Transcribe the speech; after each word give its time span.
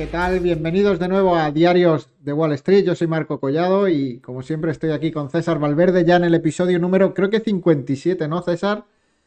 ¿qué 0.00 0.06
tal? 0.06 0.40
Bienvenidos 0.40 0.98
de 0.98 1.08
nuevo 1.08 1.36
a 1.36 1.50
Diarios 1.50 2.08
de 2.20 2.32
Wall 2.32 2.54
Street. 2.54 2.86
Yo 2.86 2.94
soy 2.94 3.06
Marco 3.06 3.38
Collado 3.38 3.86
y 3.86 4.18
como 4.20 4.40
siempre 4.40 4.70
estoy 4.70 4.92
aquí 4.92 5.12
con 5.12 5.28
César 5.28 5.58
Valverde 5.58 6.06
ya 6.06 6.16
en 6.16 6.24
el 6.24 6.34
episodio 6.34 6.78
número 6.78 7.12
creo 7.12 7.28
que 7.28 7.40
57, 7.40 8.26
¿no, 8.26 8.40
César? 8.40 8.84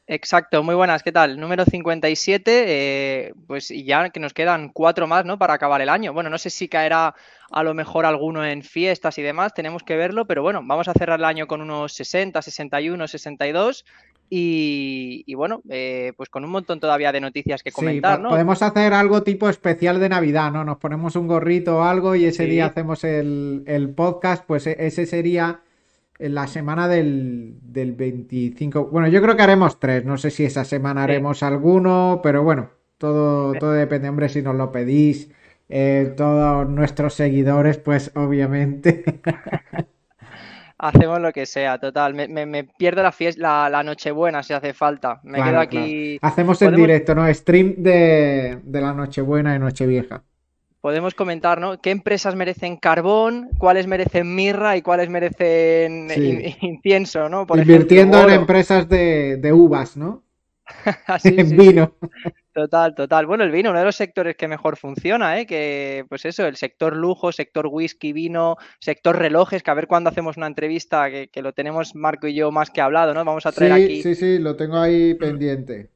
Exacto, 0.07 0.63
muy 0.63 0.73
buenas, 0.73 1.03
¿qué 1.03 1.11
tal? 1.11 1.39
Número 1.39 1.63
57, 1.63 2.65
eh, 2.67 3.33
pues 3.45 3.69
ya 3.69 4.09
que 4.09 4.19
nos 4.19 4.33
quedan 4.33 4.69
cuatro 4.69 5.05
más, 5.05 5.25
¿no? 5.25 5.37
Para 5.37 5.53
acabar 5.53 5.79
el 5.79 5.89
año. 5.89 6.11
Bueno, 6.11 6.31
no 6.31 6.39
sé 6.39 6.49
si 6.49 6.67
caerá 6.67 7.13
a 7.51 7.63
lo 7.63 7.75
mejor 7.75 8.07
alguno 8.07 8.43
en 8.43 8.63
fiestas 8.63 9.19
y 9.19 9.21
demás, 9.21 9.53
tenemos 9.53 9.83
que 9.83 9.95
verlo, 9.95 10.25
pero 10.25 10.41
bueno, 10.41 10.61
vamos 10.63 10.87
a 10.87 10.93
cerrar 10.93 11.19
el 11.19 11.25
año 11.25 11.45
con 11.45 11.61
unos 11.61 11.93
60, 11.93 12.41
61, 12.41 13.07
62 13.07 13.85
y, 14.35 15.35
bueno, 15.35 15.61
eh, 15.69 16.13
pues 16.17 16.29
con 16.29 16.43
un 16.43 16.49
montón 16.49 16.79
todavía 16.79 17.11
de 17.11 17.21
noticias 17.21 17.61
que 17.61 17.71
comentar, 17.71 18.19
¿no? 18.19 18.29
Podemos 18.29 18.63
hacer 18.63 18.91
algo 18.93 19.21
tipo 19.21 19.47
especial 19.47 19.99
de 19.99 20.09
Navidad, 20.09 20.51
¿no? 20.51 20.63
Nos 20.63 20.77
ponemos 20.77 21.15
un 21.15 21.27
gorrito 21.27 21.77
o 21.77 21.83
algo 21.83 22.15
y 22.15 22.25
ese 22.25 22.45
día 22.45 22.65
hacemos 22.65 23.03
el, 23.03 23.93
podcast, 23.95 24.43
pues 24.47 24.65
e, 24.65 24.75
ese 24.79 25.05
sería 25.05 25.61
en 26.17 26.33
la 26.33 26.47
semana 26.47 26.87
del, 26.87 27.59
25. 27.61 28.85
Bueno, 28.85 29.07
yo 29.07 29.21
creo 29.21 29.35
que 29.35 29.43
haremos 29.43 29.79
tres, 29.79 30.03
no 30.03 30.17
sé 30.17 30.31
si 30.31 30.45
esa 30.45 30.65
semana 30.65 31.03
haremos 31.03 31.43
alguno, 31.43 32.21
pero 32.23 32.41
bueno, 32.41 32.71
todo, 32.97 33.53
todo 33.53 33.73
depende, 33.73 34.09
hombre, 34.09 34.29
si 34.29 34.41
nos 34.41 34.55
lo 34.55 34.71
pedís. 34.71 35.29
Eh, 35.69 36.11
todos 36.17 36.67
nuestros 36.67 37.13
seguidores, 37.13 37.77
pues 37.77 38.11
obviamente. 38.15 39.03
Hacemos 40.83 41.21
lo 41.21 41.31
que 41.31 41.45
sea, 41.45 41.77
total. 41.77 42.13
Me, 42.13 42.63
pierdo 42.65 43.01
la 43.01 43.13
fiesta, 43.13 43.69
la, 43.69 43.83
Nochebuena 43.83 44.43
si 44.43 44.51
hace 44.51 44.73
falta. 44.73 45.21
Me 45.23 45.41
quedo 45.41 45.57
aquí. 45.57 46.19
Hacemos 46.21 46.61
el 46.61 46.75
directo, 46.75 47.15
¿no? 47.15 47.33
Stream 47.33 47.75
de, 47.77 48.59
la 48.69 48.93
Nochebuena 48.93 49.55
y 49.55 49.59
Nochevieja. 49.59 50.23
Podemos 50.81 51.13
comentar, 51.15 51.61
¿no? 51.61 51.79
¿Qué 51.79 51.89
empresas 51.91 52.35
merecen 52.35 52.75
carbón? 52.75 53.49
¿Cuáles 53.57 53.87
merecen 53.87 54.35
mirra 54.35 54.75
y 54.75 54.81
cuáles 54.81 55.07
merecen 55.07 56.09
incienso, 56.61 57.29
¿no? 57.29 57.47
Invirtiendo 57.55 58.21
en 58.27 58.31
empresas 58.31 58.89
de, 58.89 59.37
de 59.37 59.53
uvas, 59.53 59.95
¿no? 59.95 60.21
en 61.23 61.55
vino. 61.55 61.93
Total, 62.53 62.93
total. 62.93 63.25
Bueno, 63.25 63.43
el 63.43 63.51
vino, 63.51 63.71
uno 63.71 63.79
de 63.79 63.85
los 63.85 63.95
sectores 63.95 64.35
que 64.35 64.47
mejor 64.47 64.77
funciona, 64.77 65.39
¿eh? 65.39 65.47
Que, 65.47 66.05
pues 66.07 66.23
eso, 66.25 66.45
el 66.45 66.55
sector 66.55 66.95
lujo, 66.95 67.31
sector 67.31 67.65
whisky, 67.65 68.13
vino, 68.13 68.57
sector 68.79 69.17
relojes, 69.17 69.63
que 69.63 69.71
a 69.71 69.73
ver 69.73 69.87
cuándo 69.87 70.11
hacemos 70.11 70.37
una 70.37 70.45
entrevista, 70.45 71.09
que, 71.09 71.41
lo 71.41 71.53
tenemos 71.53 71.95
Marco 71.95 72.27
y 72.27 72.35
yo 72.35 72.51
más 72.51 72.69
que 72.69 72.81
hablado, 72.81 73.15
¿no? 73.15 73.25
Vamos 73.25 73.47
a 73.47 73.51
traer 73.51 73.73
sí, 73.73 73.83
aquí. 73.83 74.03
Sí, 74.03 74.15
sí, 74.15 74.37
lo 74.37 74.55
tengo 74.55 74.77
ahí 74.77 75.15
pendiente. 75.15 75.89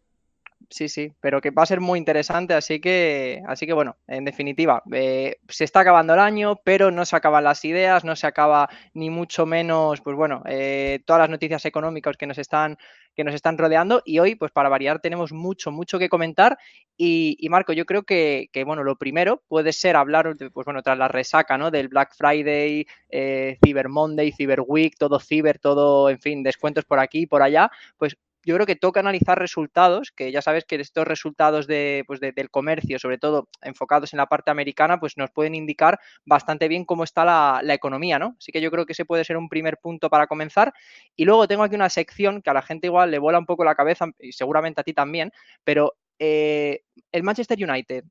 Sí, 0.70 0.90
sí, 0.90 1.14
pero 1.22 1.40
que 1.40 1.52
va 1.52 1.64
a 1.64 1.68
ser 1.68 1.80
muy 1.80 1.98
interesante, 1.98 2.54
así 2.54 2.82
que, 2.82 3.42
así 3.48 3.66
que 3.66 3.72
bueno, 3.72 3.96
en 4.06 4.26
definitiva, 4.26 4.84
eh, 4.92 5.38
se 5.48 5.64
está 5.64 5.80
acabando 5.80 6.14
el 6.14 6.20
año, 6.20 6.60
pero 6.66 6.92
no 6.92 7.06
se 7.06 7.16
acaban 7.16 7.46
las 7.46 7.64
ideas, 7.64 8.04
no 8.04 8.18
se 8.18 8.28
acaba 8.28 8.68
ni 8.94 9.10
mucho 9.10 9.46
menos, 9.46 10.02
pues 10.02 10.18
bueno, 10.18 10.44
eh, 10.46 11.00
todas 11.06 11.22
las 11.22 11.30
noticias 11.30 11.64
económicas 11.64 12.18
que 12.18 12.28
nos 12.28 12.38
están, 12.38 12.78
que 13.18 13.24
nos 13.24 13.34
están 13.34 13.58
rodeando 13.58 14.04
y 14.06 14.20
hoy, 14.20 14.36
pues 14.36 14.52
para 14.52 14.70
variar, 14.70 15.00
tenemos 15.00 15.34
mucho, 15.34 15.72
mucho 15.72 15.98
que 15.98 16.08
comentar 16.08 16.58
y, 16.96 17.36
Marco, 17.50 17.74
yo 17.74 17.86
creo 17.86 18.04
que, 18.04 18.50
que, 18.54 18.64
bueno, 18.64 18.84
lo 18.84 18.96
primero 18.96 19.44
puede 19.48 19.74
ser 19.74 19.96
hablar, 19.96 20.36
pues 20.54 20.66
bueno, 20.66 20.84
tras 20.84 20.98
la 20.98 21.08
resaca, 21.08 21.58
¿no? 21.58 21.72
Del 21.72 21.88
Black 21.88 22.16
Friday, 22.16 22.86
eh, 23.10 23.58
Cyber 23.64 23.90
Monday, 23.90 24.32
Cyber 24.32 24.62
Week, 24.66 24.96
todo 24.98 25.20
ciber, 25.20 25.58
todo, 25.58 26.12
en 26.12 26.20
fin, 26.20 26.44
descuentos 26.44 26.86
por 26.86 27.00
aquí 27.00 27.22
y 27.22 27.26
por 27.28 27.42
allá, 27.42 27.72
pues 27.98 28.18
yo 28.48 28.56
creo 28.56 28.66
que 28.66 28.78
toca 28.78 29.02
analizar 29.02 29.38
resultados, 29.38 30.14
que 30.14 30.32
ya 30.32 30.42
sabes 30.42 30.64
que 30.64 30.78
estos 30.78 31.06
resultados 31.06 31.68
de, 31.68 32.06
pues 32.08 32.22
del 32.22 32.50
comercio, 32.50 32.98
sobre 32.98 33.18
todo 33.18 33.50
enfocados 33.62 34.14
en 34.14 34.18
la 34.18 34.28
parte 34.28 34.52
americana, 34.52 35.02
pues 35.02 35.18
nos 35.18 35.32
pueden 35.32 35.54
indicar 35.54 36.00
bastante 36.24 36.70
bien 36.70 36.86
cómo 36.86 37.04
está 37.04 37.26
la, 37.26 37.74
economía, 37.74 38.20
¿no? 38.20 38.38
Así 38.40 38.54
que 38.54 38.62
yo 38.62 38.72
creo 38.72 38.86
que 38.86 38.94
ese 38.94 39.04
puede 39.04 39.26
ser 39.26 39.36
un 39.36 39.50
primer 39.50 39.80
punto 39.80 40.10
para 40.10 40.28
comenzar. 40.28 40.74
Y 41.14 41.26
luego 41.26 41.46
tengo 41.46 41.64
aquí 41.64 41.76
una 41.76 41.90
sección 41.90 42.42
que 42.42 42.50
a 42.50 42.54
la 42.54 42.62
gente 42.62 42.88
igual 42.88 43.12
le 43.12 43.20
vuela 43.20 43.38
un 43.38 43.46
poco 43.46 43.66
la 43.66 43.76
cabeza, 43.76 44.06
y 44.18 44.32
seguramente 44.32 44.80
a 44.80 44.86
ti 44.86 44.94
también, 44.94 45.34
pero 45.66 45.98
eh, 46.18 46.84
el 47.12 47.24
Manchester 47.24 47.58
United, 47.62 48.06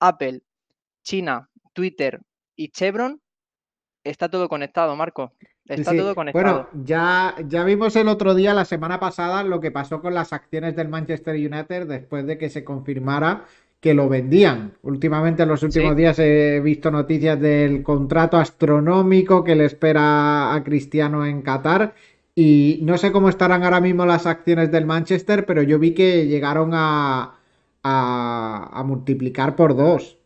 Apple, 0.00 0.40
China, 1.02 1.50
Twitter 1.74 2.18
y 2.56 2.70
Chevron, 2.70 3.20
está 4.10 4.28
todo 4.28 4.48
conectado, 4.48 4.94
Marco. 4.96 5.32
Está 5.66 5.96
todo 5.96 6.14
conectado. 6.14 6.68
Bueno, 6.72 6.84
ya, 6.84 7.34
ya 7.48 7.64
vimos 7.64 7.96
el 7.96 8.08
otro 8.08 8.34
día, 8.34 8.54
la 8.54 8.64
semana 8.64 9.00
pasada, 9.00 9.42
lo 9.42 9.60
que 9.60 9.70
pasó 9.70 10.00
con 10.00 10.14
las 10.14 10.32
acciones 10.32 10.76
del 10.76 10.88
Manchester 10.88 11.34
United 11.34 11.86
después 11.86 12.26
de 12.26 12.38
que 12.38 12.48
se 12.48 12.64
confirmara 12.64 13.44
que 13.80 13.94
lo 13.94 14.08
vendían. 14.08 14.74
Últimamente, 14.82 15.42
en 15.42 15.48
los 15.48 15.62
últimos 15.62 15.96
días, 15.96 16.18
he 16.18 16.60
visto 16.60 16.90
noticias 16.90 17.40
del 17.40 17.82
contrato 17.82 18.36
astronómico 18.36 19.44
que 19.44 19.56
le 19.56 19.64
espera 19.64 20.54
a 20.54 20.64
Cristiano 20.64 21.26
en 21.26 21.42
Qatar. 21.42 21.94
Y 22.34 22.80
no 22.82 22.98
sé 22.98 23.12
cómo 23.12 23.28
estarán 23.28 23.64
ahora 23.64 23.80
mismo 23.80 24.06
las 24.06 24.26
acciones 24.26 24.70
del 24.70 24.86
Manchester, 24.86 25.46
pero 25.46 25.62
yo 25.62 25.78
vi 25.78 25.94
que 25.94 26.26
llegaron 26.26 26.70
a, 26.74 27.38
a, 27.82 28.82
multiplicar 28.84 29.56
por 29.56 29.74
dos. 29.74 30.18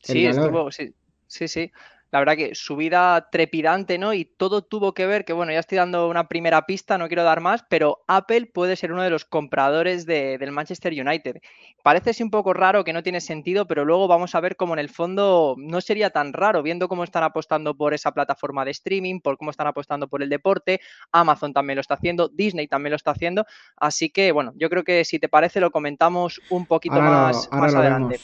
Sí, 0.00 0.26
estuvo, 0.26 0.70
sí, 0.70 0.94
sí, 1.26 1.48
sí 1.48 1.72
la 2.14 2.20
verdad 2.20 2.36
que 2.36 2.54
su 2.54 2.76
vida 2.76 3.28
trepidante, 3.32 3.98
¿no? 3.98 4.14
Y 4.14 4.24
todo 4.24 4.62
tuvo 4.62 4.94
que 4.94 5.04
ver, 5.04 5.24
que 5.24 5.32
bueno, 5.32 5.50
ya 5.50 5.58
estoy 5.58 5.78
dando 5.78 6.08
una 6.08 6.28
primera 6.28 6.64
pista, 6.64 6.96
no 6.96 7.08
quiero 7.08 7.24
dar 7.24 7.40
más, 7.40 7.64
pero 7.68 8.04
Apple 8.06 8.46
puede 8.54 8.76
ser 8.76 8.92
uno 8.92 9.02
de 9.02 9.10
los 9.10 9.24
compradores 9.24 10.06
del 10.06 10.52
Manchester 10.52 10.92
United. 10.92 11.40
Parece 11.82 12.22
un 12.22 12.30
poco 12.30 12.52
raro, 12.52 12.84
que 12.84 12.92
no 12.92 13.02
tiene 13.02 13.20
sentido, 13.20 13.66
pero 13.66 13.84
luego 13.84 14.06
vamos 14.06 14.36
a 14.36 14.40
ver 14.40 14.54
cómo 14.54 14.74
en 14.74 14.78
el 14.78 14.90
fondo 14.90 15.56
no 15.58 15.80
sería 15.80 16.10
tan 16.10 16.32
raro, 16.32 16.62
viendo 16.62 16.86
cómo 16.86 17.02
están 17.02 17.24
apostando 17.24 17.76
por 17.76 17.94
esa 17.94 18.12
plataforma 18.12 18.64
de 18.64 18.70
streaming, 18.70 19.18
por 19.18 19.36
cómo 19.36 19.50
están 19.50 19.66
apostando 19.66 20.06
por 20.06 20.22
el 20.22 20.28
deporte, 20.28 20.80
Amazon 21.10 21.52
también 21.52 21.78
lo 21.78 21.80
está 21.80 21.94
haciendo, 21.94 22.28
Disney 22.28 22.68
también 22.68 22.92
lo 22.92 22.96
está 22.96 23.10
haciendo, 23.10 23.44
así 23.76 24.10
que 24.10 24.30
bueno, 24.30 24.52
yo 24.54 24.70
creo 24.70 24.84
que 24.84 25.04
si 25.04 25.18
te 25.18 25.28
parece 25.28 25.58
lo 25.58 25.72
comentamos 25.72 26.40
un 26.48 26.64
poquito 26.66 27.02
más, 27.02 27.48
más 27.50 27.74
adelante. 27.74 28.20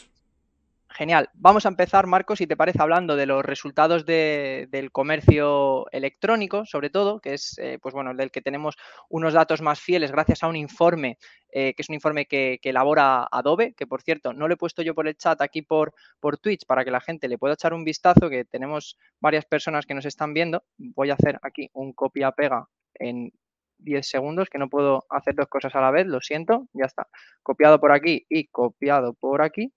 Genial. 1.00 1.30
Vamos 1.32 1.64
a 1.64 1.70
empezar, 1.70 2.06
Marcos, 2.06 2.40
si 2.40 2.46
te 2.46 2.58
parece, 2.58 2.82
hablando 2.82 3.16
de 3.16 3.24
los 3.24 3.42
resultados 3.42 4.04
del 4.04 4.92
comercio 4.92 5.90
electrónico, 5.92 6.66
sobre 6.66 6.90
todo, 6.90 7.20
que 7.20 7.32
es, 7.32 7.56
eh, 7.56 7.78
pues 7.80 7.94
bueno, 7.94 8.12
del 8.12 8.30
que 8.30 8.42
tenemos 8.42 8.76
unos 9.08 9.32
datos 9.32 9.62
más 9.62 9.80
fieles 9.80 10.12
gracias 10.12 10.42
a 10.42 10.48
un 10.48 10.56
informe, 10.56 11.16
eh, 11.52 11.72
que 11.72 11.80
es 11.80 11.88
un 11.88 11.94
informe 11.94 12.26
que, 12.26 12.60
elabora 12.62 13.26
Adobe, 13.32 13.72
que 13.72 13.86
por 13.86 14.02
cierto, 14.02 14.34
no 14.34 14.46
lo 14.46 14.52
he 14.52 14.58
puesto 14.58 14.82
yo 14.82 14.94
por 14.94 15.08
el 15.08 15.16
chat 15.16 15.40
aquí 15.40 15.62
por, 15.62 15.94
por 16.20 16.36
Twitch 16.36 16.66
para 16.66 16.84
que 16.84 16.90
la 16.90 17.00
gente 17.00 17.28
le 17.28 17.38
pueda 17.38 17.54
echar 17.54 17.72
un 17.72 17.82
vistazo, 17.82 18.28
que 18.28 18.44
tenemos 18.44 18.98
varias 19.20 19.46
personas 19.46 19.86
que 19.86 19.94
nos 19.94 20.04
están 20.04 20.34
viendo. 20.34 20.64
Voy 20.76 21.08
a 21.08 21.14
hacer 21.14 21.40
aquí 21.40 21.70
un 21.72 21.94
copia-pega 21.94 22.68
en 22.92 23.32
10 23.78 24.06
segundos, 24.06 24.50
que 24.50 24.58
no 24.58 24.68
puedo 24.68 25.06
hacer 25.08 25.34
dos 25.34 25.48
cosas 25.48 25.74
a 25.74 25.80
la 25.80 25.90
vez, 25.90 26.06
lo 26.06 26.20
siento, 26.20 26.68
ya 26.74 26.84
está. 26.84 27.08
Copiado 27.42 27.80
por 27.80 27.90
aquí 27.90 28.26
y 28.28 28.48
copiado 28.48 29.14
por 29.14 29.40
aquí. 29.40 29.72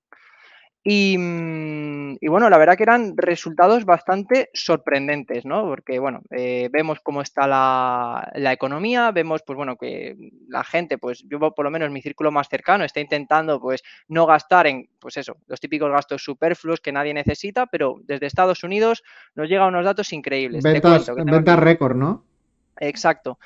Mm, 0.86 2.16
y, 2.20 2.28
bueno, 2.28 2.50
la 2.50 2.58
verdad 2.58 2.76
que 2.76 2.84
eran 2.84 3.16
resultados 3.16 3.86
bastante 3.86 4.50
sorprendentes, 4.54 5.46
¿no? 5.46 5.64
Porque, 5.64 5.98
bueno, 5.98 6.22
eh, 6.30 6.70
vemos 6.72 7.00
cómo 7.02 7.22
está 7.22 7.48
la, 7.48 8.52
economía, 8.52 9.12
vemos, 9.12 9.42
pues 9.46 9.56
bueno, 9.56 9.78
que 9.78 10.18
la 10.50 10.64
gente, 10.64 10.98
pues 10.98 11.24
yo 11.30 11.40
por 11.40 11.64
lo 11.64 11.72
menos 11.72 11.90
mi 11.90 12.02
círculo 12.02 12.32
más 12.32 12.50
cercano 12.50 12.84
está 12.84 13.00
intentando, 13.00 13.62
pues, 13.62 13.82
no 14.10 14.26
gastar 14.26 14.68
en, 14.68 14.90
pues 15.00 15.16
eso, 15.18 15.38
los 15.48 15.60
típicos 15.62 15.90
gastos 15.90 16.24
superfluos 16.24 16.82
que 16.82 16.92
nadie 16.92 17.14
necesita, 17.14 17.66
pero 17.68 18.02
desde 18.04 18.26
Estados 18.26 18.64
Unidos 18.64 19.04
nos 19.36 19.48
llegan 19.48 19.70
unos 19.70 19.86
datos 19.86 20.12
increíbles. 20.12 20.64
Ventas, 20.64 21.10
ventas 21.16 21.60
récord, 21.60 21.96
¿no? 21.96 22.26
Exacto. 22.80 23.40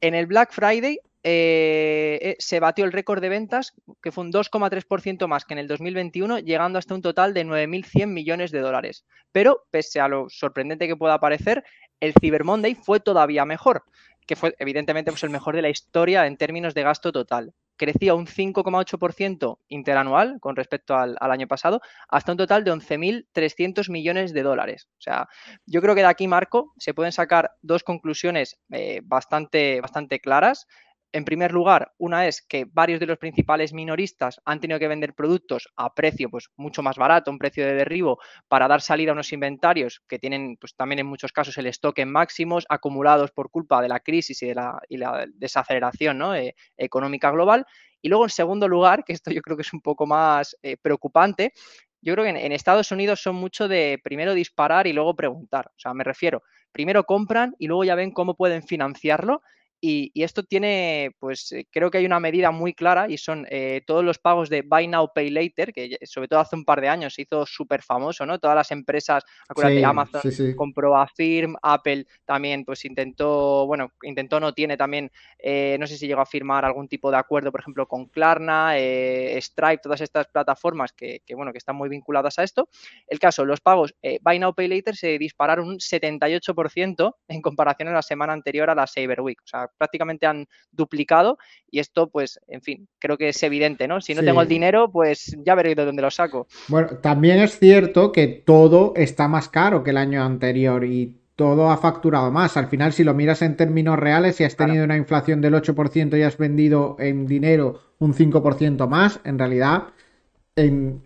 En 0.00 0.14
el 0.14 0.26
Black 0.26 0.52
Friday 0.52 1.00
eh, 1.24 2.18
eh, 2.22 2.36
se 2.38 2.60
batió 2.60 2.84
el 2.84 2.92
récord 2.92 3.20
de 3.20 3.28
ventas, 3.28 3.74
que 4.02 4.12
fue 4.12 4.24
un 4.24 4.32
2,3% 4.32 5.26
más 5.26 5.44
que 5.44 5.54
en 5.54 5.58
el 5.58 5.66
2021, 5.66 6.38
llegando 6.38 6.78
hasta 6.78 6.94
un 6.94 7.02
total 7.02 7.34
de 7.34 7.44
9.100 7.44 8.06
millones 8.06 8.50
de 8.52 8.60
dólares. 8.60 9.04
Pero, 9.32 9.66
pese 9.70 10.00
a 10.00 10.08
lo 10.08 10.28
sorprendente 10.28 10.86
que 10.86 10.96
pueda 10.96 11.18
parecer, 11.18 11.64
el 12.00 12.14
Cyber 12.20 12.44
Monday 12.44 12.74
fue 12.74 13.00
todavía 13.00 13.44
mejor, 13.44 13.82
que 14.26 14.36
fue 14.36 14.54
evidentemente 14.58 15.10
pues, 15.10 15.24
el 15.24 15.30
mejor 15.30 15.56
de 15.56 15.62
la 15.62 15.70
historia 15.70 16.26
en 16.26 16.36
términos 16.36 16.74
de 16.74 16.82
gasto 16.82 17.10
total. 17.10 17.54
Crecía 17.76 18.14
un 18.14 18.26
5,8% 18.26 19.58
interanual 19.68 20.38
con 20.40 20.56
respecto 20.56 20.96
al, 20.96 21.16
año 21.20 21.46
pasado, 21.46 21.80
hasta 22.08 22.32
un 22.32 22.38
total 22.38 22.64
de 22.64 22.72
11.300 22.72 23.88
millones 23.90 24.32
de 24.32 24.42
dólares. 24.42 24.88
O 24.98 25.00
sea, 25.00 25.28
yo 25.64 25.80
creo 25.80 25.94
que 25.94 26.00
de 26.00 26.08
aquí, 26.08 26.26
Marco, 26.26 26.74
se 26.76 26.92
pueden 26.92 27.12
sacar 27.12 27.52
dos 27.62 27.84
conclusiones 27.84 28.58
eh, 28.70 29.00
bastante, 29.04 29.80
bastante 29.80 30.20
claras. 30.20 30.66
En 31.10 31.24
primer 31.24 31.52
lugar, 31.52 31.94
una 31.96 32.26
es 32.26 32.42
que 32.42 32.66
varios 32.70 33.00
de 33.00 33.06
los 33.06 33.16
principales 33.16 33.72
minoristas 33.72 34.42
han 34.44 34.60
tenido 34.60 34.78
que 34.78 34.88
vender 34.88 35.14
productos 35.14 35.68
a 35.74 35.94
precio 35.94 36.28
pues, 36.28 36.50
mucho 36.56 36.82
más 36.82 36.96
barato, 36.96 37.30
un 37.30 37.38
precio 37.38 37.64
de 37.64 37.74
derribo, 37.74 38.18
para 38.46 38.68
dar 38.68 38.82
salida 38.82 39.12
a 39.12 39.14
unos 39.14 39.32
inventarios 39.32 40.02
que 40.06 40.18
tienen 40.18 40.58
pues, 40.58 40.74
también 40.74 40.98
en 40.98 41.06
muchos 41.06 41.32
casos 41.32 41.56
el 41.56 41.66
stock 41.68 41.98
en 41.98 42.12
máximos, 42.12 42.66
acumulados 42.68 43.30
por 43.30 43.50
culpa 43.50 43.80
de 43.80 43.88
la 43.88 44.00
crisis 44.00 44.42
y 44.42 44.48
de 44.48 44.54
la, 44.54 45.26
desaceleración 45.34 46.36
eh, 46.36 46.54
económica 46.76 47.30
global. 47.30 47.64
Y 48.02 48.10
luego, 48.10 48.24
en 48.24 48.30
segundo 48.30 48.68
lugar, 48.68 49.02
que 49.02 49.14
esto 49.14 49.30
yo 49.30 49.40
creo 49.40 49.56
que 49.56 49.62
es 49.62 49.72
un 49.72 49.80
poco 49.80 50.06
más 50.06 50.56
eh, 50.62 50.76
preocupante, 50.76 51.54
yo 52.02 52.12
creo 52.14 52.24
que 52.24 52.30
en, 52.30 52.52
Estados 52.52 52.92
Unidos 52.92 53.20
son 53.20 53.34
mucho 53.34 53.66
de 53.66 53.98
primero 54.04 54.34
disparar 54.34 54.86
y 54.86 54.92
luego 54.92 55.16
preguntar. 55.16 55.68
O 55.68 55.78
sea, 55.78 55.94
me 55.94 56.04
refiero, 56.04 56.42
primero 56.70 57.04
compran 57.04 57.56
y 57.58 57.66
luego 57.66 57.84
ya 57.84 57.94
ven 57.94 58.12
cómo 58.12 58.36
pueden 58.36 58.62
financiarlo 58.62 59.42
y, 59.80 60.10
esto 60.22 60.42
tiene, 60.42 61.12
pues 61.20 61.52
eh, 61.52 61.66
creo 61.70 61.90
que 61.90 61.98
hay 61.98 62.06
una 62.06 62.18
medida 62.18 62.50
muy 62.50 62.74
clara 62.74 63.06
y 63.08 63.16
son 63.16 63.46
eh, 63.48 63.82
todos 63.86 64.04
los 64.04 64.18
pagos 64.18 64.48
de 64.48 64.62
Buy 64.62 64.88
Now, 64.88 65.12
Pay 65.14 65.30
Later, 65.30 65.72
que 65.72 65.98
sobre 66.04 66.26
todo 66.26 66.40
hace 66.40 66.56
un 66.56 66.64
par 66.64 66.80
de 66.80 66.88
años 66.88 67.14
se 67.14 67.22
hizo 67.22 67.46
súper 67.46 67.82
famoso, 67.82 68.26
¿no? 68.26 68.38
Todas 68.38 68.56
las 68.56 68.70
empresas, 68.72 69.24
acuérdate, 69.48 69.84
Amazon 69.84 70.20
compró 70.56 70.96
a 70.96 71.06
Firm, 71.06 71.54
Apple 71.62 72.06
también, 72.24 72.64
pues 72.64 72.84
intentó, 72.84 73.66
bueno, 73.66 73.92
intentó, 74.02 74.40
no 74.40 74.52
tiene 74.52 74.76
también, 74.76 75.12
eh, 75.38 75.76
no 75.78 75.86
sé 75.86 75.96
si 75.96 76.08
llegó 76.08 76.22
a 76.22 76.26
firmar 76.26 76.64
algún 76.64 76.88
tipo 76.88 77.10
de 77.10 77.18
acuerdo, 77.18 77.52
por 77.52 77.60
ejemplo, 77.60 77.86
con 77.86 78.06
Klarna, 78.06 78.74
Stripe, 78.76 79.80
todas 79.82 80.00
estas 80.00 80.26
plataformas 80.26 80.92
que, 80.92 81.22
bueno, 81.34 81.52
que 81.52 81.58
están 81.58 81.76
muy 81.76 81.88
vinculadas 81.88 82.38
a 82.38 82.42
esto. 82.42 82.68
El 83.06 83.18
caso, 83.18 83.44
los 83.44 83.60
pagos 83.60 83.94
Buy 84.22 84.38
Now, 84.40 84.54
Pay 84.54 84.68
Later 84.68 84.96
se 84.96 85.18
dispararon 85.18 85.68
un 85.68 85.78
78% 85.78 87.14
en 87.28 87.42
comparación 87.42 87.88
a 87.88 87.92
la 87.92 88.02
semana 88.02 88.32
anterior 88.32 88.70
a 88.70 88.74
la 88.74 88.86
Cyber 88.86 89.20
Week. 89.20 89.40
O 89.44 89.46
sea, 89.46 89.67
prácticamente 89.76 90.26
han 90.26 90.46
duplicado 90.72 91.38
y 91.70 91.80
esto, 91.80 92.08
pues, 92.08 92.40
en 92.46 92.62
fin, 92.62 92.88
creo 92.98 93.18
que 93.18 93.28
es 93.28 93.42
evidente, 93.42 93.86
¿no? 93.88 94.00
Si 94.00 94.14
no 94.14 94.22
tengo 94.22 94.42
el 94.42 94.48
dinero, 94.48 94.90
pues 94.90 95.36
ya 95.44 95.54
veré 95.54 95.74
de 95.74 95.84
dónde 95.84 96.02
lo 96.02 96.10
saco. 96.10 96.46
Bueno, 96.68 96.88
también 97.02 97.40
es 97.40 97.58
cierto 97.58 98.12
que 98.12 98.26
todo 98.26 98.92
está 98.96 99.28
más 99.28 99.48
caro 99.48 99.82
que 99.84 99.90
el 99.90 99.96
año 99.96 100.22
anterior 100.22 100.84
y 100.84 101.16
todo 101.36 101.70
ha 101.70 101.76
facturado 101.76 102.32
más. 102.32 102.56
Al 102.56 102.66
final, 102.66 102.92
si 102.92 103.04
lo 103.04 103.14
miras 103.14 103.42
en 103.42 103.56
términos 103.56 103.96
reales, 103.98 104.36
si 104.36 104.44
has 104.44 104.56
tenido 104.56 104.84
una 104.84 104.96
inflación 104.96 105.40
del 105.40 105.54
8% 105.54 106.18
y 106.18 106.22
has 106.22 106.36
vendido 106.36 106.96
en 106.98 107.26
dinero 107.26 107.80
un 107.98 108.12
5% 108.12 108.88
más, 108.88 109.20
en 109.24 109.38
realidad 109.38 109.84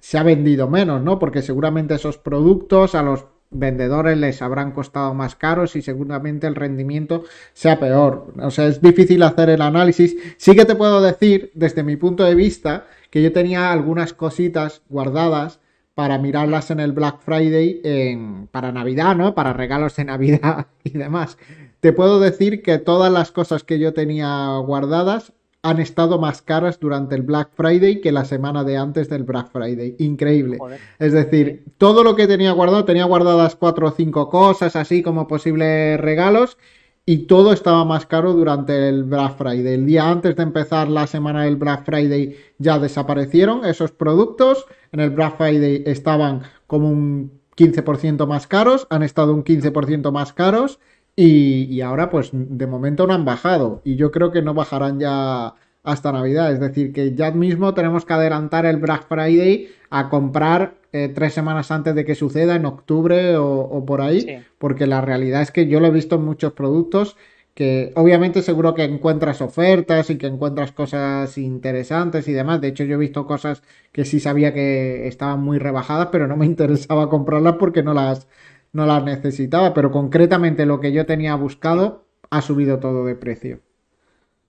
se 0.00 0.17
ha 0.17 0.23
vendido 0.23 0.70
menos, 0.70 1.03
¿no? 1.03 1.19
Porque 1.19 1.43
seguramente 1.43 1.93
esos 1.93 2.17
productos 2.17 2.94
a 2.94 3.03
los 3.03 3.26
vendedores 3.52 4.19
les 4.19 4.43
habrán 4.43 4.72
costado 4.72 5.14
más 5.14 5.37
caros 5.37 5.76
y 5.76 5.82
seguramente 5.82 6.46
el 6.46 6.54
rendimiento 6.54 7.25
sea 7.52 7.78
peor. 7.78 8.32
O 8.40 8.50
sea, 8.50 8.66
es 8.66 8.81
difícil 8.81 9.22
hacer 9.22 9.50
el 9.50 9.62
análisis. 9.62 10.16
Sí 10.37 10.54
que 10.54 10.64
te 10.64 10.75
puedo 10.75 11.00
decir, 11.00 11.50
desde 11.54 11.82
mi 11.82 11.96
punto 11.96 12.25
de 12.25 12.34
vista, 12.34 12.87
que 13.10 13.22
yo 13.22 13.32
tenía 13.32 13.70
algunas 13.70 14.12
cositas 14.12 14.82
guardadas 14.88 15.60
para 15.94 16.19
mirarlas 16.19 16.70
en 16.70 16.81
el 16.81 16.93
Black 16.93 17.20
Friday 17.20 17.81
en, 17.84 18.46
para 18.49 18.72
Navidad, 18.72 19.14
¿no? 19.14 19.34
Para 19.34 19.52
regalos 19.52 19.94
de 19.96 20.04
Navidad 20.04 20.66
y 20.84 20.90
demás. 20.90 21.37
Te 21.81 21.93
puedo 21.93 22.20
decir 22.20 22.62
que 22.62 22.78
todas 22.78 23.12
las 23.12 23.32
cosas 23.32 23.64
que 23.64 23.78
yo 23.78 23.93
tenía 23.93 24.56
guardadas 24.58 25.32
han 25.62 25.79
estado 25.79 26.19
más 26.19 26.43
caras 26.43 26.81
durante 26.81 27.14
el 27.14 27.23
Black 27.23 27.50
Friday 27.55 28.00
que 28.00 28.11
la 28.11 28.25
semana 28.25 28.64
de 28.64 28.76
antes 28.76 29.09
del 29.09 29.23
Black 29.23 29.50
Friday. 29.53 29.94
Increíble. 29.99 30.59
Es 30.99 31.12
decir, 31.12 31.64
todo 31.79 32.03
lo 32.03 32.17
que 32.17 32.26
tenía 32.26 32.50
guardado, 32.50 32.85
tenía 32.85 33.05
guardadas 33.05 33.55
cuatro 33.55 33.87
o 33.87 33.91
cinco 33.93 34.29
cosas 34.29 34.75
así 34.75 35.03
como 35.03 35.29
posibles 35.29 36.00
regalos 36.00 36.59
y 37.06 37.26
todo 37.26 37.53
estaba 37.53 37.85
más 37.85 38.06
caro 38.06 38.32
durante 38.32 38.88
el 38.88 39.05
Black 39.05 39.37
Friday. 39.37 39.75
El 39.75 39.87
día 39.87 40.11
antes 40.11 40.35
de 40.35 40.43
empezar 40.43 40.88
la 40.88 41.06
semana 41.06 41.44
del 41.44 41.56
Black 41.56 41.85
Friday 41.85 42.37
ya 42.59 42.81
desaparecieron 42.81 43.64
esos 43.64 43.93
productos. 43.93 44.67
En 44.91 44.99
el 45.00 45.11
Black 45.11 45.37
Friday 45.37 45.85
estaban 45.87 46.43
como 46.67 46.88
un 46.88 47.41
15% 47.56 48.26
más 48.26 48.47
caros, 48.49 48.87
han 48.91 49.03
estado 49.03 49.32
un 49.32 49.44
15% 49.44 50.11
más 50.11 50.32
caros 50.32 50.81
y, 51.14 51.81
ahora, 51.82 52.09
pues 52.11 52.31
de 52.32 52.67
momento 52.67 53.06
no 53.06 53.14
han 53.14 53.25
bajado. 53.25 53.82
Y 53.85 53.97
yo 53.97 54.11
creo 54.11 54.32
que 54.32 54.43
no 54.43 54.55
bajarán 54.55 54.99
ya 54.99 55.55
hasta 55.82 56.12
Navidad. 56.12 56.53
Es 56.53 56.61
decir, 56.61 56.93
que 56.93 57.14
ya 57.14 57.31
mismo 57.32 57.75
tenemos 57.75 58.05
que 58.05 58.14
adelantar 58.14 58.67
el 58.67 58.79
Black 58.79 59.06
Friday 59.09 59.69
a 59.91 60.09
comprar 60.09 60.75
eh, 60.93 61.11
tres 61.14 61.35
semanas 61.35 61.70
antes 61.70 61.94
de 61.94 62.05
que 62.05 62.14
suceda, 62.14 62.56
en 62.56 62.64
octubre 62.64 63.37
o, 63.37 63.85
por 63.85 64.00
ahí. 64.00 64.43
Porque 64.59 64.87
la 64.87 65.00
realidad 65.03 65.43
es 65.43 65.50
que 65.50 65.67
yo 65.67 65.81
lo 65.81 65.88
he 65.88 65.91
visto 65.91 66.17
en 66.17 66.25
muchos 66.25 66.53
productos 66.53 67.17
que 67.55 67.93
obviamente 67.97 68.41
seguro 68.41 68.75
que 68.75 68.85
encuentras 68.85 69.43
ofertas 69.43 70.09
y 70.09 70.17
que 70.17 70.26
encuentras 70.26 70.73
cosas 70.73 71.37
interesantes 71.37 72.26
y 72.29 72.32
demás. 72.32 72.61
De 72.61 72.69
hecho, 72.69 72.85
yo 72.85 72.94
he 72.94 72.99
visto 72.99 73.26
cosas 73.26 73.62
que 73.93 74.05
sí 74.06 74.20
sabía 74.20 74.55
que 74.55 75.06
estaban 75.06 75.43
muy 75.43 75.59
rebajadas, 75.59 76.09
pero 76.11 76.26
no 76.26 76.37
me 76.37 76.47
interesaba 76.53 77.11
comprarlas 77.11 77.56
porque 77.56 77.82
no 77.82 77.93
las, 77.93 78.26
no 78.72 78.86
las 78.86 79.04
necesitaba, 79.04 79.74
pero 79.74 79.90
concretamente 79.90 80.66
lo 80.66 80.80
que 80.80 80.92
yo 80.92 81.06
tenía 81.06 81.34
buscado 81.34 82.06
ha 82.30 82.40
subido 82.40 82.78
todo 82.78 83.04
de 83.04 83.14
precio. 83.14 83.60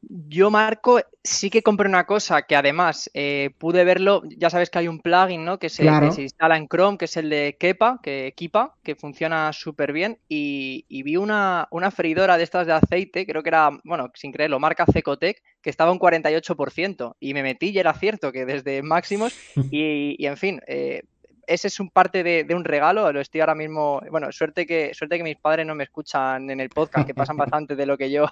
Yo, 0.09 0.49
Marco, 0.49 0.99
sí 1.23 1.49
que 1.49 1.61
compré 1.61 1.87
una 1.87 2.05
cosa 2.05 2.41
que 2.41 2.55
además 2.55 3.09
eh, 3.13 3.51
pude 3.57 3.85
verlo. 3.85 4.21
Ya 4.37 4.49
sabes 4.49 4.69
que 4.69 4.79
hay 4.79 4.87
un 4.87 4.99
plugin, 4.99 5.45
¿no? 5.45 5.59
Que 5.59 5.69
se, 5.69 5.85
instala 5.85 6.57
en 6.57 6.67
Chrome, 6.67 6.97
que 6.97 7.05
es 7.05 7.15
el 7.15 7.29
de 7.29 7.55
Kepa, 7.57 7.99
que 8.03 8.33
Kepa, 8.35 8.75
que 8.83 8.95
funciona 8.95 9.53
súper 9.53 9.93
bien. 9.93 10.19
Y, 10.27 10.85
vi 11.03 11.15
una, 11.15 11.67
una, 11.71 11.91
freidora 11.91 12.37
de 12.37 12.43
estas 12.43 12.67
de 12.67 12.73
aceite, 12.73 13.25
creo 13.25 13.43
que 13.43 13.49
era, 13.49 13.69
bueno, 13.83 14.11
sin 14.13 14.31
creerlo, 14.31 14.59
marca 14.59 14.85
Cecotec, 14.85 15.41
que 15.61 15.69
estaba 15.69 15.91
un 15.91 15.99
48%. 15.99 17.15
Y 17.19 17.33
me 17.33 17.43
metí 17.43 17.69
y 17.69 17.79
era 17.79 17.93
cierto 17.93 18.31
que 18.31 18.45
desde 18.45 18.81
máximos. 18.81 19.33
Y, 19.71 20.15
y 20.19 20.27
en 20.27 20.37
fin, 20.37 20.61
eh, 20.67 21.03
ese 21.47 21.67
es 21.67 21.79
un 21.79 21.89
parte 21.89 22.23
de, 22.23 22.55
un 22.55 22.63
regalo, 22.63 23.11
lo 23.11 23.19
estoy 23.19 23.41
ahora 23.41 23.55
mismo, 23.55 24.01
bueno, 24.09 24.31
suerte 24.31 24.65
que, 24.65 24.93
suerte 24.93 25.17
que 25.17 25.23
mis 25.23 25.37
padres 25.37 25.65
no 25.65 25.75
me 25.75 25.83
escuchan 25.83 26.49
en 26.49 26.59
el 26.59 26.69
podcast, 26.69 27.05
que 27.07 27.13
pasan 27.13 27.37
bastante 27.37 27.75
de 27.75 27.85
lo 27.85 27.97
que 27.97 28.11
yo... 28.11 28.25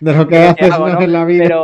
De 0.00 0.14
lo 0.14 0.26
que 0.26 0.36
haces 0.60 0.74
en 1.00 1.12
la 1.12 1.24
vida. 1.24 1.44
Pero, 1.44 1.62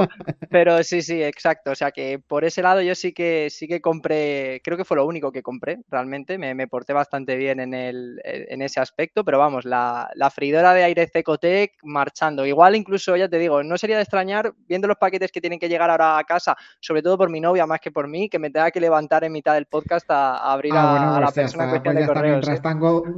pero, 0.50 0.82
sí, 0.82 1.02
sí, 1.02 1.22
exacto, 1.22 1.70
o 1.70 1.74
sea 1.74 1.90
que 1.90 2.18
por 2.18 2.44
ese 2.44 2.62
lado 2.62 2.80
yo 2.82 2.94
sí 2.94 3.12
que, 3.12 3.48
sí 3.50 3.68
que 3.68 3.80
compré, 3.80 4.60
creo 4.64 4.76
que 4.76 4.84
fue 4.84 4.96
lo 4.96 5.06
único 5.06 5.32
que 5.32 5.42
compré, 5.42 5.78
realmente, 5.90 6.38
me, 6.38 6.68
porté 6.68 6.92
bastante 6.92 7.36
bien 7.36 7.60
en, 7.60 7.74
el, 7.74 8.20
en 8.24 8.62
ese 8.62 8.80
aspecto, 8.80 9.24
pero 9.24 9.38
vamos, 9.38 9.64
la, 9.64 10.10
la 10.14 10.30
freidora 10.30 10.74
de 10.74 10.84
aire 10.84 11.06
Cecotec 11.06 11.72
marchando, 11.82 12.44
igual 12.44 12.76
incluso, 12.76 13.16
ya 13.16 13.28
te 13.28 13.38
digo, 13.38 13.62
no 13.62 13.78
sería 13.78 13.96
de 13.96 14.02
extrañar, 14.02 14.52
viendo 14.66 14.88
los 14.88 14.96
paquetes 14.96 15.32
que 15.32 15.40
tienen 15.40 15.58
que 15.58 15.68
llegar 15.68 15.90
ahora 15.90 16.18
a 16.18 16.24
casa, 16.24 16.56
sobre 16.80 17.02
todo 17.02 17.16
por 17.16 17.30
mi 17.30 17.40
novia 17.40 17.66
más 17.66 17.80
que 17.80 17.90
por 17.90 18.08
mí, 18.08 18.28
que 18.28 18.38
me 18.38 18.50
tenga 18.50 18.70
que 18.70 18.80
levantar 18.80 19.24
en 19.24 19.32
mitad 19.32 19.54
del 19.54 19.66
podcast 19.66 20.10
a, 20.10 20.52
abrir 20.52 20.74
a 20.74 20.87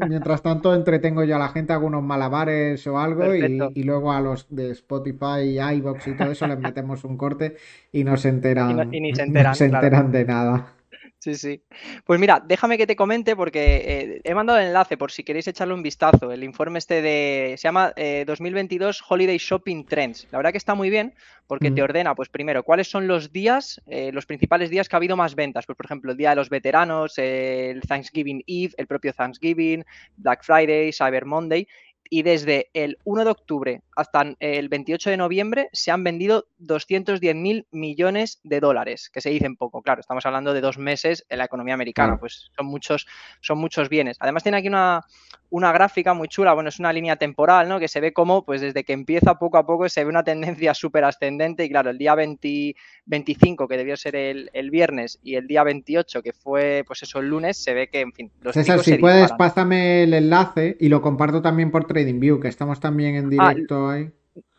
mientras, 0.08 0.42
tanto, 0.42 0.74
entretengo 0.74 1.24
yo 1.24 1.36
a 1.36 1.38
la 1.38 1.48
gente 1.48 1.72
algunos 1.72 2.02
malabares 2.02 2.86
o 2.86 2.98
algo 2.98 3.34
y, 3.34 3.82
luego 3.82 4.12
a 4.12 4.20
los 4.20 4.46
de 4.50 4.70
Spotify, 4.70 5.58
iBox 5.74 6.08
y 6.08 6.16
todo 6.16 6.30
eso 6.30 6.46
les 6.46 6.58
metemos 6.58 7.04
un 7.04 7.16
corte 7.16 7.56
y 7.92 8.04
no 8.04 8.16
se 8.16 8.28
enteran, 8.28 8.92
y, 8.92 9.00
ni 9.00 9.14
se 9.14 9.22
enteran, 9.22 9.54
se 9.56 9.66
enteran 9.66 10.12
de 10.12 10.24
nada. 10.24 10.79
Sí, 11.20 11.34
sí. 11.34 11.62
Pues 12.06 12.18
mira, 12.18 12.42
déjame 12.42 12.78
que 12.78 12.86
te 12.86 12.96
comente 12.96 13.36
porque 13.36 13.76
eh, 13.84 14.20
he 14.24 14.34
mandado 14.34 14.58
el 14.58 14.68
enlace 14.68 14.96
por 14.96 15.12
si 15.12 15.22
queréis 15.22 15.46
echarle 15.46 15.74
un 15.74 15.82
vistazo. 15.82 16.32
El 16.32 16.42
informe 16.42 16.78
este 16.78 17.02
de. 17.02 17.56
Se 17.58 17.68
llama 17.68 17.92
2022 18.26 18.98
eh, 18.98 19.04
Holiday 19.06 19.36
Shopping 19.36 19.84
Trends. 19.84 20.26
La 20.30 20.38
verdad 20.38 20.52
que 20.52 20.56
está 20.56 20.74
muy 20.74 20.88
bien 20.88 21.12
porque 21.46 21.70
te 21.70 21.82
mm. 21.82 21.84
ordena, 21.84 22.14
pues 22.14 22.30
primero, 22.30 22.62
cuáles 22.62 22.88
son 22.88 23.06
los 23.06 23.32
días, 23.32 23.82
eh, 23.86 24.12
los 24.14 24.24
principales 24.24 24.70
días 24.70 24.88
que 24.88 24.96
ha 24.96 24.98
habido 24.98 25.16
más 25.16 25.34
ventas. 25.34 25.66
Pues 25.66 25.76
por 25.76 25.84
ejemplo, 25.84 26.12
el 26.12 26.16
Día 26.16 26.30
de 26.30 26.36
los 26.36 26.48
Veteranos, 26.48 27.18
el 27.18 27.82
Thanksgiving 27.82 28.42
Eve, 28.46 28.72
el 28.78 28.86
propio 28.86 29.12
Thanksgiving, 29.12 29.84
Black 30.16 30.42
Friday, 30.42 30.90
Cyber 30.90 31.26
Monday 31.26 31.68
y 32.10 32.22
desde 32.22 32.70
el 32.74 32.98
1 33.04 33.24
de 33.24 33.30
octubre 33.30 33.82
hasta 33.96 34.34
el 34.40 34.68
28 34.68 35.10
de 35.10 35.16
noviembre 35.16 35.68
se 35.72 35.92
han 35.92 36.02
vendido 36.02 36.46
210 36.58 37.34
mil 37.36 37.66
millones 37.70 38.40
de 38.42 38.60
dólares, 38.60 39.08
que 39.10 39.20
se 39.20 39.30
dicen 39.30 39.56
poco, 39.56 39.80
claro, 39.80 40.00
estamos 40.00 40.26
hablando 40.26 40.52
de 40.52 40.60
dos 40.60 40.76
meses 40.76 41.24
en 41.28 41.38
la 41.38 41.44
economía 41.44 41.74
americana, 41.74 42.18
pues 42.18 42.50
son 42.56 42.66
muchos, 42.66 43.06
son 43.40 43.58
muchos 43.58 43.88
bienes. 43.88 44.16
Además 44.20 44.42
tiene 44.42 44.58
aquí 44.58 44.68
una, 44.68 45.06
una 45.50 45.72
gráfica 45.72 46.14
muy 46.14 46.28
chula, 46.28 46.54
bueno, 46.54 46.68
es 46.68 46.78
una 46.78 46.92
línea 46.92 47.16
temporal, 47.16 47.68
¿no? 47.68 47.80
Que 47.80 47.88
se 47.88 48.00
ve 48.00 48.12
como, 48.12 48.44
pues 48.44 48.60
desde 48.60 48.84
que 48.84 48.92
empieza 48.92 49.34
poco 49.38 49.58
a 49.58 49.66
poco 49.66 49.88
se 49.88 50.04
ve 50.04 50.10
una 50.10 50.22
tendencia 50.24 50.74
súper 50.74 51.04
ascendente 51.04 51.64
y 51.64 51.68
claro, 51.68 51.90
el 51.90 51.98
día 51.98 52.14
25, 52.14 53.66
que 53.66 53.76
debió 53.76 53.96
ser 53.96 54.14
el, 54.16 54.70
viernes, 54.70 55.18
y 55.22 55.34
el 55.34 55.48
día 55.48 55.64
28, 55.64 56.22
que 56.22 56.32
fue, 56.32 56.84
pues 56.86 57.02
eso, 57.02 57.18
el 57.18 57.28
lunes, 57.28 57.56
se 57.62 57.74
ve 57.74 57.88
que, 57.88 58.00
en 58.00 58.12
fin, 58.12 58.32
los 58.40 58.54
César, 58.54 58.78
si 58.80 58.96
puedes, 58.96 59.32
pásame 59.32 60.04
el 60.04 60.14
enlace 60.14 60.76
y 60.78 60.88
lo 60.88 61.02
comparto 61.02 61.42
también 61.42 61.70
por 61.70 61.84
TradingView, 61.84 62.40
que 62.40 62.48
estamos 62.48 62.78
también 62.78 63.16
en 63.16 63.40
ah, 63.40 63.50
directo 63.50 63.90
ahí. 63.90 64.10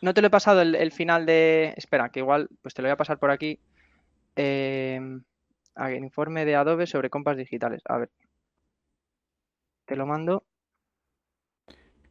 No 0.01 0.13
te 0.13 0.21
lo 0.21 0.27
he 0.27 0.31
pasado 0.31 0.61
el, 0.61 0.91
final 0.91 1.25
de. 1.25 1.73
Espera, 1.77 2.09
que 2.09 2.19
igual, 2.19 2.49
pues 2.61 2.73
te 2.73 2.81
lo 2.81 2.87
voy 2.87 2.93
a 2.93 2.97
pasar 2.97 3.17
por 3.17 3.31
aquí. 3.31 3.59
Eh, 4.35 4.99
informe 5.97 6.45
de 6.45 6.55
Adobe 6.55 6.85
sobre 6.85 7.09
compras 7.09 7.37
digitales. 7.37 7.81
A 7.85 7.99
ver. 7.99 8.09
Te 9.85 9.95
lo 9.95 10.05
mando. 10.05 10.43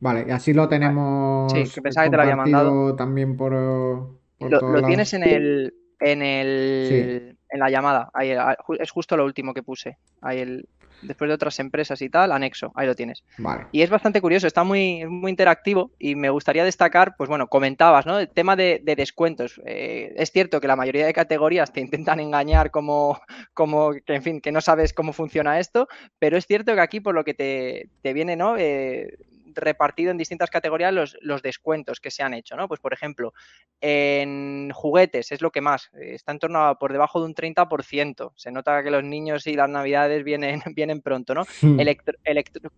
Vale, 0.01 0.25
y 0.29 0.31
así 0.31 0.53
lo 0.53 0.69
tenemos. 0.69 1.53
Sí, 1.53 1.65
que 1.75 1.83
pensaba 1.83 2.07
que 2.07 2.11
te 2.11 2.17
lo 2.17 2.23
había 2.23 2.37
mandado. 2.37 2.97
También 2.97 3.37
por. 3.37 3.53
lo, 3.53 4.87
tienes 4.87 5.13
en 5.15 5.23
el. 5.23 5.75
En 6.01 6.23
el. 6.23 7.37
en 7.51 7.61
la 7.61 7.71
llamada. 7.71 8.11
Ahí, 8.15 8.35
es 8.79 8.91
justo 8.91 9.17
lo 9.17 9.25
último 9.25 9.53
que 9.53 9.63
puse. 9.63 9.99
Ahí 10.23 10.39
el, 10.39 10.69
después 11.03 11.29
de 11.29 11.35
otras 11.35 11.59
empresas 11.59 12.01
y 12.03 12.09
tal, 12.09 12.33
anexo, 12.33 12.73
ahí 12.75 12.87
lo 12.87 12.95
tienes. 12.95 13.25
Y 13.73 13.83
es 13.83 13.91
bastante 13.91 14.21
curioso, 14.21 14.47
está 14.47 14.65
muy, 14.65 15.07
muy 15.07 15.31
interactivo 15.31 15.91
y 15.99 16.15
me 16.15 16.31
gustaría 16.31 16.65
destacar, 16.65 17.15
pues 17.17 17.29
bueno, 17.29 17.49
comentabas, 17.49 18.07
¿no? 18.07 18.19
El 18.19 18.29
tema 18.29 18.57
de, 18.57 18.83
descuentos. 18.85 19.61
Eh, 19.67 20.13
es 20.17 20.31
cierto 20.31 20.61
que 20.61 20.69
la 20.69 20.77
mayoría 20.77 21.07
de 21.07 21.13
categorías 21.13 21.73
te 21.73 21.81
intentan 21.81 22.21
engañar 22.21 22.71
como, 22.71 23.21
como 23.55 23.93
que, 23.93 24.15
en 24.15 24.23
fin, 24.23 24.41
que 24.41 24.53
no 24.53 24.61
sabes 24.61 24.93
cómo 24.93 25.13
funciona 25.13 25.59
esto, 25.59 25.89
pero 26.19 26.37
es 26.37 26.47
cierto 26.47 26.75
que 26.75 26.81
aquí 26.81 27.01
por 27.01 27.15
lo 27.15 27.25
que 27.25 27.35
te, 27.35 27.91
te 28.03 28.13
viene, 28.13 28.37
¿no? 28.37 28.57
Eh, 28.57 29.17
repartido 29.55 30.11
en 30.11 30.19
distintas 30.19 30.51
categorías 30.51 30.93
los, 30.93 31.17
los, 31.21 31.43
descuentos 31.43 32.01
que 32.01 32.11
se 32.11 32.23
han 32.23 32.35
hecho, 32.35 32.57
¿no? 32.57 32.69
Pues 32.69 32.81
por 32.81 32.93
ejemplo, 32.93 33.33
en 33.81 34.71
juguetes 34.73 35.33
es 35.33 35.43
lo 35.43 35.51
que 35.51 35.61
más, 35.61 35.91
eh, 35.95 36.15
está 36.15 36.33
en 36.33 36.39
torno 36.39 36.67
a 36.67 36.79
por 36.79 36.93
debajo 36.93 37.21
de 37.21 37.27
un 37.27 37.35
30%. 37.35 38.33
Se 38.37 38.51
nota 38.51 38.83
que 38.83 38.91
los 38.91 39.05
niños 39.05 39.47
y 39.47 39.55
las 39.55 39.69
navidades 39.69 40.25
vienen, 40.25 40.61
vienen 40.75 41.01
pronto, 41.01 41.35
¿no? 41.35 41.43
Hmm. 41.63 41.81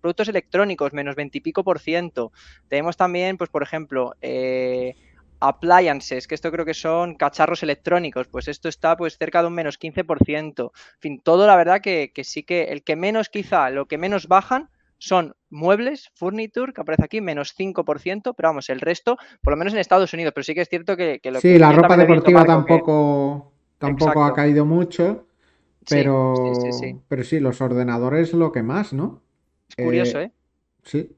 productos 0.00 0.28
electrónicos, 0.28 0.92
menos 0.92 1.16
20 1.16 1.38
y 1.38 1.40
pico 1.40 1.64
por 1.64 1.78
ciento. 1.78 2.32
Tenemos 2.68 2.96
también, 2.96 3.36
pues 3.36 3.50
por 3.50 3.62
ejemplo, 3.62 4.14
eh, 4.20 4.94
appliances, 5.42 6.28
que 6.28 6.34
esto 6.36 6.52
creo 6.52 6.64
que 6.64 6.74
son 6.74 7.16
cacharros 7.16 7.62
electrónicos, 7.62 8.28
pues 8.28 8.46
esto 8.46 8.68
está 8.68 8.96
pues 8.96 9.18
cerca 9.18 9.42
de 9.42 9.48
un 9.48 9.54
menos 9.54 9.78
15%. 9.78 10.70
En 10.72 11.00
fin, 11.00 11.20
todo 11.20 11.46
la 11.46 11.56
verdad 11.56 11.80
que, 11.80 12.12
que 12.14 12.24
sí 12.24 12.44
que 12.44 12.64
el 12.64 12.84
que 12.84 12.96
menos 12.96 13.28
quizá, 13.28 13.70
lo 13.70 13.86
que 13.86 13.98
menos 13.98 14.28
bajan 14.28 14.70
son 15.02 15.34
muebles, 15.50 16.12
furniture, 16.14 16.72
que 16.72 16.80
aparece 16.80 17.04
aquí, 17.04 17.20
menos 17.20 17.56
5%, 17.58 18.34
pero 18.36 18.48
vamos, 18.48 18.70
el 18.70 18.80
resto, 18.80 19.18
por 19.42 19.52
lo 19.52 19.56
menos 19.56 19.72
en 19.72 19.80
Estados 19.80 20.12
Unidos, 20.14 20.32
pero 20.32 20.44
sí 20.44 20.54
que 20.54 20.60
es 20.60 20.68
cierto 20.68 20.96
que... 20.96 21.20
lo 21.24 21.40
sí, 21.40 21.58
la 21.58 21.72
ropa 21.72 21.96
deportiva 21.96 22.44
tampoco, 22.44 23.52
tampoco 23.78 24.22
ha 24.22 24.32
caído 24.32 24.64
mucho, 24.64 25.26
pero 25.88 26.54
sí, 26.70 27.00
pero 27.08 27.24
sí, 27.24 27.40
los 27.40 27.60
ordenadores 27.60 28.32
lo 28.32 28.52
que 28.52 28.62
más, 28.62 28.92
¿no? 28.92 29.20
Es 29.76 29.84
curioso, 29.84 30.20
¿eh? 30.20 30.26
¿eh? 30.26 30.32
Sí, 30.84 31.16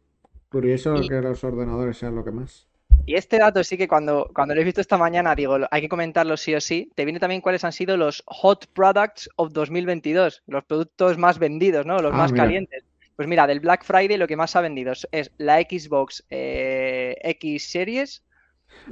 curioso 0.49 0.95
que 1.07 1.21
los 1.21 1.45
ordenadores 1.45 1.99
sean 1.99 2.15
lo 2.15 2.25
que 2.25 2.31
más. 2.31 2.67
Y 3.05 3.17
este 3.17 3.39
dato 3.39 3.63
sí 3.65 3.77
que 3.77 3.87
cuando, 3.87 4.31
cuando 4.35 4.55
lo 4.55 4.63
he 4.63 4.65
visto 4.65 4.81
esta 4.81 4.97
mañana, 4.97 5.35
digo, 5.35 5.59
hay 5.71 5.83
que 5.83 5.89
comentarlo 5.91 6.39
sí 6.39 6.55
o 6.55 6.61
sí. 6.61 6.91
Te 6.95 7.05
viene 7.05 7.21
también 7.21 7.43
cuáles 7.43 7.65
han 7.65 7.73
sido 7.73 7.99
los 7.99 8.23
Hot 8.27 8.67
Products 8.73 9.29
of 9.37 9.53
2022, 9.53 10.43
los 10.47 10.65
productos 10.65 11.19
más 11.19 11.39
vendidos, 11.39 11.85
¿no? 11.85 11.99
Los 11.99 12.15
ah, 12.15 12.17
más 12.17 12.33
calientes. 12.33 12.83
Pues 13.17 13.29
mira, 13.29 13.47
del 13.47 13.61
Black 13.61 13.85
Friday 13.85 14.17
lo 14.17 14.27
que 14.27 14.37
más 14.37 14.57
ha 14.57 14.61
vendido 14.61 14.93
es 15.13 15.31
la 15.39 15.61
Xbox 15.61 16.25
eh, 16.31 17.15
X 17.23 17.71
Series. 17.71 18.25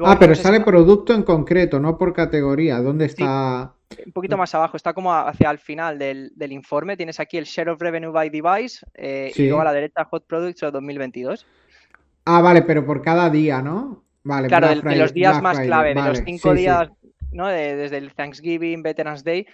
ah, 0.05 0.17
pero 0.19 0.35
sale 0.35 0.61
producto 0.61 1.13
en 1.13 1.23
concreto, 1.23 1.81
no 1.81 1.99
por 1.99 2.13
categoría. 2.13 2.81
¿Dónde 2.81 3.07
está? 3.07 3.75
un 4.07 4.13
poquito 4.13 4.37
más 4.37 4.55
abajo, 4.55 4.77
está 4.77 4.93
como 4.93 5.13
hacia 5.13 5.51
el 5.51 5.59
final 5.59 5.99
del, 5.99 6.33
informe. 6.53 6.97
Tienes 6.97 7.21
aquí 7.21 7.39
el 7.39 7.45
Share 7.45 7.71
of 7.71 7.81
Revenue 7.81 8.11
by 8.11 8.31
Device 8.31 8.85
eh, 8.95 9.33
y 9.35 9.49
luego 9.49 9.61
a 9.61 9.65
la 9.65 9.73
derecha 9.73 10.05
Hot 10.05 10.27
Products 10.27 10.61
2022. 10.61 11.47
Ah, 12.25 12.41
vale, 12.41 12.63
pero 12.63 12.87
por 12.87 13.03
cada 13.03 13.29
día, 13.31 13.61
¿no? 13.61 14.05
Vale, 14.25 14.49
claro, 14.49 14.69
de, 14.69 14.97
los 14.97 15.13
días 15.13 15.43
más 15.43 15.59
clave, 15.59 15.95
de 15.95 16.03
los 16.03 16.19
cinco 16.25 16.55
días, 16.55 16.89
¿no? 17.33 17.49
desde 17.49 17.97
el 17.97 18.15
Thanksgiving, 18.15 18.83
Veterans 18.83 19.25
Day, 19.25 19.47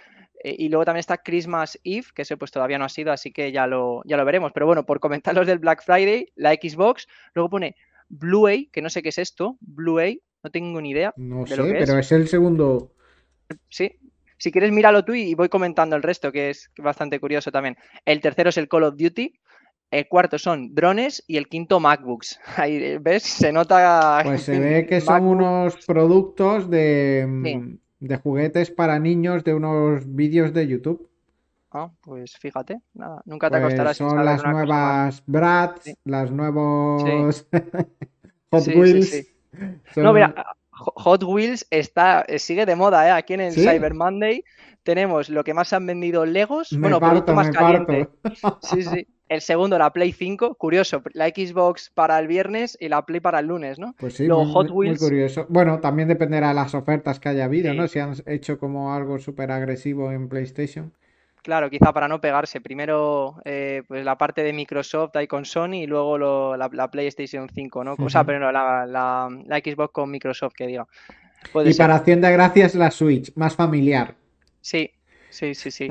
y 0.43 0.69
luego 0.69 0.85
también 0.85 0.99
está 0.99 1.17
Christmas 1.17 1.79
Eve, 1.83 2.07
que 2.13 2.21
ese 2.21 2.37
pues 2.37 2.51
todavía 2.51 2.77
no 2.77 2.85
ha 2.85 2.89
sido, 2.89 3.11
así 3.11 3.31
que 3.31 3.51
ya 3.51 3.67
lo, 3.67 4.01
ya 4.05 4.17
lo 4.17 4.25
veremos. 4.25 4.51
Pero 4.53 4.65
bueno, 4.65 4.85
por 4.85 4.99
comentar 4.99 5.35
los 5.35 5.47
del 5.47 5.59
Black 5.59 5.83
Friday, 5.83 6.31
la 6.35 6.53
Xbox, 6.53 7.07
luego 7.33 7.49
pone 7.49 7.75
Blue-A, 8.09 8.71
que 8.71 8.81
no 8.81 8.89
sé 8.89 9.01
qué 9.01 9.09
es 9.09 9.17
esto, 9.17 9.57
Blue-A, 9.61 10.15
no 10.43 10.49
tengo 10.51 10.81
ni 10.81 10.91
idea. 10.91 11.13
No 11.17 11.45
sé, 11.45 11.55
pero 11.55 11.99
es. 11.99 12.11
el 12.11 12.27
segundo. 12.27 12.93
Sí, 13.67 13.99
si 14.37 14.51
quieres 14.51 14.71
míralo 14.71 15.03
tú 15.03 15.13
y 15.13 15.35
voy 15.35 15.49
comentando 15.49 15.95
el 15.95 16.03
resto, 16.03 16.31
que 16.31 16.49
es 16.51 16.71
bastante 16.77 17.19
curioso 17.19 17.51
también. 17.51 17.77
El 18.05 18.21
tercero 18.21 18.49
es 18.49 18.57
el 18.57 18.69
Call 18.69 18.83
of 18.83 18.95
Duty, 18.95 19.33
el 19.91 20.07
cuarto 20.07 20.37
son 20.37 20.73
drones 20.73 21.23
y 21.27 21.37
el 21.37 21.47
quinto 21.47 21.79
MacBooks. 21.79 22.39
Ahí 22.57 22.97
ves, 22.97 23.23
se 23.23 23.51
nota. 23.51 24.21
Pues 24.23 24.43
se 24.43 24.59
ve 24.59 24.85
que 24.85 25.01
son 25.01 25.25
unos 25.25 25.85
productos 25.85 26.69
de. 26.69 27.25
Mm, 27.27 27.77
de 27.99 28.17
juguetes 28.17 28.71
para 28.71 28.99
niños 28.99 29.43
de 29.43 29.53
unos 29.53 30.03
vídeos 30.15 30.53
de 30.53 30.67
YouTube. 30.67 31.09
Ah, 31.71 31.91
pues 32.01 32.35
fíjate, 32.37 32.81
nada, 32.93 33.21
nunca 33.25 33.49
te 33.49 33.59
pues 33.59 33.65
acostarás. 33.65 33.97
Son 33.97 34.25
las 34.25 34.43
nuevas 34.43 35.23
Bratz, 35.27 35.93
las 36.03 36.31
nuevos 36.31 37.45
Hot 38.51 38.67
Wheels. 38.67 39.27
No, 39.95 40.13
mira, 40.13 40.33
Hot 40.71 41.23
Wheels 41.23 41.67
está, 41.69 42.25
sigue 42.37 42.65
de 42.65 42.75
moda, 42.75 43.07
¿eh? 43.07 43.11
Aquí 43.11 43.33
en 43.33 43.41
el 43.41 43.53
Cyber 43.53 43.93
Monday 43.93 44.43
tenemos 44.83 45.29
lo 45.29 45.43
que 45.43 45.53
más 45.53 45.71
han 45.73 45.85
vendido 45.85 46.25
Legos, 46.25 46.75
bueno, 46.79 46.99
producto 46.99 47.33
más 47.33 47.51
caliente. 47.51 48.09
Sí, 48.61 48.83
sí. 48.83 49.07
El 49.29 49.41
segundo, 49.41 49.77
la 49.77 49.93
Play 49.93 50.11
5, 50.11 50.55
curioso, 50.55 51.03
la 51.13 51.27
Xbox 51.27 51.91
para 51.93 52.17
el 52.17 52.27
viernes 52.27 52.75
y 52.81 52.89
la 52.89 53.05
Play 53.05 53.19
para 53.19 53.39
el 53.39 53.45
lunes, 53.45 53.77
¿no? 53.77 53.93
Pues 53.99 54.15
sí, 54.15 54.27
muy, 54.27 54.97
curioso. 54.97 55.45
Bueno, 55.49 55.79
también 55.79 56.07
dependerá 56.07 56.49
de 56.49 56.55
las 56.55 56.73
ofertas 56.73 57.19
que 57.19 57.29
haya 57.29 57.45
habido, 57.45 57.71
¿no? 57.75 57.87
Si 57.87 57.99
han 57.99 58.15
hecho 58.25 58.57
como 58.57 58.91
algo 58.91 59.19
súper 59.19 59.51
agresivo 59.51 60.11
en 60.11 60.29
PlayStation. 60.29 60.91
Claro, 61.43 61.69
quizá 61.69 61.93
para 61.93 62.07
no 62.07 62.19
pegarse. 62.19 62.59
Primero, 62.59 63.39
eh, 63.45 63.83
pues 63.87 64.03
la 64.03 64.17
parte 64.17 64.43
de 64.43 64.51
Microsoft 64.51 65.15
ahí 65.15 65.27
con 65.27 65.45
Sony 65.45 65.83
y 65.83 65.87
luego 65.87 66.17
la, 66.57 66.89
PlayStation 66.91 67.47
5, 67.53 67.83
¿no? 67.83 67.95
O 67.99 68.09
sea, 68.09 68.23
pero 68.23 68.51
la, 68.51 68.85
la, 68.87 69.59
Xbox 69.59 69.93
con 69.93 70.09
Microsoft, 70.09 70.53
que 70.55 70.65
diga. 70.65 70.87
y 71.63 71.73
para 71.75 71.95
Hacienda 71.95 72.31
Gracias 72.31 72.73
la 72.73 72.89
Switch, 72.89 73.31
más 73.35 73.55
familiar. 73.55 74.15
Sí, 74.59 74.91
Sí, 75.29 75.53
sí, 75.53 75.71
sí. 75.71 75.89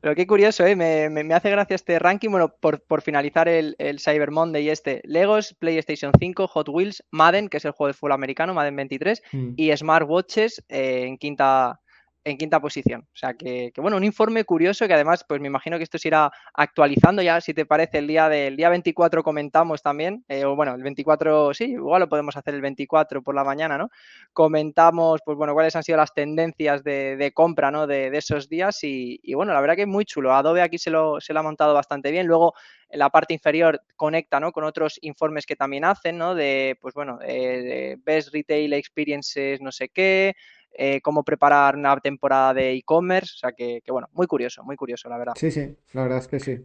Pero 0.00 0.14
qué 0.14 0.26
curioso, 0.26 0.64
¿eh? 0.64 0.76
Me, 0.76 1.34
hace 1.34 1.50
gracia 1.50 1.74
este 1.74 1.98
ranking. 1.98 2.30
Bueno, 2.30 2.54
por, 2.60 3.02
finalizar 3.02 3.48
el, 3.48 3.76
Cyber 3.98 4.30
Monday 4.30 4.64
y 4.64 4.70
este, 4.70 5.00
Legos, 5.04 5.54
PlayStation 5.58 6.12
5, 6.18 6.46
Hot 6.48 6.68
Wheels, 6.68 7.04
Madden, 7.10 7.48
que 7.48 7.56
es 7.58 7.64
el 7.64 7.72
juego 7.72 7.88
de 7.88 7.94
fútbol 7.94 8.12
americano, 8.12 8.54
Madden 8.54 8.76
23, 8.76 9.22
mm. 9.32 9.52
y 9.56 9.76
Smartwatches 9.76 10.64
eh, 10.68 11.04
en 11.06 11.18
quinta 11.18 11.80
en 12.26 12.36
quinta 12.36 12.58
posición. 12.60 13.02
O 13.02 13.16
sea 13.16 13.34
que, 13.34 13.72
bueno, 13.76 13.96
un 13.96 14.02
informe 14.02 14.42
curioso 14.42 14.88
que 14.88 14.94
además, 14.94 15.24
pues 15.26 15.40
me 15.40 15.46
imagino 15.46 15.78
que 15.78 15.84
esto 15.84 15.96
se 15.96 16.08
irá 16.08 16.32
actualizando 16.54 17.22
ya, 17.22 17.40
si 17.40 17.54
te 17.54 17.64
parece, 17.64 17.98
el 17.98 18.08
día 18.08 18.28
del 18.28 18.56
día 18.56 18.68
24 18.68 19.22
comentamos 19.22 19.80
también, 19.80 20.24
eh, 20.28 20.44
o 20.44 20.56
bueno, 20.56 20.74
el 20.74 20.82
24, 20.82 21.54
sí, 21.54 21.66
igual 21.66 22.00
lo 22.00 22.08
podemos 22.08 22.36
hacer 22.36 22.54
el 22.54 22.60
24 22.60 23.22
por 23.22 23.36
la 23.36 23.44
mañana, 23.44 23.78
¿no? 23.78 23.90
Comentamos, 24.32 25.20
pues 25.24 25.38
bueno, 25.38 25.54
cuáles 25.54 25.76
han 25.76 25.84
sido 25.84 25.98
las 25.98 26.12
tendencias 26.14 26.82
de, 26.82 27.30
compra, 27.32 27.70
¿no? 27.70 27.86
De, 27.86 28.08
esos 28.16 28.48
días 28.48 28.78
y, 28.82 29.20
bueno, 29.34 29.52
la 29.52 29.60
verdad 29.60 29.76
que 29.76 29.82
es 29.82 29.88
muy 29.88 30.04
chulo. 30.04 30.34
Adobe 30.34 30.62
aquí 30.62 30.78
se 30.78 30.90
lo, 30.90 31.20
se 31.20 31.32
lo 31.32 31.40
ha 31.40 31.42
montado 31.44 31.74
bastante 31.74 32.10
bien. 32.10 32.26
Luego, 32.26 32.54
en 32.88 32.98
la 32.98 33.10
parte 33.10 33.34
inferior 33.34 33.80
conecta 33.94 34.40
¿no? 34.40 34.50
con 34.52 34.64
otros 34.64 34.98
informes 35.02 35.46
que 35.46 35.54
también 35.54 35.84
hacen, 35.84 36.18
¿no? 36.18 36.34
De, 36.34 36.76
pues 36.80 36.94
bueno, 36.94 37.18
de 37.18 37.98
Best 38.04 38.32
Retail 38.32 38.72
Experiences, 38.72 39.60
no 39.60 39.70
sé 39.70 39.90
qué, 39.90 40.34
eh, 40.78 41.00
cómo 41.00 41.22
preparar 41.22 41.76
una 41.76 41.96
temporada 41.98 42.54
de 42.54 42.72
e-commerce. 42.72 43.34
O 43.34 43.38
sea 43.38 43.52
que, 43.52 43.82
bueno, 43.88 44.08
muy 44.12 44.26
curioso, 44.26 44.62
muy 44.64 44.76
curioso, 44.76 45.08
la 45.08 45.18
verdad. 45.18 45.34
Sí, 45.36 45.50
sí, 45.50 45.76
la 45.92 46.02
verdad 46.02 46.18
es 46.18 46.28
que 46.28 46.40
sí. 46.40 46.58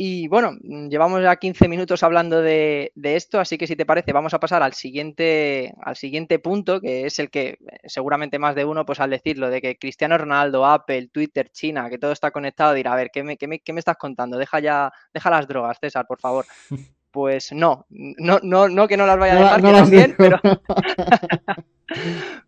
Y 0.00 0.28
bueno, 0.28 0.52
llevamos 0.62 1.22
ya 1.22 1.34
15 1.34 1.66
minutos 1.66 2.04
hablando 2.04 2.40
de, 2.40 2.92
esto, 3.02 3.40
así 3.40 3.58
que 3.58 3.66
si 3.66 3.74
te 3.74 3.84
parece, 3.84 4.12
vamos 4.12 4.32
a 4.32 4.38
pasar 4.38 4.62
al 4.62 4.74
siguiente, 4.74 5.74
al 5.82 5.96
siguiente 5.96 6.38
punto, 6.38 6.80
que 6.80 7.06
es 7.06 7.18
el 7.18 7.30
que 7.30 7.58
seguramente 7.84 8.38
más 8.38 8.54
de 8.54 8.64
uno, 8.64 8.86
pues 8.86 9.00
al 9.00 9.10
decirlo, 9.10 9.50
de 9.50 9.60
que 9.60 9.76
Cristiano 9.76 10.16
Ronaldo, 10.16 10.64
Apple, 10.64 11.08
Twitter, 11.08 11.50
China, 11.50 11.90
que 11.90 11.98
todo 11.98 12.12
está 12.12 12.30
conectado, 12.30 12.74
dirá, 12.74 12.92
a 12.92 12.96
ver, 12.96 13.10
¿qué 13.12 13.24
me, 13.24 13.36
qué 13.36 13.48
me, 13.48 13.58
qué 13.58 13.72
me 13.72 13.80
estás 13.80 13.96
contando? 13.96 14.38
Deja 14.38 14.60
ya, 14.60 14.92
deja 15.12 15.30
las 15.30 15.48
drogas, 15.48 15.78
César, 15.80 16.06
por 16.06 16.20
favor. 16.20 16.46
Pues 17.10 17.52
no, 17.52 17.86
no, 17.88 18.38
no, 18.42 18.68
no 18.68 18.86
que 18.86 18.98
no 18.98 19.06
las 19.06 19.18
vaya 19.18 19.32
a 19.32 19.36
dejar, 19.36 19.62
que 19.62 19.72
también, 19.72 20.14
pero... 20.16 20.38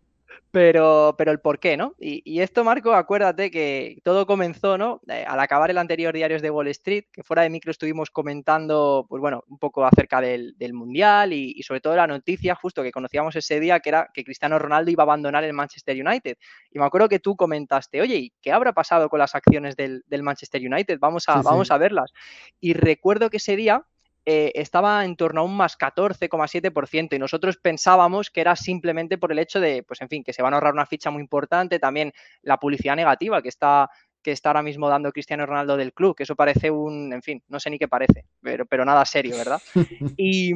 pero, 0.51 1.15
pero 1.17 1.31
el 1.31 1.39
por 1.39 1.59
qué, 1.59 1.77
¿no? 1.77 1.95
Y, 1.97 2.41
esto, 2.41 2.63
Marco, 2.63 2.93
acuérdate 2.93 3.49
que 3.49 3.99
todo 4.03 4.25
comenzó, 4.25 4.77
¿no? 4.77 5.01
Eh, 5.07 5.23
al 5.25 5.39
acabar 5.39 5.71
el 5.71 5.77
anterior 5.77 6.13
Diarios 6.13 6.41
de 6.41 6.49
Wall 6.49 6.67
Street, 6.67 7.05
que 7.11 7.23
fuera 7.23 7.43
de 7.43 7.49
micro 7.49 7.71
estuvimos 7.71 8.11
comentando, 8.11 9.05
pues 9.07 9.21
bueno, 9.21 9.43
un 9.47 9.57
poco 9.57 9.85
acerca 9.85 10.19
del, 10.19 10.55
Mundial 10.73 11.33
y, 11.33 11.61
sobre 11.63 11.81
todo 11.81 11.95
la 11.95 12.07
noticia 12.07 12.55
justo 12.55 12.83
que 12.83 12.91
conocíamos 12.91 13.35
ese 13.35 13.59
día, 13.59 13.79
que 13.79 13.89
era 13.89 14.09
que 14.13 14.23
Cristiano 14.23 14.59
Ronaldo 14.59 14.91
iba 14.91 15.03
a 15.03 15.05
abandonar 15.05 15.43
el 15.43 15.53
Manchester 15.53 15.95
United. 16.05 16.37
Y 16.71 16.79
me 16.79 16.85
acuerdo 16.85 17.09
que 17.09 17.19
tú 17.19 17.35
comentaste, 17.35 18.01
oye, 18.01 18.15
¿y 18.15 18.33
qué 18.41 18.51
habrá 18.51 18.73
pasado 18.73 19.09
con 19.09 19.19
las 19.19 19.35
acciones 19.35 19.75
del, 19.75 20.03
Manchester 20.21 20.61
United? 20.61 20.99
Vamos 20.99 21.27
a, 21.27 21.41
vamos 21.41 21.71
a 21.71 21.77
verlas. 21.77 22.11
Y 22.59 22.73
recuerdo 22.73 23.29
que 23.29 23.37
ese 23.37 23.55
día 23.55 23.85
eh, 24.25 24.51
estaba 24.55 25.03
en 25.05 25.15
torno 25.15 25.41
a 25.41 25.43
un 25.43 25.55
más 25.55 25.77
14,7% 25.77 27.15
y 27.15 27.19
nosotros 27.19 27.57
pensábamos 27.57 28.29
que 28.29 28.41
era 28.41 28.55
simplemente 28.55 29.17
por 29.17 29.31
el 29.31 29.39
hecho 29.39 29.59
de, 29.59 29.83
pues 29.83 30.01
en 30.01 30.09
fin, 30.09 30.23
que 30.23 30.33
se 30.33 30.41
van 30.41 30.53
a 30.53 30.57
ahorrar 30.57 30.73
una 30.73 30.85
ficha 30.85 31.09
muy 31.09 31.21
importante, 31.21 31.79
también 31.79 32.13
la 32.43 32.57
publicidad 32.57 32.95
negativa 32.95 33.41
que 33.41 33.49
está 33.49 33.89
que 34.23 34.31
está 34.31 34.49
ahora 34.49 34.61
mismo 34.61 34.87
dando 34.87 35.11
Cristiano 35.11 35.47
Ronaldo 35.47 35.77
del 35.77 35.93
club, 35.93 36.15
que 36.15 36.23
eso 36.23 36.35
parece 36.35 36.69
un, 36.69 37.11
en 37.11 37.23
fin, 37.23 37.41
no 37.47 37.59
sé 37.59 37.71
ni 37.71 37.79
qué 37.79 37.87
parece, 37.87 38.25
pero, 38.39 38.67
pero 38.67 38.85
nada 38.85 39.03
serio, 39.03 39.35
¿verdad? 39.35 39.59
Y, 40.15 40.53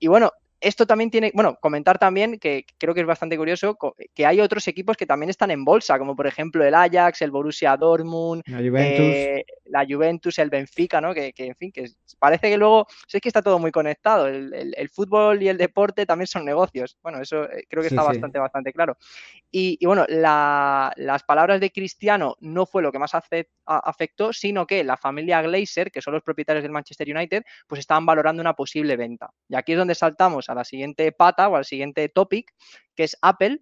y 0.00 0.06
bueno, 0.08 0.32
esto 0.60 0.86
también 0.86 1.10
tiene, 1.10 1.30
bueno, 1.34 1.58
comentar 1.60 1.98
también 1.98 2.38
que 2.38 2.64
creo 2.78 2.94
que 2.94 3.00
es 3.00 3.06
bastante 3.06 3.36
curioso 3.36 3.76
que 4.14 4.26
hay 4.26 4.40
otros 4.40 4.66
equipos 4.68 4.96
que 4.96 5.06
también 5.06 5.30
están 5.30 5.50
en 5.50 5.64
bolsa, 5.64 5.98
como 5.98 6.16
por 6.16 6.26
ejemplo 6.26 6.64
el 6.64 6.74
Ajax, 6.74 7.22
el 7.22 7.30
Borussia 7.30 7.76
Dortmund, 7.76 8.42
la 8.46 8.58
Juventus, 8.58 9.06
eh, 9.06 9.44
la 9.66 9.84
Juventus 9.88 10.38
el 10.38 10.50
Benfica, 10.50 11.00
¿no? 11.00 11.12
Que, 11.14 11.32
en 11.36 11.54
fin, 11.56 11.72
que 11.72 11.90
parece 12.18 12.50
que 12.50 12.56
luego, 12.56 12.86
es 13.12 13.20
que 13.20 13.28
está 13.28 13.42
todo 13.42 13.58
muy 13.58 13.70
conectado, 13.70 14.26
el, 14.26 14.88
fútbol 14.88 15.42
y 15.42 15.48
el 15.48 15.58
deporte 15.58 16.06
también 16.06 16.26
son 16.26 16.44
negocios. 16.44 16.96
Bueno, 17.02 17.20
eso 17.20 17.44
eh, 17.44 17.64
creo 17.68 17.82
que 17.82 17.88
está 17.88 18.02
bastante, 18.02 18.38
bastante 18.38 18.72
claro. 18.72 18.96
Y, 19.50 19.84
bueno, 19.86 20.04
las 20.08 21.22
palabras 21.24 21.60
de 21.60 21.70
Cristiano 21.70 22.36
no 22.40 22.66
fue 22.66 22.82
lo 22.82 22.90
que 22.90 22.98
más 22.98 23.12
afectó, 23.66 24.32
sino 24.32 24.66
que 24.66 24.82
la 24.84 24.96
familia 24.96 25.42
Glazer, 25.42 25.90
que 25.90 26.02
son 26.02 26.14
los 26.14 26.22
propietarios 26.22 26.62
del 26.62 26.72
Manchester 26.72 27.08
United, 27.14 27.44
pues 27.66 27.80
estaban 27.80 28.06
valorando 28.06 28.40
una 28.40 28.54
posible 28.54 28.96
venta. 28.96 29.30
Y 29.48 29.56
aquí 29.56 29.72
es 29.72 29.78
donde 29.78 29.94
saltamos 29.94 30.43
a 30.48 30.54
la 30.54 30.64
siguiente 30.64 31.10
pata 31.12 31.48
o 31.48 31.56
al 31.56 31.64
siguiente 31.64 32.08
topic, 32.08 32.52
que 32.94 33.04
es 33.04 33.16
Apple, 33.22 33.60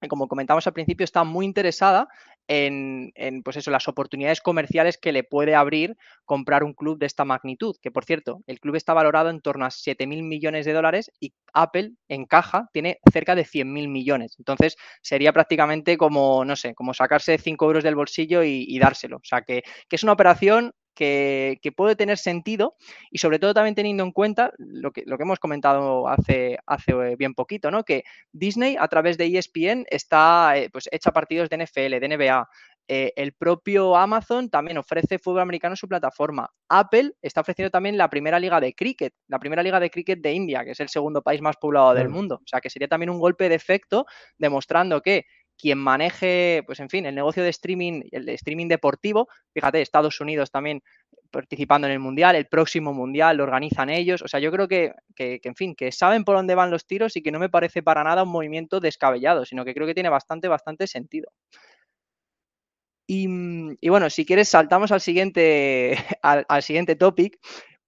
que 0.00 0.08
como 0.08 0.28
comentamos 0.28 0.66
al 0.66 0.72
principio, 0.72 1.04
está 1.04 1.24
muy 1.24 1.46
interesada 1.46 2.08
en, 2.48 3.12
pues 3.44 3.56
eso, 3.56 3.70
las 3.70 3.88
oportunidades 3.88 4.40
comerciales 4.40 4.98
que 4.98 5.12
le 5.12 5.24
puede 5.24 5.54
abrir 5.54 5.96
comprar 6.24 6.64
un 6.64 6.74
club 6.74 6.98
de 6.98 7.06
esta 7.06 7.24
magnitud. 7.24 7.76
Que 7.80 7.90
por 7.90 8.04
cierto, 8.04 8.42
el 8.46 8.60
club 8.60 8.74
está 8.74 8.94
valorado 8.94 9.30
en 9.30 9.40
torno 9.40 9.64
a 9.64 9.70
7 9.70 10.06
mil 10.06 10.22
millones 10.22 10.66
de 10.66 10.72
dólares 10.72 11.10
y 11.20 11.32
Apple 11.54 11.92
en 12.08 12.26
caja 12.26 12.68
tiene 12.72 12.98
cerca 13.12 13.34
de 13.34 13.44
100 13.44 13.72
mil 13.72 13.88
millones. 13.88 14.34
Entonces 14.38 14.76
sería 15.02 15.32
prácticamente 15.32 15.96
como, 15.96 16.44
no 16.44 16.56
sé, 16.56 16.74
como 16.74 16.94
sacarse 16.94 17.38
5 17.38 17.64
euros 17.64 17.84
del 17.84 17.94
bolsillo 17.94 18.42
y, 18.42 18.78
dárselo. 18.78 19.18
O 19.18 19.24
sea 19.24 19.42
que, 19.42 19.62
que 19.88 19.96
es 19.96 20.02
una 20.02 20.12
operación 20.12 20.74
que, 20.94 21.58
puede 21.76 21.96
tener 21.96 22.18
sentido 22.18 22.76
y 23.10 23.18
sobre 23.18 23.38
todo 23.38 23.54
también 23.54 23.74
teniendo 23.74 24.04
en 24.04 24.12
cuenta 24.12 24.52
lo 24.58 24.92
que, 24.92 25.04
lo 25.06 25.16
que 25.16 25.22
hemos 25.22 25.38
comentado 25.38 26.08
hace, 26.08 26.58
hace 26.66 26.92
eh, 26.92 27.16
bien 27.16 27.34
poquito, 27.34 27.70
¿no? 27.70 27.84
Que 27.84 28.04
Disney 28.32 28.76
a 28.78 28.88
través 28.88 29.16
de 29.18 29.26
ESPN 29.26 29.86
está 29.88 30.56
eh, 30.56 30.68
pues 30.70 30.88
echa 30.92 31.10
partidos 31.10 31.48
de 31.48 31.64
NFL, 31.64 31.98
de 31.98 32.08
NBA. 32.16 32.48
Eh, 32.88 33.12
el 33.16 33.32
propio 33.32 33.96
Amazon 33.96 34.50
también 34.50 34.76
ofrece 34.76 35.18
fútbol 35.18 35.40
americano 35.40 35.74
en 35.74 35.76
su 35.76 35.88
plataforma. 35.88 36.50
Apple 36.68 37.12
está 37.22 37.40
ofreciendo 37.40 37.70
también 37.70 37.96
la 37.96 38.10
primera 38.10 38.40
liga 38.40 38.60
de 38.60 38.74
cricket, 38.74 39.14
la 39.28 39.38
primera 39.38 39.62
liga 39.62 39.78
de 39.78 39.88
cricket 39.88 40.20
de 40.20 40.32
India, 40.32 40.64
que 40.64 40.72
es 40.72 40.80
el 40.80 40.88
segundo 40.88 41.22
país 41.22 41.40
más 41.40 41.56
poblado 41.56 41.94
del 41.94 42.08
mundo. 42.08 42.36
O 42.36 42.46
sea 42.46 42.60
que 42.60 42.70
sería 42.70 42.88
también 42.88 43.10
un 43.10 43.20
golpe 43.20 43.48
de 43.48 43.54
efecto 43.54 44.06
demostrando 44.36 45.00
que 45.00 45.26
quien 45.58 45.78
maneje, 45.78 46.62
pues 46.66 46.80
en 46.80 46.88
fin, 46.88 47.06
el 47.06 47.14
negocio 47.14 47.42
de 47.42 47.50
streaming, 47.50 48.02
el 48.10 48.28
streaming 48.30 48.68
deportivo, 48.68 49.28
fíjate, 49.52 49.80
Estados 49.80 50.20
Unidos 50.20 50.50
también 50.50 50.82
participando 51.30 51.86
en 51.86 51.92
el 51.94 51.98
Mundial, 51.98 52.36
el 52.36 52.46
próximo 52.46 52.92
Mundial 52.92 53.36
lo 53.36 53.44
organizan 53.44 53.88
ellos, 53.90 54.22
o 54.22 54.28
sea, 54.28 54.40
yo 54.40 54.50
creo 54.52 54.68
que, 54.68 54.92
que, 55.14 55.40
en 55.42 55.54
fin, 55.54 55.74
que 55.74 55.92
saben 55.92 56.24
por 56.24 56.36
dónde 56.36 56.54
van 56.54 56.70
los 56.70 56.86
tiros 56.86 57.16
y 57.16 57.22
que 57.22 57.32
no 57.32 57.38
me 57.38 57.48
parece 57.48 57.82
para 57.82 58.04
nada 58.04 58.24
un 58.24 58.30
movimiento 58.30 58.80
descabellado, 58.80 59.44
sino 59.44 59.64
que 59.64 59.74
creo 59.74 59.86
que 59.86 59.94
tiene 59.94 60.08
bastante, 60.08 60.48
bastante 60.48 60.86
sentido. 60.86 61.30
Y, 63.06 63.26
y 63.80 63.88
bueno, 63.88 64.08
si 64.10 64.24
quieres, 64.24 64.48
saltamos 64.48 64.92
al 64.92 65.00
siguiente, 65.00 65.96
al, 66.22 66.44
al 66.48 66.62
siguiente 66.62 66.96
topic, 66.96 67.38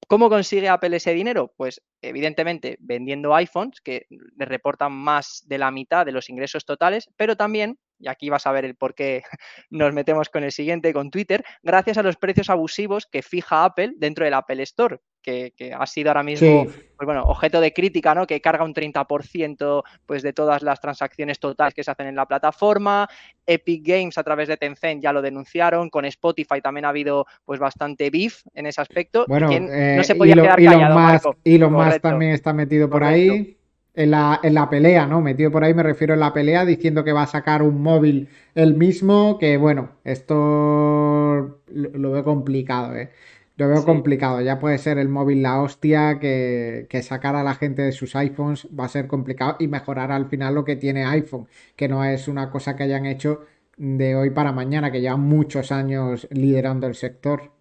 ¿Cómo 0.08 0.28
consigue 0.28 0.68
Apple 0.68 0.96
ese 0.96 1.14
dinero? 1.14 1.52
Pues 1.56 1.82
evidentemente 2.02 2.76
vendiendo 2.80 3.34
iPhones 3.34 3.80
que 3.80 4.06
le 4.10 4.44
reportan 4.44 4.92
más 4.92 5.42
de 5.46 5.58
la 5.58 5.70
mitad 5.70 6.04
de 6.04 6.12
los 6.12 6.28
ingresos 6.28 6.64
totales, 6.64 7.08
pero 7.16 7.36
también, 7.36 7.78
y 7.98 8.08
aquí 8.08 8.28
vas 8.30 8.46
a 8.46 8.52
ver 8.52 8.64
el 8.64 8.74
por 8.74 8.94
qué 8.94 9.22
nos 9.70 9.92
metemos 9.92 10.28
con 10.28 10.44
el 10.44 10.52
siguiente, 10.52 10.92
con 10.92 11.10
Twitter, 11.10 11.44
gracias 11.62 11.98
a 11.98 12.02
los 12.02 12.16
precios 12.16 12.50
abusivos 12.50 13.06
que 13.06 13.22
fija 13.22 13.64
Apple 13.64 13.92
dentro 13.96 14.24
del 14.24 14.34
Apple 14.34 14.62
Store, 14.62 15.00
que, 15.24 15.52
ha 15.76 15.86
sido 15.86 16.10
ahora 16.10 16.22
mismo 16.22 16.66
pues 16.66 17.06
bueno, 17.06 17.24
objeto 17.24 17.60
de 17.60 17.72
crítica, 17.72 18.14
¿no? 18.14 18.26
Que 18.26 18.40
carga 18.40 18.64
un 18.64 18.74
30% 18.74 19.82
pues, 20.06 20.22
de 20.22 20.32
todas 20.32 20.62
las 20.62 20.80
transacciones 20.80 21.40
totales 21.40 21.74
que 21.74 21.82
se 21.82 21.90
hacen 21.90 22.06
en 22.06 22.14
la 22.14 22.26
plataforma. 22.26 23.08
Epic 23.46 23.86
Games 23.86 24.18
a 24.18 24.22
través 24.22 24.48
de 24.48 24.56
Tencent 24.56 25.02
ya 25.02 25.12
lo 25.12 25.22
denunciaron. 25.22 25.90
Con 25.90 26.04
Spotify 26.04 26.60
también 26.62 26.84
ha 26.84 26.90
habido 26.90 27.26
pues 27.44 27.58
bastante 27.58 28.10
beef 28.10 28.42
en 28.54 28.66
ese 28.66 28.80
aspecto. 28.80 29.24
Bueno, 29.26 29.48
no 29.48 30.04
se 30.04 30.14
podía 30.14 30.34
quedar 30.34 30.62
callado, 30.62 31.36
y 31.42 31.58
lo 31.58 31.70
más 31.70 32.00
también 32.00 32.32
está 32.32 32.52
metido 32.52 32.88
por 32.88 33.02
ahí. 33.02 33.56
En 33.96 34.10
la, 34.10 34.40
en 34.42 34.54
la, 34.54 34.68
pelea, 34.68 35.06
¿no? 35.06 35.20
Metido 35.20 35.52
por 35.52 35.62
ahí 35.62 35.72
me 35.72 35.84
refiero 35.84 36.14
en 36.14 36.20
la 36.20 36.32
pelea 36.32 36.64
diciendo 36.64 37.04
que 37.04 37.12
va 37.12 37.22
a 37.22 37.26
sacar 37.28 37.62
un 37.62 37.80
móvil 37.80 38.28
el 38.56 38.74
mismo, 38.74 39.38
que 39.38 39.56
bueno, 39.56 39.90
esto 40.02 41.60
lo 41.68 42.10
veo 42.10 42.24
complicado, 42.24 42.96
¿eh? 42.96 43.10
Lo 43.56 43.68
veo 43.68 43.84
complicado, 43.84 44.40
ya 44.40 44.58
puede 44.58 44.78
ser 44.78 44.98
el 44.98 45.08
móvil 45.08 45.42
la 45.42 45.60
hostia, 45.62 46.18
que, 46.18 46.88
sacar 47.02 47.36
a 47.36 47.44
la 47.44 47.54
gente 47.54 47.82
de 47.82 47.92
sus 47.92 48.16
iPhones 48.16 48.66
va 48.78 48.86
a 48.86 48.88
ser 48.88 49.06
complicado 49.06 49.56
y 49.60 49.68
mejorar 49.68 50.10
al 50.10 50.26
final 50.28 50.54
lo 50.56 50.64
que 50.64 50.74
tiene 50.74 51.04
iPhone, 51.04 51.46
que 51.76 51.86
no 51.88 52.04
es 52.04 52.26
una 52.26 52.50
cosa 52.50 52.74
que 52.74 52.82
hayan 52.82 53.06
hecho 53.06 53.46
de 53.76 54.16
hoy 54.16 54.30
para 54.30 54.50
mañana, 54.52 54.90
que 54.90 55.00
llevan 55.00 55.20
muchos 55.20 55.70
años 55.70 56.26
liderando 56.32 56.88
el 56.88 56.96
sector. 56.96 57.53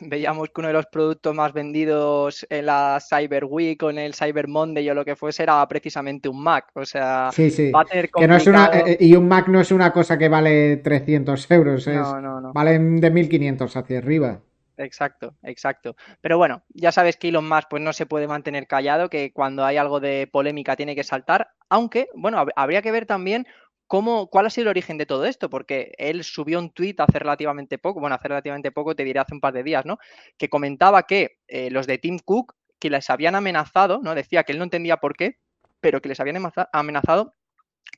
Veíamos 0.00 0.48
que 0.48 0.60
uno 0.60 0.68
de 0.68 0.74
los 0.74 0.86
productos 0.86 1.34
más 1.34 1.52
vendidos 1.52 2.46
en 2.48 2.66
la 2.66 3.00
Cyber 3.00 3.44
Week 3.44 3.82
o 3.82 3.90
en 3.90 3.98
el 3.98 4.14
Cyber 4.14 4.46
Monday 4.46 4.88
o 4.90 4.94
lo 4.94 5.04
que 5.04 5.16
fuese 5.16 5.42
era 5.42 5.66
precisamente 5.68 6.28
un 6.28 6.42
Mac. 6.42 6.70
O 6.74 6.84
sea, 6.84 7.30
va 7.74 7.80
a 7.80 7.84
tener 7.84 8.10
que 8.10 8.28
no 8.28 8.36
es 8.36 8.46
una, 8.46 8.70
eh, 8.72 8.96
Y 9.00 9.14
un 9.16 9.26
Mac 9.26 9.48
no 9.48 9.60
es 9.60 9.72
una 9.72 9.92
cosa 9.92 10.16
que 10.16 10.28
vale 10.28 10.76
300 10.78 11.50
euros, 11.50 11.86
es, 11.86 11.96
no, 11.96 12.20
no, 12.20 12.40
no. 12.40 12.52
valen 12.52 13.00
de 13.00 13.10
1500 13.10 13.76
hacia 13.76 13.98
arriba. 13.98 14.40
Exacto, 14.76 15.34
exacto. 15.42 15.96
Pero 16.20 16.38
bueno, 16.38 16.62
ya 16.70 16.92
sabes 16.92 17.16
que 17.16 17.28
Elon 17.28 17.48
Musk 17.48 17.68
pues 17.70 17.82
no 17.82 17.92
se 17.92 18.06
puede 18.06 18.26
mantener 18.26 18.66
callado, 18.66 19.10
que 19.10 19.32
cuando 19.32 19.64
hay 19.64 19.76
algo 19.76 20.00
de 20.00 20.28
polémica 20.30 20.76
tiene 20.76 20.94
que 20.94 21.04
saltar, 21.04 21.50
aunque, 21.68 22.08
bueno, 22.14 22.44
habría 22.56 22.82
que 22.82 22.92
ver 22.92 23.06
también 23.06 23.46
cómo, 23.92 24.28
cuál 24.28 24.46
ha 24.46 24.48
sido 24.48 24.62
el 24.62 24.68
origen 24.68 24.96
de 24.96 25.04
todo 25.04 25.26
esto, 25.26 25.50
porque 25.50 25.92
él 25.98 26.24
subió 26.24 26.58
un 26.58 26.70
tuit 26.70 26.98
hace 26.98 27.18
relativamente 27.18 27.76
poco, 27.76 28.00
bueno, 28.00 28.16
hace 28.16 28.26
relativamente 28.26 28.72
poco, 28.72 28.96
te 28.96 29.04
diré 29.04 29.20
hace 29.20 29.34
un 29.34 29.40
par 29.42 29.52
de 29.52 29.62
días, 29.62 29.84
¿no? 29.84 29.98
Que 30.38 30.48
comentaba 30.48 31.02
que 31.02 31.36
eh, 31.46 31.68
los 31.70 31.86
de 31.86 31.98
Tim 31.98 32.18
Cook, 32.18 32.54
que 32.78 32.88
les 32.88 33.10
habían 33.10 33.34
amenazado, 33.34 34.00
¿no? 34.02 34.14
Decía 34.14 34.44
que 34.44 34.52
él 34.52 34.58
no 34.58 34.64
entendía 34.64 34.96
por 34.96 35.14
qué, 35.14 35.36
pero 35.80 36.00
que 36.00 36.08
les 36.08 36.18
habían 36.20 36.42
amenazado 36.72 37.34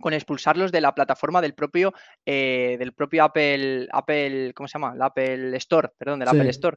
con 0.01 0.15
expulsarlos 0.15 0.73
de 0.73 0.81
la 0.81 0.97
plataforma 0.97 1.41
del 1.41 1.55
propio, 1.55 1.95
eh, 2.27 2.75
del 2.77 2.93
propio 2.93 3.23
Apple, 3.23 3.87
Apple, 3.93 4.53
¿cómo 4.53 4.67
se 4.67 4.73
llama? 4.73 4.95
El 4.97 5.03
Apple 5.03 5.57
Store, 5.59 5.91
perdón, 5.97 6.19
del 6.19 6.29
Apple 6.29 6.51
Store. 6.51 6.77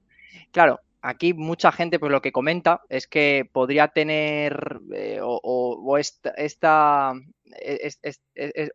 Claro, 0.52 0.80
aquí 1.02 1.34
mucha 1.34 1.72
gente, 1.72 1.98
pues 1.98 2.12
lo 2.12 2.22
que 2.22 2.32
comenta 2.32 2.82
es 2.90 3.08
que 3.08 3.50
podría 3.52 3.88
tener 3.88 4.80
eh, 4.94 5.20
o, 5.24 5.98
esta, 5.98 7.14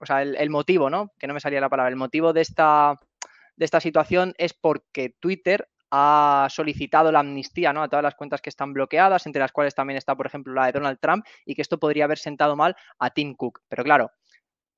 o 0.01 0.07
sea, 0.07 0.23
el, 0.23 0.51
motivo, 0.51 0.91
¿no? 0.91 1.13
Que 1.19 1.27
no 1.27 1.35
me 1.35 1.41
salía 1.41 1.61
la 1.61 1.69
palabra. 1.69 1.91
El 1.91 1.97
motivo 1.97 2.33
de 2.33 2.41
esta, 2.41 2.99
de 3.57 3.65
esta 3.65 3.81
situación 3.81 4.35
es 4.39 4.55
porque 4.55 5.15
Twitter 5.21 5.69
ha 5.91 6.49
solicitado 6.51 7.13
la 7.13 7.21
amnistía 7.21 7.73
¿no? 7.75 7.83
a 7.83 7.89
todas 7.89 8.03
las 8.03 8.15
cuentas 8.15 8.41
que 8.41 8.49
están 8.49 8.73
bloqueadas, 8.73 9.27
entre 9.27 9.41
las 9.41 9.53
cuales 9.53 9.75
también 9.75 9.99
está, 9.99 10.17
por 10.17 10.27
ejemplo, 10.27 10.55
la 10.55 10.67
de 10.67 10.73
Donald 10.73 10.99
Trump, 10.99 11.27
y 11.45 11.55
que 11.55 11.61
esto 11.61 11.79
podría 11.79 12.05
haber 12.05 12.19
sentado 12.19 12.57
mal 12.57 12.75
a 12.99 13.11
Tim 13.11 13.35
Cook. 13.35 13.61
Pero 13.69 13.85
claro, 13.85 14.11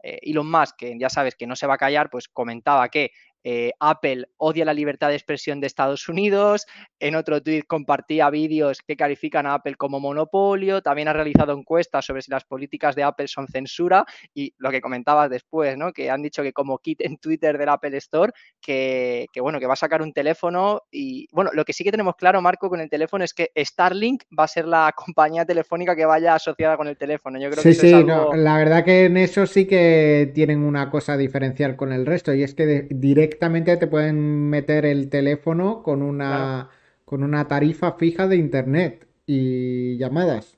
eh, 0.02 0.18
Elon 0.22 0.50
Musk, 0.50 0.76
que 0.76 0.98
ya 0.98 1.08
sabes 1.08 1.36
que 1.36 1.46
no 1.46 1.54
se 1.54 1.68
va 1.68 1.74
a 1.74 1.78
callar, 1.78 2.10
pues 2.10 2.28
comentaba 2.28 2.88
que 2.88 3.12
eh, 3.44 3.72
Apple 3.78 4.26
odia 4.38 4.64
la 4.64 4.72
libertad 4.72 5.08
de 5.08 5.14
expresión 5.14 5.60
de 5.60 5.66
Estados 5.66 6.08
Unidos, 6.08 6.66
en 6.98 7.14
otro 7.14 7.42
tweet 7.42 7.64
compartía 7.66 8.30
vídeos 8.30 8.80
que 8.80 8.96
califican 8.96 9.46
a 9.46 9.54
Apple 9.54 9.74
como 9.74 10.00
monopolio, 10.00 10.80
también 10.80 11.08
ha 11.08 11.12
realizado 11.12 11.52
encuestas 11.52 12.06
sobre 12.06 12.22
si 12.22 12.30
las 12.30 12.44
políticas 12.44 12.96
de 12.96 13.02
Apple 13.02 13.28
son 13.28 13.46
censura 13.46 14.06
y 14.32 14.54
lo 14.56 14.70
que 14.70 14.80
comentabas 14.80 15.28
después, 15.28 15.76
¿no? 15.76 15.92
que 15.92 16.10
han 16.10 16.22
dicho 16.22 16.42
que 16.42 16.54
como 16.54 16.78
kit 16.78 17.02
en 17.02 17.18
Twitter 17.18 17.58
del 17.58 17.68
Apple 17.68 17.96
Store, 17.98 18.32
que, 18.60 19.26
bueno, 19.40 19.60
que 19.60 19.66
va 19.66 19.74
a 19.74 19.76
sacar 19.76 20.00
un 20.00 20.14
teléfono 20.14 20.82
y 20.90 21.28
bueno, 21.30 21.50
lo 21.52 21.66
que 21.66 21.74
sí 21.74 21.84
que 21.84 21.90
tenemos 21.90 22.16
claro, 22.16 22.40
Marco, 22.40 22.70
con 22.70 22.80
el 22.80 22.88
teléfono 22.88 23.24
es 23.24 23.34
que 23.34 23.50
Starlink 23.56 24.22
va 24.38 24.44
a 24.44 24.48
ser 24.48 24.66
la 24.66 24.94
compañía 24.96 25.44
telefónica 25.44 25.94
que 25.94 26.06
vaya 26.06 26.34
asociada 26.34 26.78
con 26.78 26.88
el 26.88 26.96
teléfono. 26.96 27.38
Yo 27.38 27.50
creo 27.50 27.62
sí, 27.62 27.68
que 27.68 27.74
sí, 27.74 27.92
la 27.92 28.56
verdad 28.56 28.84
que 28.84 29.04
en 29.04 29.18
eso 29.18 29.46
sí 29.46 29.66
que 29.66 30.32
tienen 30.34 30.62
una 30.62 30.88
cosa 30.88 31.18
diferencial 31.18 31.76
con 31.76 31.92
el 31.92 32.06
resto 32.06 32.32
y 32.32 32.42
es 32.42 32.54
que 32.54 32.86
directamente 32.90 33.33
directamente 33.34 33.76
te 33.76 33.88
pueden 33.88 34.48
meter 34.48 34.86
el 34.86 35.10
teléfono 35.10 35.82
con 35.82 36.02
una, 36.02 36.70
con 37.04 37.24
una 37.24 37.48
tarifa 37.48 37.92
fija 37.92 38.28
de 38.28 38.36
internet 38.36 39.08
y 39.26 39.98
llamadas. 39.98 40.56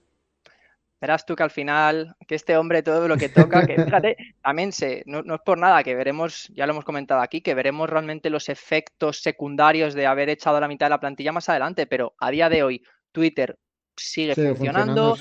Verás 1.01 1.25
tú 1.25 1.35
que 1.37 1.43
al 1.43 1.51
final, 1.51 2.17
que 2.27 2.35
este 2.35 2.57
hombre 2.57 2.83
todo 2.83 3.09
lo 3.09 3.17
que 3.17 3.31
toca, 3.31 3.67
que 3.67 3.77
fíjate, 3.85 4.17
también 4.43 4.73
se, 4.73 5.03
no, 5.07 5.21
es 5.21 5.41
por 5.41 5.59
nada 5.59 5.83
que 5.83 5.95
veremos, 5.95 6.49
ya 6.55 6.67
lo 6.67 6.73
hemos 6.73 6.85
comentado 6.85 7.23
aquí, 7.23 7.41
que 7.41 7.55
veremos 7.55 7.89
realmente 7.89 8.29
los 8.29 8.51
efectos 8.51 9.23
secundarios 9.23 9.95
de 9.95 10.07
haber 10.07 10.29
echado 10.29 10.61
la 10.61 10.69
mitad 10.69 10.87
de 10.87 10.91
la 10.91 11.01
plantilla 11.01 11.33
más 11.33 11.49
adelante, 11.49 11.87
pero 11.87 12.15
a 12.19 12.31
día 12.31 12.51
de 12.51 12.63
hoy 12.63 12.83
Twitter 13.11 13.59
sigue 13.97 14.35
funcionando. 14.35 15.17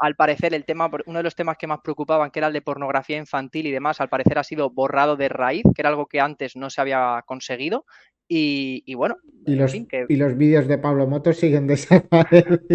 Al 0.00 0.16
parecer, 0.16 0.54
el 0.54 0.64
tema, 0.64 0.90
uno 1.06 1.18
de 1.18 1.22
los 1.22 1.36
temas 1.36 1.58
que 1.58 1.66
más 1.66 1.80
preocupaban, 1.84 2.30
que 2.30 2.38
era 2.38 2.48
el 2.48 2.54
de 2.54 2.62
pornografía 2.62 3.18
infantil 3.18 3.66
y 3.66 3.70
demás, 3.70 4.00
al 4.00 4.08
parecer 4.08 4.38
ha 4.38 4.44
sido 4.44 4.70
borrado 4.70 5.16
de 5.16 5.28
raíz, 5.28 5.64
que 5.74 5.82
era 5.82 5.90
algo 5.90 6.06
que 6.06 6.20
antes 6.20 6.56
no 6.56 6.70
se 6.70 6.80
había 6.80 7.22
conseguido. 7.26 7.84
Y, 8.32 8.94
bueno, 8.94 9.16
y 9.44 9.56
los, 9.56 9.74
y 9.74 10.16
los 10.16 10.38
vídeos 10.38 10.68
de 10.68 10.78
Pablo 10.78 11.08
Motos 11.08 11.36
siguen 11.36 11.66
desapareciendo. 11.66 12.70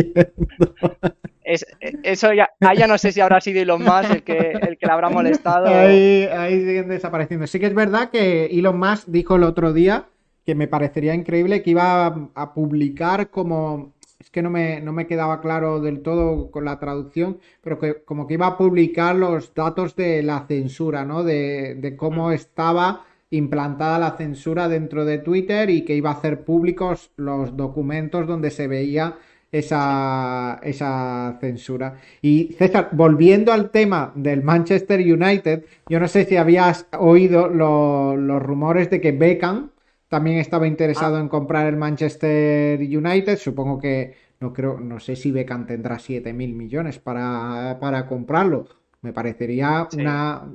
eso 1.43 2.33
ya, 2.33 2.49
ya 2.59 2.88
no 2.88 2.97
sé 2.97 3.13
si 3.13 3.21
habrá 3.21 3.39
sido 3.39 3.61
Elon 3.61 3.81
Musk 3.81 4.11
el 4.11 4.23
que, 4.23 4.38
el 4.61 4.77
que 4.77 4.85
le 4.85 4.91
habrá 4.91 5.09
molestado. 5.09 5.67
Ahí, 5.67 6.25
ahí 6.25 6.59
siguen 6.59 6.89
desapareciendo. 6.89 7.47
Sí 7.47 7.59
que 7.61 7.67
es 7.67 7.73
verdad 7.73 8.09
que 8.09 8.47
Elon 8.47 8.77
Musk 8.77 9.07
dijo 9.07 9.38
el 9.38 9.43
otro 9.43 9.71
día 9.71 10.07
que 10.45 10.55
me 10.55 10.67
parecería 10.67 11.15
increíble 11.15 11.63
que 11.63 11.71
iba 11.71 12.29
a, 12.35 12.53
publicar 12.53 13.29
como 13.29 13.94
es 14.25 14.31
que 14.31 14.41
no 14.41 14.49
me, 14.49 14.81
no 14.81 14.91
me, 14.91 15.05
quedaba 15.05 15.39
claro 15.39 15.79
del 15.79 16.01
todo 16.01 16.49
con 16.49 16.65
la 16.65 16.79
traducción, 16.79 17.38
pero 17.61 17.77
que 17.77 18.03
como 18.03 18.25
que 18.25 18.33
iba 18.33 18.47
a 18.47 18.57
publicar 18.57 19.15
los 19.15 19.53
datos 19.53 19.95
de 19.95 20.23
la 20.23 20.47
censura, 20.47 21.05
¿no? 21.05 21.23
De, 21.23 21.75
de 21.75 21.95
cómo 21.95 22.29
mm. 22.29 22.33
estaba 22.33 23.05
implantada 23.29 23.99
la 23.99 24.17
censura 24.17 24.67
dentro 24.67 25.05
de 25.05 25.19
Twitter 25.19 25.69
y 25.69 25.85
que 25.85 25.95
iba 25.95 26.09
a 26.09 26.13
hacer 26.13 26.43
públicos 26.43 27.11
los 27.17 27.55
documentos 27.55 28.25
donde 28.25 28.49
se 28.49 28.67
veía 28.67 29.15
esa, 29.51 30.59
esa 30.63 31.38
censura. 31.39 31.99
Y 32.19 32.55
César, 32.57 32.89
volviendo 32.93 33.53
al 33.53 33.69
tema 33.69 34.11
del 34.15 34.41
Manchester 34.41 35.01
United, 35.01 35.65
yo 35.88 35.99
no 35.99 36.07
sé 36.07 36.25
si 36.25 36.35
habías 36.35 36.88
oído 36.97 37.47
los 37.47 38.41
rumores 38.41 38.89
de 38.89 38.99
que 38.99 39.11
Beckham 39.11 39.69
también 40.15 40.38
estaba 40.38 40.65
interesado 40.65 41.17
ah. 41.17 41.19
en 41.19 41.28
comprar 41.28 41.67
el 41.67 41.75
Manchester 41.75 42.80
United. 42.80 43.38
Supongo 43.38 43.78
que 43.80 44.15
no 44.39 44.54
creo, 44.54 44.80
no 44.80 45.01
sé 45.01 45.17
si 45.17 45.30
Beckham 45.30 45.67
tendrá 45.67 45.99
7 45.99 46.32
mil 46.32 46.54
millones 46.54 46.99
para, 46.99 47.78
para 47.82 48.08
comprarlo 48.08 48.69
me 49.01 49.12
parecería 49.12 49.88
una, 49.93 50.49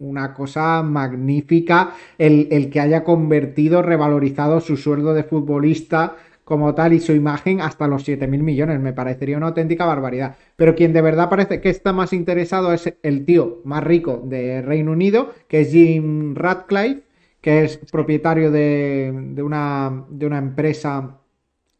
una, 0.00 0.34
cosa 0.34 0.82
magnífica 0.82 1.92
el, 2.18 2.68
que 2.68 2.80
haya 2.80 3.04
convertido, 3.04 3.80
revalorizado 3.80 4.60
su 4.60 4.76
sueldo 4.76 5.14
de 5.14 5.22
futbolista 5.22 6.16
como 6.42 6.74
tal 6.74 6.94
y 6.94 7.00
su 7.00 7.12
imagen 7.12 7.60
hasta 7.60 7.86
los 7.86 8.08
7.000 8.08 8.26
millones. 8.42 8.80
Me 8.80 8.92
parecería 8.92 9.36
una 9.36 9.48
auténtica 9.48 9.84
barbaridad. 9.84 10.36
Pero 10.56 10.74
quien 10.74 10.92
de 10.92 11.02
verdad 11.02 11.28
parece 11.28 11.60
que 11.60 11.70
está 11.70 11.92
más 11.92 12.12
interesado 12.12 12.72
es 12.72 12.92
el 13.04 13.24
tío 13.24 13.60
más 13.64 13.84
rico 13.84 14.20
de 14.24 14.62
Reino 14.62 14.90
Unido, 14.90 15.32
que 15.46 15.60
es 15.60 15.70
Jim 15.70 16.34
Radcliffe, 16.34 17.05
que 17.46 17.62
es 17.62 17.78
propietario 17.92 18.50
de, 18.50 19.12
de, 19.14 19.40
una, 19.40 20.04
de 20.10 20.26
una 20.26 20.38
empresa 20.38 21.20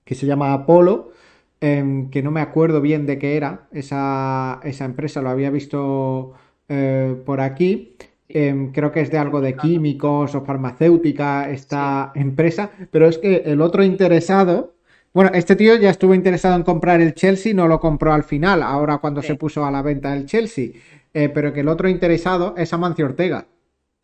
que 0.05 0.15
se 0.15 0.25
llama 0.25 0.53
Apollo 0.53 1.11
Em, 1.61 2.11
que 2.11 2.23
no 2.23 2.31
me 2.31 2.41
acuerdo 2.41 2.81
bien 2.81 3.07
de 3.07 3.19
qué 3.19 3.37
era. 3.37 3.69
Esa, 3.73 4.61
empresa, 4.63 5.23
lo 5.23 5.31
había 5.31 5.51
visto 5.51 6.35
eh, 6.69 7.17
por 7.25 7.41
aquí. 7.41 7.97
Em, 8.29 8.73
creo 8.73 8.93
que 8.93 9.01
es 9.01 9.11
de 9.11 9.19
algo 9.19 9.41
de 9.41 9.57
químicos 9.57 10.35
o 10.35 10.45
farmacéutica 10.45 11.51
esta 11.51 12.13
empresa, 12.15 12.71
pero 12.91 13.09
es 13.09 13.19
que 13.19 13.43
el 13.47 13.61
otro 13.61 13.85
interesado, 13.85 14.75
bueno, 15.15 15.31
este 15.35 15.57
tío 15.57 15.77
ya 15.77 15.91
estuvo 15.91 16.15
interesado 16.15 16.57
en 16.57 16.65
comprar 16.65 17.01
el 17.01 17.15
Chelsea, 17.15 17.55
no 17.55 17.69
lo 17.69 17.81
compró 17.81 18.13
al 18.13 18.25
final, 18.25 18.63
ahora 18.63 18.99
cuando 18.99 19.23
se 19.23 19.37
puso 19.37 19.65
a 19.65 19.71
la 19.71 19.83
venta 19.83 20.15
el 20.15 20.27
Chelsea, 20.27 20.71
eh, 21.15 21.29
pero 21.29 21.53
que 21.53 21.61
el 21.61 21.69
otro 21.69 21.89
interesado 21.89 22.55
es 22.57 22.73
Amancio 22.73 23.07
Ortega. 23.07 23.47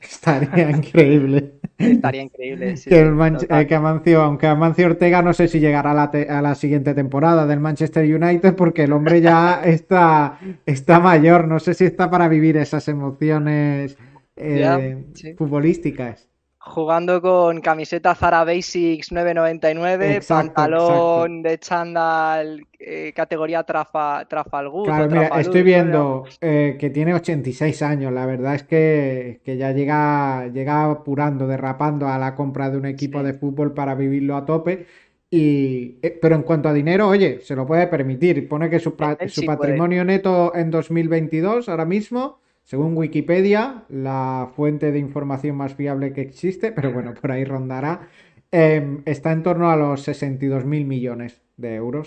Estaría 0.02 0.70
increíble. 0.76 1.54
Estaría 1.78 2.22
increíble. 2.22 2.74
que, 2.84 3.66
que 3.66 3.74
Amancio, 3.74 4.22
aunque 4.22 4.46
Amancio 4.46 4.86
Ortega 4.86 5.22
no 5.22 5.32
sé 5.32 5.48
si 5.48 5.60
llegará 5.60 5.92
a 5.92 6.42
la, 6.42 6.54
siguiente 6.54 6.94
temporada 6.94 7.46
del 7.46 7.60
Manchester 7.60 8.04
United 8.04 8.54
porque 8.54 8.84
el 8.84 8.92
hombre 8.92 9.20
ya 9.20 9.62
está, 9.64 10.38
está 10.66 11.00
mayor. 11.00 11.48
No 11.48 11.58
sé 11.58 11.74
si 11.74 11.84
está 11.84 12.10
para 12.10 12.28
vivir 12.28 12.56
esas 12.56 12.88
emociones 12.88 13.96
eh, 14.36 15.04
futbolísticas 15.36 16.31
jugando 16.64 17.20
con 17.20 17.60
camiseta 17.60 18.14
Zara 18.14 18.44
Basics 18.44 19.10
999, 19.10 20.20
pantalón 20.26 21.42
de 21.42 21.58
chándal 21.58 22.66
eh, 22.78 23.12
categoría 23.14 23.64
Trafa. 23.64 24.24
Claro, 24.28 25.10
mira, 25.10 25.40
estoy 25.40 25.62
viendo 25.62 26.24
eh, 26.40 26.76
que 26.78 26.90
tiene 26.90 27.14
86 27.14 27.82
años. 27.82 28.12
La 28.12 28.26
verdad 28.26 28.54
es 28.54 28.62
que, 28.62 29.40
ya 29.44 29.72
llega, 29.72 30.46
llega 30.48 30.90
apurando, 30.90 31.48
derrapando 31.48 32.08
a 32.08 32.18
la 32.18 32.34
compra 32.34 32.70
de 32.70 32.78
un 32.78 32.86
equipo 32.86 33.22
de 33.22 33.34
fútbol 33.34 33.74
para 33.74 33.94
vivirlo 33.96 34.36
a 34.36 34.46
tope. 34.46 34.86
Y, 35.30 35.98
eh, 36.02 36.16
pero 36.20 36.36
en 36.36 36.42
cuanto 36.42 36.68
a 36.68 36.72
dinero, 36.72 37.08
oye, 37.08 37.40
se 37.40 37.56
lo 37.56 37.66
puede 37.66 37.88
permitir. 37.88 38.48
Pone 38.48 38.70
que 38.70 38.78
su, 38.78 38.94
su 39.28 39.44
patrimonio 39.46 40.04
neto 40.04 40.54
en 40.54 40.70
2022 40.70 41.68
ahora 41.68 41.86
mismo 41.86 42.41
según 42.62 42.96
Wikipedia, 42.96 43.84
la 43.88 44.50
fuente 44.54 44.92
de 44.92 44.98
información 44.98 45.56
más 45.56 45.74
fiable 45.74 46.12
que 46.12 46.20
existe, 46.20 46.72
pero 46.72 46.92
bueno, 46.92 47.14
por 47.14 47.32
ahí 47.32 47.44
rondará, 47.44 48.08
em, 48.50 49.02
está 49.04 49.32
en 49.32 49.42
torno 49.42 49.70
a 49.70 49.76
los 49.76 50.02
62 50.02 50.64
mil 50.64 50.86
millones 50.86 51.42
de 51.56 51.74
euros, 51.74 52.06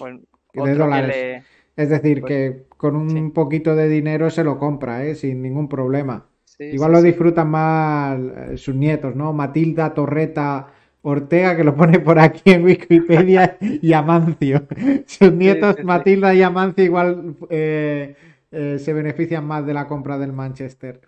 pues, 0.53 0.69
de 0.69 0.75
dólares. 0.75 1.43
Es 1.75 1.89
decir, 1.89 2.21
pues, 2.21 2.29
que 2.29 2.63
con 2.77 2.95
un 2.95 3.31
poquito 3.31 3.75
de 3.75 3.89
dinero 3.89 4.29
se 4.29 4.43
lo 4.43 4.57
compra, 4.57 5.05
¿eh? 5.05 5.15
sin 5.15 5.41
ningún 5.41 5.67
problema. 5.67 6.27
Igual 6.57 6.93
lo 6.93 7.01
disfrutan 7.01 7.49
más 7.49 8.17
eh, 8.17 8.57
sus 8.57 8.75
nietos, 8.75 9.15
¿no? 9.15 9.33
Matilda 9.33 9.93
Torreta 9.93 10.67
Ortega, 11.01 11.55
que 11.55 11.63
lo 11.63 11.75
pone 11.75 11.99
por 11.99 12.17
aquí 12.17 12.51
en 12.51 12.63
Wikipedia, 12.63 13.57
y 13.81 13.93
Amancio. 13.93 14.65
Sus 15.05 15.33
nietos, 15.33 15.83
Matilda 15.83 16.33
y 16.33 16.41
Amancio, 16.41 16.83
igual 16.83 17.35
eh, 17.49 18.15
eh, 18.55 18.79
se 18.79 18.93
benefician 18.93 19.45
más 19.45 19.65
de 19.65 19.73
la 19.73 19.87
compra 19.87 20.17
del 20.17 20.33
Manchester. 20.33 21.01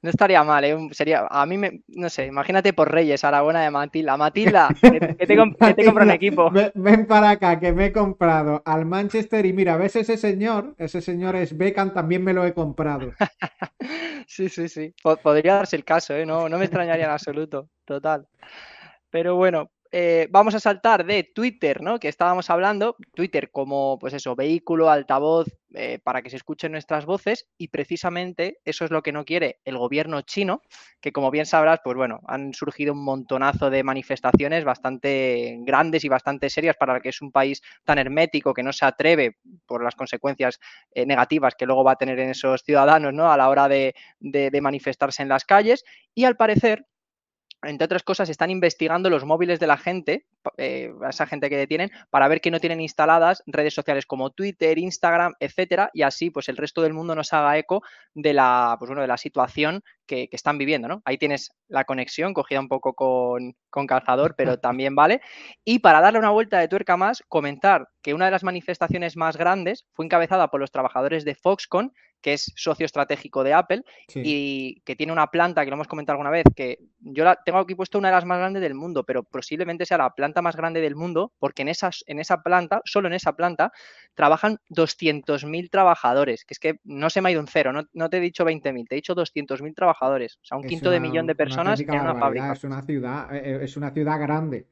No 0.00 0.10
estaría 0.10 0.44
mal, 0.44 0.64
¿eh? 0.64 0.76
Sería, 0.92 1.26
a 1.28 1.44
mí 1.44 1.58
me, 1.58 1.82
no 1.88 2.08
sé, 2.08 2.26
imagínate 2.26 2.72
por 2.72 2.90
Reyes, 2.90 3.24
a 3.24 3.32
la 3.32 3.42
buena 3.42 3.62
de 3.62 3.70
Matilda. 3.70 4.16
Matilda, 4.16 4.68
que, 4.80 5.26
te, 5.26 5.36
compro 5.36 6.04
un 6.04 6.10
equipo. 6.12 6.52
Ven, 6.74 7.06
para 7.06 7.30
acá, 7.30 7.58
que 7.58 7.72
me 7.72 7.86
he 7.86 7.92
comprado 7.92 8.62
al 8.64 8.84
Manchester 8.84 9.44
y 9.44 9.52
mira, 9.52 9.76
¿ves 9.76 9.96
ese 9.96 10.16
señor? 10.16 10.76
Ese 10.78 11.00
señor 11.00 11.34
es 11.34 11.56
Beckham, 11.56 11.92
también 11.92 12.22
me 12.22 12.32
lo 12.32 12.46
he 12.46 12.54
comprado. 12.54 13.12
sí, 14.28 14.48
sí, 14.48 14.68
sí. 14.68 14.94
Podría 15.02 15.54
darse 15.54 15.74
el 15.74 15.84
caso, 15.84 16.14
¿eh? 16.14 16.24
No, 16.24 16.48
no 16.48 16.58
me 16.58 16.66
extrañaría 16.66 17.06
en 17.06 17.10
absoluto, 17.10 17.68
total. 17.84 18.28
Pero 19.10 19.34
bueno, 19.34 19.70
eh, 19.92 20.28
vamos 20.30 20.54
a 20.54 20.60
saltar 20.60 21.04
de 21.04 21.24
Twitter, 21.24 21.82
¿no? 21.82 21.98
Que 21.98 22.08
estábamos 22.08 22.50
hablando, 22.50 22.96
Twitter 23.14 23.50
como, 23.50 23.98
pues 23.98 24.14
eso, 24.14 24.36
vehículo, 24.36 24.90
altavoz, 24.90 25.48
eh, 25.74 25.98
para 26.02 26.22
que 26.22 26.30
se 26.30 26.36
escuchen 26.36 26.72
nuestras 26.72 27.04
voces, 27.04 27.46
y 27.58 27.68
precisamente 27.68 28.58
eso 28.64 28.84
es 28.84 28.90
lo 28.90 29.02
que 29.02 29.12
no 29.12 29.24
quiere 29.24 29.60
el 29.64 29.76
gobierno 29.76 30.22
chino, 30.22 30.62
que 31.00 31.12
como 31.12 31.30
bien 31.30 31.46
sabrás, 31.46 31.80
pues 31.84 31.96
bueno, 31.96 32.20
han 32.26 32.54
surgido 32.54 32.92
un 32.92 33.04
montonazo 33.04 33.68
de 33.70 33.82
manifestaciones 33.82 34.64
bastante 34.64 35.56
grandes 35.60 36.04
y 36.04 36.08
bastante 36.08 36.50
serias 36.50 36.76
para 36.76 37.00
que 37.00 37.10
es 37.10 37.20
un 37.20 37.32
país 37.32 37.62
tan 37.84 37.98
hermético 37.98 38.54
que 38.54 38.62
no 38.62 38.72
se 38.72 38.86
atreve 38.86 39.36
por 39.66 39.84
las 39.84 39.94
consecuencias 39.94 40.58
eh, 40.92 41.04
negativas 41.04 41.54
que 41.54 41.66
luego 41.66 41.84
va 41.84 41.92
a 41.92 41.96
tener 41.96 42.18
en 42.18 42.30
esos 42.30 42.62
ciudadanos, 42.62 43.12
¿no? 43.12 43.30
A 43.30 43.36
la 43.36 43.48
hora 43.48 43.68
de 43.68 43.94
manifestarse 44.62 45.22
en 45.22 45.28
las 45.28 45.44
calles, 45.44 45.84
y 46.14 46.24
al 46.24 46.36
parecer 46.36 46.86
entre 47.62 47.84
otras 47.84 48.02
cosas, 48.02 48.28
están 48.28 48.50
investigando 48.50 49.10
los 49.10 49.24
móviles 49.24 49.60
de 49.60 49.66
la 49.66 49.76
gente, 49.76 50.26
eh, 50.56 50.92
esa 51.08 51.26
gente 51.26 51.50
que 51.50 51.56
detienen, 51.56 51.90
para 52.10 52.28
ver 52.28 52.40
que 52.40 52.50
no 52.50 52.60
tienen 52.60 52.80
instaladas 52.80 53.42
redes 53.46 53.74
sociales 53.74 54.06
como 54.06 54.30
Twitter, 54.30 54.78
Instagram, 54.78 55.34
etcétera, 55.40 55.90
y 55.92 56.02
así 56.02 56.30
pues 56.30 56.48
el 56.48 56.56
resto 56.56 56.82
del 56.82 56.94
mundo 56.94 57.14
nos 57.14 57.32
haga 57.32 57.58
eco 57.58 57.82
de 58.14 58.32
la, 58.32 58.76
pues, 58.78 58.88
bueno, 58.88 59.02
de 59.02 59.08
la 59.08 59.16
situación 59.16 59.82
que, 60.06 60.28
están 60.32 60.58
viviendo, 60.58 60.88
¿no? 60.88 61.02
Ahí 61.04 61.18
tienes 61.18 61.52
la 61.68 61.84
conexión, 61.84 62.34
cogida 62.34 62.60
un 62.60 62.68
poco 62.68 62.94
con, 62.94 63.56
con 63.70 63.86
calzador, 63.86 64.34
pero 64.36 64.58
también 64.60 64.94
vale. 64.94 65.20
Y 65.64 65.80
para 65.80 66.00
darle 66.00 66.18
una 66.18 66.30
vuelta 66.30 66.58
de 66.58 66.68
tuerca 66.68 66.96
más, 66.96 67.22
comentar 67.28 67.88
que 68.02 68.14
una 68.14 68.24
de 68.24 68.30
las 68.30 68.44
manifestaciones 68.44 69.16
más 69.16 69.36
grandes 69.36 69.86
fue 69.92 70.04
encabezada 70.04 70.48
por 70.48 70.60
los 70.60 70.70
trabajadores 70.70 71.24
de 71.24 71.34
Foxconn, 71.34 71.92
que 72.20 72.32
es 72.32 72.52
socio 72.56 72.86
estratégico 72.86 73.44
de 73.44 73.52
Apple 73.52 73.82
y 74.14 74.80
que 74.80 74.96
tiene 74.96 75.12
una 75.12 75.28
planta, 75.28 75.64
que 75.64 75.70
lo 75.70 75.74
hemos 75.74 75.88
comentado 75.88 76.14
alguna 76.14 76.30
vez, 76.30 76.44
que 76.56 76.78
yo 76.98 77.24
la 77.24 77.36
tengo 77.44 77.58
aquí 77.58 77.74
puesto 77.74 77.98
una 77.98 78.08
de 78.08 78.14
las 78.14 78.24
más 78.24 78.38
grandes 78.38 78.62
del 78.62 78.74
mundo, 78.74 79.04
pero 79.04 79.22
posiblemente 79.22 79.86
sea 79.86 79.98
la 79.98 80.10
planta 80.10 80.37
más 80.42 80.56
grande 80.56 80.80
del 80.80 80.96
mundo, 80.96 81.32
porque 81.38 81.62
en, 81.62 81.68
esas, 81.68 82.04
en 82.06 82.18
esa 82.18 82.42
planta, 82.42 82.80
solo 82.84 83.08
en 83.08 83.14
esa 83.14 83.34
planta, 83.34 83.72
trabajan 84.14 84.58
200.000 84.70 85.70
trabajadores, 85.70 86.44
que 86.44 86.54
es 86.54 86.58
que 86.58 86.80
no 86.84 87.10
se 87.10 87.20
me 87.20 87.28
ha 87.28 87.32
ido 87.32 87.40
un 87.40 87.48
cero, 87.48 87.72
no, 87.92 88.10
te 88.10 88.16
he 88.16 88.20
dicho 88.20 88.44
20.000, 88.44 88.88
te 88.88 88.94
he 88.94 88.96
dicho 88.96 89.14
200.000 89.14 89.74
trabajadores, 89.74 90.38
o 90.42 90.44
sea, 90.44 90.58
un 90.58 90.64
quinto 90.64 90.90
de 90.90 91.00
millón 91.00 91.26
de 91.26 91.34
personas 91.34 91.80
en 91.80 91.90
una 91.90 92.14
fábrica. 92.14 92.52
Es 92.52 92.64
una 92.64 92.82
ciudad, 92.82 93.34
eh, 93.34 93.42
eh, 93.44 93.58
es 93.62 93.76
una 93.76 93.90
ciudad 93.90 94.18
grande. 94.20 94.66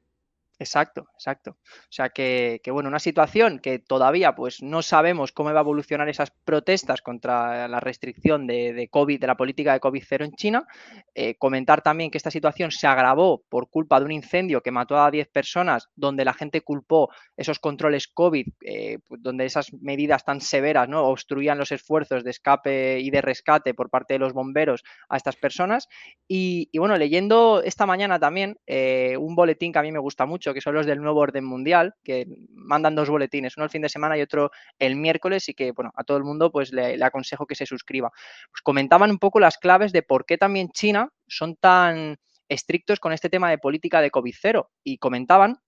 Exacto, 0.59 1.09
exacto. 1.15 1.59
O 1.61 1.91
sea 1.91 2.09
que, 2.09 2.61
bueno, 2.71 2.89
una 2.89 2.99
situación 2.99 3.59
que 3.59 3.79
todavía 3.79 4.35
pues 4.35 4.63
no 4.63 4.81
sabemos 4.81 5.33
cómo 5.33 5.53
va 5.53 5.61
a 5.61 5.63
evolucionar 5.63 6.09
esas 6.09 6.31
protestas 6.31 7.03
contra 7.03 7.69
la 7.69 7.79
restricción 7.79 8.47
de, 8.47 8.89
COVID, 8.91 9.21
de 9.21 9.27
la 9.27 9.37
política 9.37 9.75
de 9.75 9.81
COVID 9.81 10.03
cero 10.07 10.25
en 10.25 10.33
China. 10.33 10.67
Eh, 11.15 11.35
comentar 11.37 11.83
también 11.83 12.11
que 12.11 12.17
esta 12.17 12.31
situación 12.31 12.71
se 12.71 12.87
agravó 12.87 13.43
por 13.51 13.69
culpa 13.69 13.99
de 13.99 14.07
un 14.07 14.13
incendio 14.13 14.63
que 14.63 14.71
mató 14.71 14.99
a 14.99 15.11
10 15.11 15.29
personas, 15.29 15.89
donde 15.95 16.25
la 16.25 16.33
gente 16.33 16.63
culpó 16.63 17.11
esos 17.37 17.59
controles 17.59 18.09
COVID, 18.09 18.47
eh, 18.63 18.99
pues, 19.07 19.23
donde 19.23 19.45
esas 19.45 19.75
medidas 19.75 20.25
tan 20.25 20.41
severas 20.41 20.89
¿no? 20.89 21.05
obstruían 21.07 21.59
los 21.59 21.71
esfuerzos 21.71 22.25
de 22.25 22.31
escape 22.31 23.01
y 23.01 23.11
de 23.11 23.21
rescate 23.21 23.75
por 23.75 23.91
parte 23.91 24.15
de 24.15 24.21
los 24.21 24.33
bomberos 24.33 24.85
a 25.11 25.19
estas 25.19 25.37
personas. 25.37 25.89
Y, 26.27 26.71
bueno, 26.79 26.97
leyendo 26.97 27.63
esta 27.63 27.85
mañana 27.85 28.19
también 28.19 28.59
eh, 28.67 29.17
un 29.19 29.35
boletín 29.35 29.73
que 29.73 29.79
a 29.79 29.83
mí 29.83 29.93
me 29.93 29.99
gusta 29.99 30.25
mucho, 30.25 30.46
que 30.55 30.61
son 30.61 30.75
los 30.75 30.87
del 30.87 31.01
nuevo 31.01 31.21
orden 31.21 31.45
mundial, 31.45 31.95
que 32.03 32.27
mandan 32.53 32.95
dos 32.95 33.09
boletines, 33.09 33.57
uno 33.57 33.65
el 33.65 33.71
fin 33.71 33.83
de 33.83 33.89
semana 33.89 34.17
y 34.17 34.23
otro 34.23 34.51
el 34.79 34.97
miércoles, 34.97 35.49
y 35.49 35.55
que, 35.55 35.73
bueno, 35.73 35.93
a 35.97 36.05
todo 36.05 36.17
el 36.17 36.25
mundo 36.25 36.51
pues 36.51 36.73
le, 36.73 37.03
aconsejo 37.03 37.47
que 37.47 37.55
se 37.55 37.67
suscriba. 37.67 38.11
Pues 38.51 38.63
comentaban 38.63 39.11
un 39.11 39.19
poco 39.19 39.41
las 39.41 39.59
claves 39.59 39.93
de 39.93 40.03
por 40.03 40.27
qué 40.27 40.39
también 40.39 40.71
China 40.71 41.11
son 41.27 41.57
tan 41.57 42.17
estrictos 42.49 43.01
con 43.01 43.13
este 43.13 43.29
tema 43.29 43.51
de 43.51 43.59
política 43.59 44.01
de 44.01 44.11
COVID-0 44.11 44.69
y 44.85 44.99
comentaban 44.99 45.59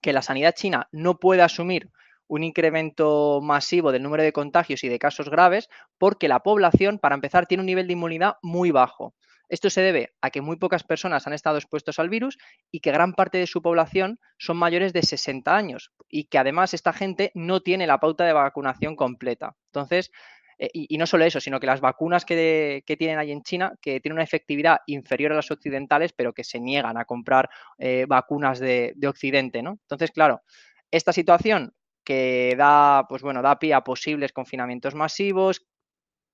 que 0.00 0.12
la 0.12 0.22
sanidad 0.22 0.54
china 0.54 0.88
no 0.92 1.18
puede 1.18 1.42
asumir 1.42 1.90
un 2.26 2.42
incremento 2.42 3.40
masivo 3.42 3.92
del 3.92 4.02
número 4.02 4.22
de 4.22 4.32
contagios 4.32 4.84
y 4.84 4.88
de 4.88 4.98
casos 4.98 5.28
graves 5.28 5.68
porque 5.98 6.28
la 6.28 6.40
población, 6.40 6.98
para 6.98 7.14
empezar, 7.14 7.46
tiene 7.46 7.62
un 7.62 7.66
nivel 7.66 7.86
de 7.86 7.92
inmunidad 7.92 8.36
muy 8.42 8.70
bajo. 8.70 9.14
Esto 9.48 9.70
se 9.70 9.82
debe 9.82 10.14
a 10.20 10.30
que 10.30 10.40
muy 10.40 10.56
pocas 10.56 10.84
personas 10.84 11.26
han 11.26 11.32
estado 11.32 11.58
expuestos 11.58 11.98
al 11.98 12.08
virus 12.08 12.38
y 12.70 12.80
que 12.80 12.92
gran 12.92 13.12
parte 13.14 13.38
de 13.38 13.46
su 13.46 13.62
población 13.62 14.18
son 14.38 14.56
mayores 14.56 14.92
de 14.92 15.02
60 15.02 15.54
años 15.54 15.92
y 16.08 16.24
que 16.24 16.38
además 16.38 16.74
esta 16.74 16.92
gente 16.92 17.30
no 17.34 17.60
tiene 17.60 17.86
la 17.86 17.98
pauta 17.98 18.24
de 18.24 18.32
vacunación 18.32 18.96
completa. 18.96 19.56
Entonces, 19.66 20.10
eh, 20.58 20.70
y, 20.72 20.98
no 20.98 21.06
solo 21.06 21.24
eso, 21.24 21.40
sino 21.40 21.60
que 21.60 21.66
las 21.66 21.80
vacunas 21.80 22.24
que, 22.24 22.82
tienen 22.98 23.18
ahí 23.18 23.32
en 23.32 23.42
China, 23.42 23.74
que 23.80 24.00
tienen 24.00 24.16
una 24.16 24.24
efectividad 24.24 24.78
inferior 24.86 25.32
a 25.32 25.36
las 25.36 25.50
occidentales, 25.50 26.12
pero 26.12 26.32
que 26.32 26.44
se 26.44 26.60
niegan 26.60 26.96
a 26.96 27.04
comprar 27.04 27.50
eh, 27.78 28.06
vacunas 28.08 28.58
de, 28.58 28.92
de 28.96 29.08
Occidente, 29.08 29.62
¿no? 29.62 29.78
Entonces, 29.82 30.10
claro, 30.10 30.42
esta 30.90 31.12
situación 31.12 31.74
que 32.04 32.54
da, 32.56 33.06
pues 33.08 33.22
bueno, 33.22 33.42
da 33.42 33.58
pie 33.58 33.74
a 33.74 33.82
posibles 33.82 34.32
confinamientos 34.32 34.94
masivos, 34.94 35.66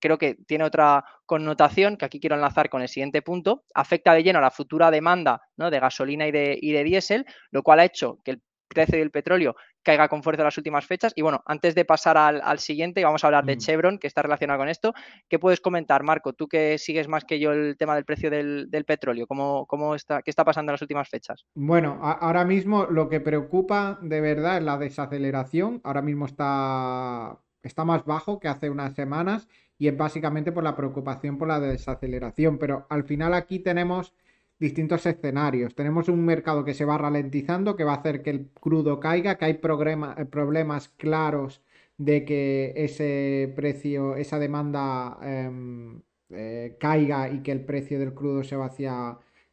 creo 0.00 0.18
que 0.18 0.36
tiene 0.46 0.64
otra 0.64 1.04
connotación 1.26 1.96
que 1.96 2.04
aquí 2.04 2.18
quiero 2.20 2.36
enlazar 2.36 2.68
con 2.68 2.82
el 2.82 2.88
siguiente 2.88 3.22
punto. 3.22 3.64
Afecta 3.74 4.14
de 4.14 4.22
lleno 4.22 4.38
a 4.38 4.42
la 4.42 4.50
futura 4.50 4.90
demanda 4.90 5.42
¿no? 5.56 5.70
de 5.70 5.80
gasolina 5.80 6.26
y 6.26 6.32
de, 6.32 6.58
y 6.60 6.72
de 6.72 6.84
diésel, 6.84 7.26
lo 7.50 7.62
cual 7.62 7.80
ha 7.80 7.84
hecho 7.84 8.18
que 8.24 8.32
el 8.32 8.42
precio 8.70 8.98
del 8.98 9.10
petróleo 9.10 9.56
caiga 9.82 10.08
con 10.08 10.22
fuerza 10.22 10.42
en 10.42 10.46
las 10.46 10.58
últimas 10.58 10.86
fechas. 10.86 11.12
Y 11.16 11.22
bueno, 11.22 11.42
antes 11.46 11.74
de 11.74 11.84
pasar 11.84 12.16
al, 12.16 12.58
siguiente, 12.58 13.02
vamos 13.02 13.24
a 13.24 13.26
hablar 13.26 13.44
de 13.44 13.56
mm. 13.56 13.58
Chevron, 13.58 13.98
que 13.98 14.06
está 14.06 14.22
relacionado 14.22 14.58
con 14.58 14.68
esto. 14.68 14.92
¿Qué 15.28 15.38
puedes 15.38 15.60
comentar, 15.60 16.02
Marco? 16.02 16.32
Tú 16.32 16.48
que 16.48 16.78
sigues 16.78 17.08
más 17.08 17.24
que 17.24 17.40
yo 17.40 17.52
el 17.52 17.76
tema 17.76 17.94
del 17.94 18.04
precio 18.04 18.30
del, 18.30 18.68
petróleo, 18.86 19.26
¿cómo, 19.26 19.66
¿cómo, 19.66 19.94
está, 19.94 20.22
¿qué 20.22 20.30
está 20.30 20.44
pasando 20.44 20.70
en 20.70 20.74
las 20.74 20.82
últimas 20.82 21.08
fechas? 21.08 21.44
Bueno, 21.54 21.98
ahora 22.02 22.44
mismo 22.44 22.86
lo 22.86 23.08
que 23.08 23.20
preocupa 23.20 23.98
de 24.02 24.20
verdad 24.20 24.58
es 24.58 24.64
la 24.64 24.78
desaceleración. 24.78 25.80
Ahora 25.84 26.02
mismo 26.02 26.26
está, 26.26 27.38
está 27.62 27.84
más 27.84 28.04
bajo 28.04 28.40
que 28.40 28.48
hace 28.48 28.70
unas 28.70 28.94
semanas 28.94 29.48
y 29.80 29.88
es 29.88 29.96
básicamente 29.96 30.52
por 30.52 30.62
la 30.62 30.76
preocupación 30.76 31.38
por 31.38 31.48
la 31.48 31.58
desaceleración. 31.58 32.58
Pero 32.58 32.86
al 32.90 33.04
final 33.04 33.32
aquí 33.32 33.60
tenemos 33.60 34.14
distintos 34.58 35.06
escenarios. 35.06 35.74
Tenemos 35.74 36.10
un 36.10 36.22
mercado 36.22 36.64
que 36.66 36.74
se 36.74 36.84
va 36.84 36.98
ralentizando, 36.98 37.76
que 37.76 37.84
va 37.84 37.94
a 37.94 37.96
hacer 37.96 38.22
que 38.22 38.28
el 38.28 38.50
crudo 38.50 39.00
caiga, 39.00 39.38
que 39.38 39.46
hay 39.46 39.52
eh, 39.52 40.24
problemas 40.26 40.90
claros 40.90 41.62
de 41.96 42.26
que 42.26 42.74
ese 42.76 43.52
precio, 43.56 44.16
esa 44.16 44.38
demanda 44.38 45.18
em, 45.22 46.02
eh, 46.28 46.76
caiga 46.78 47.30
y 47.30 47.42
que 47.42 47.52
el 47.52 47.64
precio 47.64 47.98
del 47.98 48.12
crudo 48.12 48.44
se, 48.44 48.56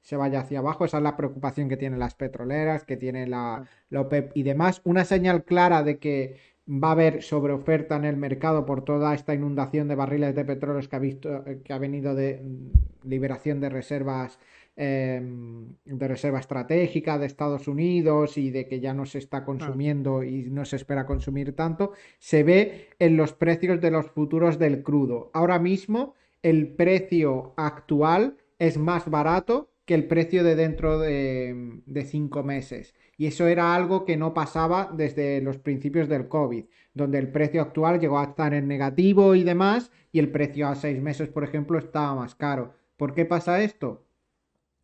se 0.02 0.16
vaya 0.18 0.42
hacia 0.42 0.60
abajo. 0.60 0.84
Esa 0.84 0.98
es 0.98 1.04
la 1.04 1.16
preocupación 1.16 1.70
que 1.70 1.78
tienen 1.78 2.00
las 2.00 2.16
petroleras, 2.16 2.84
que 2.84 2.98
tiene 2.98 3.28
la, 3.28 3.66
la 3.90 4.02
OPEP 4.02 4.32
y 4.36 4.44
demás. 4.44 4.82
Una 4.84 5.06
señal 5.06 5.46
clara 5.46 5.84
de 5.84 6.00
que 6.00 6.57
va 6.68 6.90
a 6.90 6.92
haber 6.92 7.24
sobreoferta 7.24 7.96
en 7.96 8.06
el 8.06 8.18
mercado 8.18 8.66
por 8.66 8.84
toda 8.84 9.14
esta 9.14 9.34
inundación 9.34 9.88
de 9.88 9.96
barriles 9.96 10.36
de 10.36 10.46
petróleo 10.46 10.88
que 10.88 10.96
ha, 10.96 11.00
visto, 11.00 11.44
eh, 11.48 11.62
que 11.64 11.74
ha 11.74 11.78
venido 11.78 12.14
de 12.14 12.42
mm, 12.44 13.08
liberación 13.08 13.62
de 13.62 13.70
reservas 13.70 14.38
em, 14.76 15.74
de 15.86 16.08
reserva 16.08 16.40
estratégica 16.40 17.18
de 17.18 17.26
Estados 17.26 17.68
Unidos 17.68 18.38
y 18.38 18.52
de 18.52 18.68
que 18.68 18.80
ya 18.80 18.94
no 18.94 19.06
se 19.06 19.18
está 19.18 19.44
consumiendo 19.46 20.24
y 20.24 20.44
no 20.50 20.66
se 20.66 20.76
espera 20.76 21.06
consumir 21.06 21.56
tanto, 21.56 21.94
se 22.20 22.44
ve 22.44 22.90
en 23.00 23.18
los 23.18 23.34
precios 23.34 23.82
de 23.82 23.92
los 23.92 24.08
futuros 24.08 24.60
del 24.60 24.84
crudo. 24.84 25.32
Ahora 25.34 25.60
mismo 25.60 26.16
el 26.44 26.68
precio 26.68 27.54
actual 27.56 28.38
es 28.60 28.78
más 28.78 29.10
barato 29.10 29.70
que 29.86 29.96
el 29.96 30.06
precio 30.06 30.44
de 30.44 30.56
dentro 30.56 31.00
de, 31.00 31.80
de 31.86 32.04
cinco 32.04 32.44
meses. 32.44 32.94
Y 33.18 33.26
eso 33.26 33.48
era 33.48 33.74
algo 33.74 34.06
que 34.06 34.16
no 34.16 34.34
pasaba 34.36 34.92
desde 34.94 35.42
los 35.42 35.58
principios 35.58 36.08
del 36.08 36.28
COVID, 36.28 36.66
donde 36.94 37.18
el 37.18 37.32
precio 37.32 37.64
actual 37.64 38.00
llegó 38.00 38.20
a 38.20 38.26
estar 38.26 38.54
en 38.54 38.68
negativo 38.68 39.34
y 39.34 39.44
demás, 39.44 39.92
y 40.12 40.20
el 40.20 40.32
precio 40.32 40.68
a 40.68 40.76
seis 40.76 41.02
meses, 41.02 41.28
por 41.28 41.44
ejemplo, 41.44 41.80
estaba 41.80 42.14
más 42.14 42.36
caro. 42.36 42.76
¿Por 42.96 43.16
qué 43.16 43.26
pasa 43.26 43.62
esto? 43.62 44.06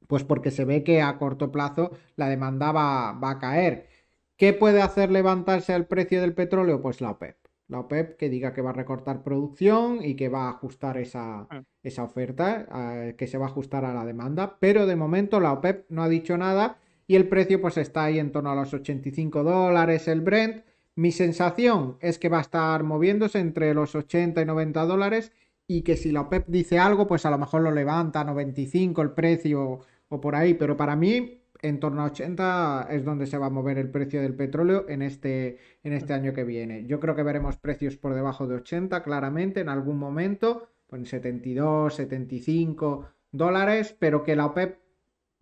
Pues 0.07 0.23
porque 0.23 0.49
se 0.49 0.65
ve 0.65 0.83
que 0.83 1.01
a 1.01 1.17
corto 1.19 1.51
plazo 1.51 1.91
la 2.15 2.27
demanda 2.27 2.71
va, 2.71 3.29
a 3.29 3.39
caer. 3.39 3.87
¿Qué 4.35 4.53
puede 4.53 4.81
hacer 4.81 5.11
levantarse 5.11 5.73
el 5.75 5.85
precio 5.85 6.19
del 6.19 6.33
petróleo? 6.33 6.81
Pues 6.81 7.01
la 7.01 7.11
OPEP. 7.11 7.37
La 7.67 7.79
OPEP 7.79 8.17
que 8.17 8.29
diga 8.29 8.53
que 8.53 8.61
va 8.61 8.71
a 8.71 8.73
recortar 8.73 9.23
producción 9.23 10.03
y 10.03 10.15
que 10.15 10.27
va 10.29 10.45
a 10.45 10.49
ajustar 10.49 10.97
esa, 10.97 11.47
ah. 11.49 11.63
esa 11.81 12.03
oferta, 12.03 12.67
eh, 12.75 13.15
que 13.15 13.27
se 13.27 13.37
va 13.37 13.45
a 13.45 13.49
ajustar 13.49 13.85
a 13.85 13.93
la 13.93 14.05
demanda. 14.05 14.57
Pero 14.59 14.85
de 14.85 14.95
momento 14.95 15.39
la 15.39 15.53
OPEP 15.53 15.85
no 15.89 16.03
ha 16.03 16.09
dicho 16.09 16.37
nada 16.37 16.77
el 17.15 17.27
precio 17.27 17.61
pues 17.61 17.77
está 17.77 18.05
ahí 18.05 18.19
en 18.19 18.31
torno 18.31 18.51
a 18.51 18.55
los 18.55 18.73
85 18.73 19.43
dólares 19.43 20.07
el 20.07 20.21
Brent. 20.21 20.63
Mi 20.95 21.11
sensación 21.11 21.97
es 22.01 22.19
que 22.19 22.29
va 22.29 22.37
a 22.39 22.41
estar 22.41 22.83
moviéndose 22.83 23.39
entre 23.39 23.73
los 23.73 23.95
80 23.95 24.41
y 24.41 24.45
90 24.45 24.85
dólares 24.85 25.31
y 25.67 25.81
que 25.81 25.95
si 25.95 26.11
la 26.11 26.21
OPEP 26.21 26.47
dice 26.47 26.79
algo 26.79 27.07
pues 27.07 27.25
a 27.25 27.31
lo 27.31 27.37
mejor 27.37 27.61
lo 27.61 27.71
levanta 27.71 28.21
a 28.21 28.23
95 28.25 29.01
el 29.01 29.11
precio 29.11 29.79
o 30.09 30.21
por 30.21 30.35
ahí, 30.35 30.53
pero 30.53 30.77
para 30.77 30.95
mí 30.95 31.43
en 31.63 31.79
torno 31.79 32.01
a 32.01 32.05
80 32.05 32.87
es 32.91 33.05
donde 33.05 33.25
se 33.25 33.37
va 33.37 33.47
a 33.47 33.49
mover 33.49 33.77
el 33.77 33.89
precio 33.89 34.21
del 34.21 34.35
petróleo 34.35 34.85
en 34.89 35.01
este, 35.01 35.57
en 35.81 35.93
este 35.93 36.13
año 36.13 36.33
que 36.33 36.43
viene. 36.43 36.85
Yo 36.85 36.99
creo 36.99 37.15
que 37.15 37.23
veremos 37.23 37.57
precios 37.57 37.95
por 37.95 38.13
debajo 38.13 38.47
de 38.47 38.55
80 38.55 39.01
claramente 39.01 39.61
en 39.61 39.69
algún 39.69 39.97
momento, 39.97 40.67
con 40.87 41.05
72, 41.05 41.95
75 41.95 43.07
dólares, 43.31 43.95
pero 43.97 44.23
que 44.23 44.35
la 44.35 44.47
OPEP 44.47 44.82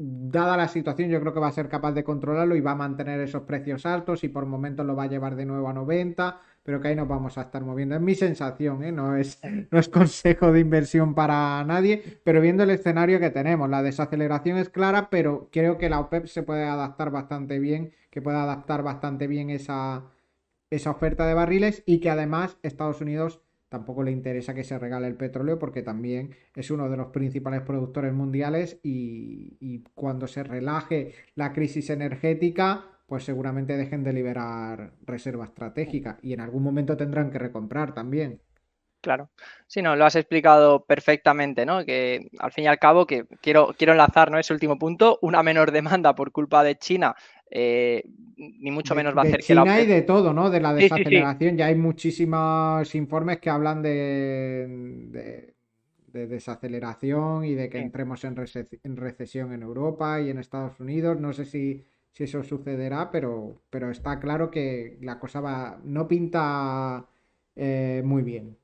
dada 0.02 0.58
la 0.58 0.68
situación, 0.68 1.10
yo 1.10 1.20
creo 1.20 1.34
que 1.34 1.40
va 1.40 1.48
a 1.48 1.52
ser 1.52 1.70
capaz 1.70 1.92
de 1.94 2.04
controlarlo 2.04 2.56
y 2.56 2.62
va 2.62 2.72
a 2.72 2.76
mantener 2.76 3.20
esos 3.20 3.44
precios 3.44 3.86
altos 3.86 4.24
y 4.24 4.30
por 4.30 4.46
momentos 4.46 4.86
lo 4.86 4.96
va 4.96 5.04
a 5.04 5.08
llevar 5.08 5.36
de 5.36 5.46
nuevo 5.46 5.70
a 5.70 5.74
90, 5.74 6.42
pero 6.64 6.82
que 6.82 6.90
ahí 6.90 6.96
nos 6.96 7.08
vamos 7.08 7.38
a 7.38 7.44
estar 7.44 7.64
moviendo. 7.64 7.96
Es 7.96 8.02
mi 8.02 8.16
sensación, 8.16 8.84
¿eh? 8.84 8.92
no, 8.92 9.16
es, 9.16 9.40
no 9.72 9.80
es 9.80 9.90
consejo 9.90 10.52
de 10.52 10.60
inversión 10.60 11.14
para 11.14 11.64
nadie, 11.66 12.20
pero 12.24 12.42
viendo 12.42 12.64
el 12.64 12.72
escenario 12.72 13.20
que 13.20 13.30
tenemos, 13.30 13.70
la 13.70 13.84
desaceleración 13.84 14.58
es 14.58 14.70
clara, 14.70 15.10
pero 15.10 15.50
creo 15.52 15.78
que 15.78 15.90
la 15.90 16.00
OPEP 16.00 16.26
se 16.26 16.44
puede 16.44 16.66
adaptar 16.66 17.12
bastante 17.12 17.60
bien, 17.60 17.94
que 18.10 18.22
puede 18.22 18.38
adaptar 18.38 18.84
bastante 18.84 19.28
bien 19.28 19.50
esa, 19.50 20.06
esa 20.70 20.92
oferta 20.92 21.28
de 21.28 21.34
barriles 21.34 21.84
y 21.86 22.00
que 22.00 22.10
además 22.10 22.58
Estados 22.64 23.02
Unidos 23.02 23.42
tampoco 23.72 24.04
le 24.04 24.12
interesa 24.12 24.54
que 24.54 24.66
se 24.66 24.78
regale 24.78 25.08
el 25.08 25.16
petróleo 25.16 25.58
porque 25.58 25.82
también 25.82 26.36
es 26.54 26.72
uno 26.72 26.90
de 26.90 26.98
los 26.98 27.08
principales 27.08 27.62
productores 27.62 28.12
mundiales 28.12 28.82
y, 28.84 29.82
cuando 29.96 30.28
se 30.28 30.44
relaje 30.44 31.14
la 31.36 31.54
crisis 31.54 31.90
energética, 31.90 32.84
pues 33.08 33.24
seguramente 33.24 33.78
dejen 33.78 34.04
de 34.04 34.12
liberar 34.12 34.92
reserva 35.04 35.46
estratégica 35.46 36.20
y 36.22 36.34
en 36.34 36.42
algún 36.42 36.64
momento 36.64 36.98
tendrán 36.98 37.32
que 37.32 37.40
recomprar 37.40 37.94
también. 37.94 38.42
Claro, 39.00 39.32
sí, 39.68 39.82
no, 39.82 39.96
lo 39.96 40.06
has 40.06 40.16
explicado 40.16 40.86
perfectamente, 40.86 41.66
¿no? 41.66 41.86
Que 41.86 42.30
al 42.40 42.52
fin 42.52 42.66
y 42.66 42.68
al 42.68 42.78
cabo, 42.78 43.08
que 43.08 43.26
quiero, 43.42 43.74
quiero 43.78 43.94
enlazar, 43.94 44.30
¿no? 44.30 44.38
Ese 44.38 44.54
último 44.54 44.78
punto, 44.78 45.18
una 45.22 45.42
menor 45.44 45.72
demanda 45.72 46.14
por 46.14 46.32
culpa 46.32 46.64
de 46.64 46.76
China, 46.76 47.16
eh, 47.52 48.04
ni 48.38 48.72
mucho 48.72 48.96
menos 48.96 49.16
va 49.16 49.22
a 49.22 49.26
hacer 49.26 49.42
que 49.46 49.54
la 49.54 49.64
hay 49.64 49.86
de 49.86 50.02
todo, 50.02 50.34
¿no? 50.34 50.50
De 50.50 50.62
la 50.62 50.74
desaceleración, 50.74 51.58
ya 51.58 51.68
hay 51.68 51.76
muchísimos 51.76 52.96
informes 52.96 53.40
que 53.40 53.50
hablan 53.50 53.82
de, 53.82 55.54
de, 56.08 56.28
desaceleración 56.28 57.46
y 57.46 57.54
de 57.54 57.70
que 57.70 57.80
entremos 57.80 58.24
en, 58.24 58.36
recesión 58.36 59.54
en 59.54 59.62
Europa 59.62 60.22
y 60.22 60.30
en 60.30 60.40
Estados 60.40 60.80
Unidos. 60.80 61.20
No 61.20 61.34
sé 61.34 61.46
si, 61.46 61.86
si 62.12 62.24
eso 62.24 62.42
sucederá, 62.42 63.12
pero, 63.12 63.62
pero 63.70 63.92
está 63.92 64.20
claro 64.20 64.50
que 64.50 64.98
la 65.02 65.20
cosa 65.20 65.42
va, 65.42 65.80
no 65.84 66.08
pinta 66.08 67.06
eh, 67.56 68.02
muy 68.04 68.24
bien. 68.24 68.58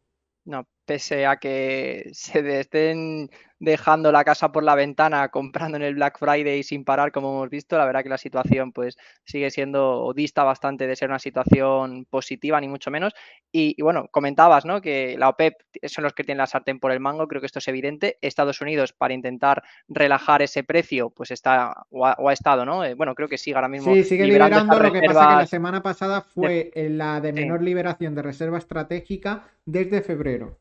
No, 0.45 0.65
pese 0.85 1.25
a 1.25 1.35
que 1.35 2.09
se 2.13 2.61
estén 2.61 3.29
dejando 3.59 4.11
la 4.11 4.23
casa 4.23 4.51
por 4.51 4.63
la 4.63 4.75
ventana, 4.75 5.29
comprando 5.29 5.77
en 5.77 5.83
el 5.83 5.95
Black 5.95 6.19
Friday 6.19 6.63
sin 6.63 6.83
parar, 6.83 7.11
como 7.11 7.29
hemos 7.31 7.49
visto, 7.49 7.77
la 7.77 7.85
verdad 7.85 8.03
que 8.03 8.09
la 8.09 8.17
situación 8.17 8.71
pues 8.71 8.97
sigue 9.23 9.49
siendo 9.49 10.03
o 10.03 10.13
dista 10.13 10.43
bastante 10.43 10.87
de 10.87 10.95
ser 10.95 11.09
una 11.09 11.19
situación 11.19 12.05
positiva, 12.09 12.61
ni 12.61 12.67
mucho 12.67 12.91
menos. 12.91 13.13
Y, 13.51 13.81
bueno, 13.81 14.07
comentabas, 14.11 14.65
¿no? 14.65 14.81
Que 14.81 15.17
la 15.17 15.29
OPEP 15.29 15.55
son 15.83 16.03
los 16.03 16.13
que 16.13 16.23
tienen 16.23 16.39
la 16.39 16.47
sartén 16.47 16.79
por 16.79 16.91
el 16.91 16.99
mango, 16.99 17.27
creo 17.27 17.41
que 17.41 17.47
esto 17.47 17.59
es 17.59 17.67
evidente. 17.67 18.17
Estados 18.21 18.61
Unidos, 18.61 18.93
para 18.93 19.13
intentar 19.13 19.63
relajar 19.87 20.41
ese 20.41 20.63
precio, 20.63 21.09
pues 21.09 21.31
está 21.31 21.85
o 21.89 22.05
ha, 22.05 22.33
estado, 22.33 22.65
¿no? 22.65 22.83
Eh, 22.83 22.93
bueno, 22.93 23.15
creo 23.15 23.27
que 23.27 23.37
sigue 23.37 23.55
ahora 23.55 23.69
mismo. 23.69 23.93
Sí, 23.93 24.03
sigue 24.03 24.25
liberando, 24.25 24.79
lo 24.79 24.91
que 24.91 25.01
pasa 25.01 25.27
que 25.29 25.35
la 25.35 25.45
semana 25.47 25.81
pasada 25.81 26.21
fue 26.21 26.71
la 26.75 27.21
de 27.21 27.33
menor 27.33 27.63
liberación 27.63 28.13
de 28.13 28.21
reserva 28.21 28.57
estratégica 28.57 29.43
desde 29.65 30.01
febrero. 30.01 30.59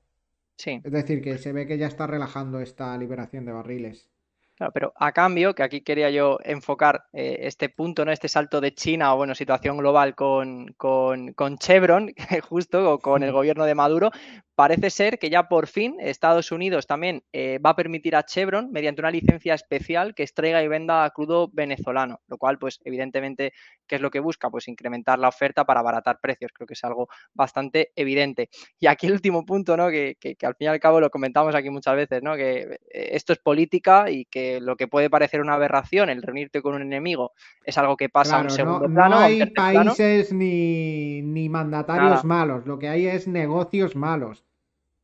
Es 0.83 0.93
decir, 0.93 1.21
que 1.23 1.37
se 1.39 1.53
ve 1.53 1.67
que 1.67 1.77
ya 1.77 1.87
está 1.87 2.07
relajando 2.07 2.61
esta 2.61 2.97
liberación 2.97 3.45
de 3.45 3.53
barriles. 3.53 4.11
Claro, 4.57 4.73
pero 4.73 4.93
a 4.97 5.13
cambio, 5.13 5.55
que 5.55 5.63
aquí 5.63 5.83
quería 5.83 6.09
yo 6.09 6.39
enfocar 6.43 7.05
eh, 7.13 7.41
este 7.43 7.69
punto, 7.69 8.07
¿no? 8.07 8.11
Este 8.11 8.27
salto 8.29 8.63
de 8.63 8.73
China 8.73 9.13
o 9.13 9.19
bueno, 9.19 9.35
situación 9.35 9.77
global 9.77 10.15
con, 10.15 10.69
con, 10.79 11.35
con 11.35 11.59
Chevron, 11.59 12.11
justo, 12.49 12.93
o 12.93 12.99
con 12.99 13.23
el 13.23 13.33
gobierno 13.33 13.67
de 13.67 13.75
Maduro, 13.75 14.11
Parece 14.57 14.89
ser 14.89 15.19
que 15.19 15.29
ya 15.29 15.49
por 15.49 15.67
fin 15.67 15.97
Estados 16.01 16.51
Unidos 16.51 16.87
también 16.87 17.23
eh, 17.35 17.59
va 17.59 17.71
a 17.71 17.77
permitir 17.77 18.17
a 18.17 18.25
Chevron, 18.25 18.73
mediante 18.73 19.03
una 19.03 19.11
licencia 19.11 19.53
especial, 19.53 20.15
que 20.15 20.23
extraiga 20.23 20.63
y 20.63 20.69
venda 20.69 21.11
crudo 21.11 21.51
venezolano, 21.53 22.23
lo 22.27 22.39
cual, 22.39 22.59
pues, 22.59 22.81
evidentemente, 22.87 23.53
¿qué 23.87 23.97
es 23.97 24.01
lo 24.01 24.11
que 24.11 24.19
busca? 24.19 24.49
Pues 24.49 24.67
incrementar 24.69 25.19
la 25.19 25.29
oferta 25.29 25.67
para 25.67 25.81
abaratar 25.81 26.21
precios. 26.23 26.53
Creo 26.55 26.67
que 26.67 26.73
es 26.73 26.83
algo 26.85 27.07
bastante 27.35 27.93
evidente. 27.97 28.49
Y 28.81 28.87
aquí 28.87 29.09
el 29.09 29.13
último 29.13 29.45
punto, 29.45 29.77
¿no? 29.77 29.91
Que, 29.91 30.17
al 30.43 30.55
fin 30.55 30.65
y 30.65 30.69
al 30.69 30.81
cabo 30.81 31.01
lo 31.01 31.11
comentamos 31.11 31.55
aquí 31.55 31.69
muchas 31.69 31.95
veces, 31.95 32.23
¿no? 32.23 32.35
Que 32.35 32.79
eh, 32.95 33.09
esto 33.13 33.35
es 33.35 33.39
política 33.41 34.11
y 34.11 34.25
que 34.25 34.46
lo 34.61 34.77
que 34.77 34.89
puede 34.89 35.11
parecer 35.11 35.41
una 35.41 35.55
aberración, 35.55 36.09
el 36.09 36.23
reunirte 36.23 36.63
con 36.63 36.75
un 36.75 36.83
enemigo, 36.83 37.33
es 37.65 37.79
algo 37.79 37.97
que 37.97 38.09
pasa 38.09 38.39
a 38.39 38.43
un 38.43 38.51
segundo 38.51 38.87
plano. 38.89 39.17
No 39.17 39.21
hay 39.21 39.47
países 39.47 40.33
ni, 40.33 41.23
ni, 41.23 41.49
mandatarios 41.49 42.25
malos, 42.25 42.67
lo 42.67 42.79
que 42.79 42.89
hay 42.89 43.07
es 43.07 43.29
negocios 43.29 43.97
malos. 43.97 44.45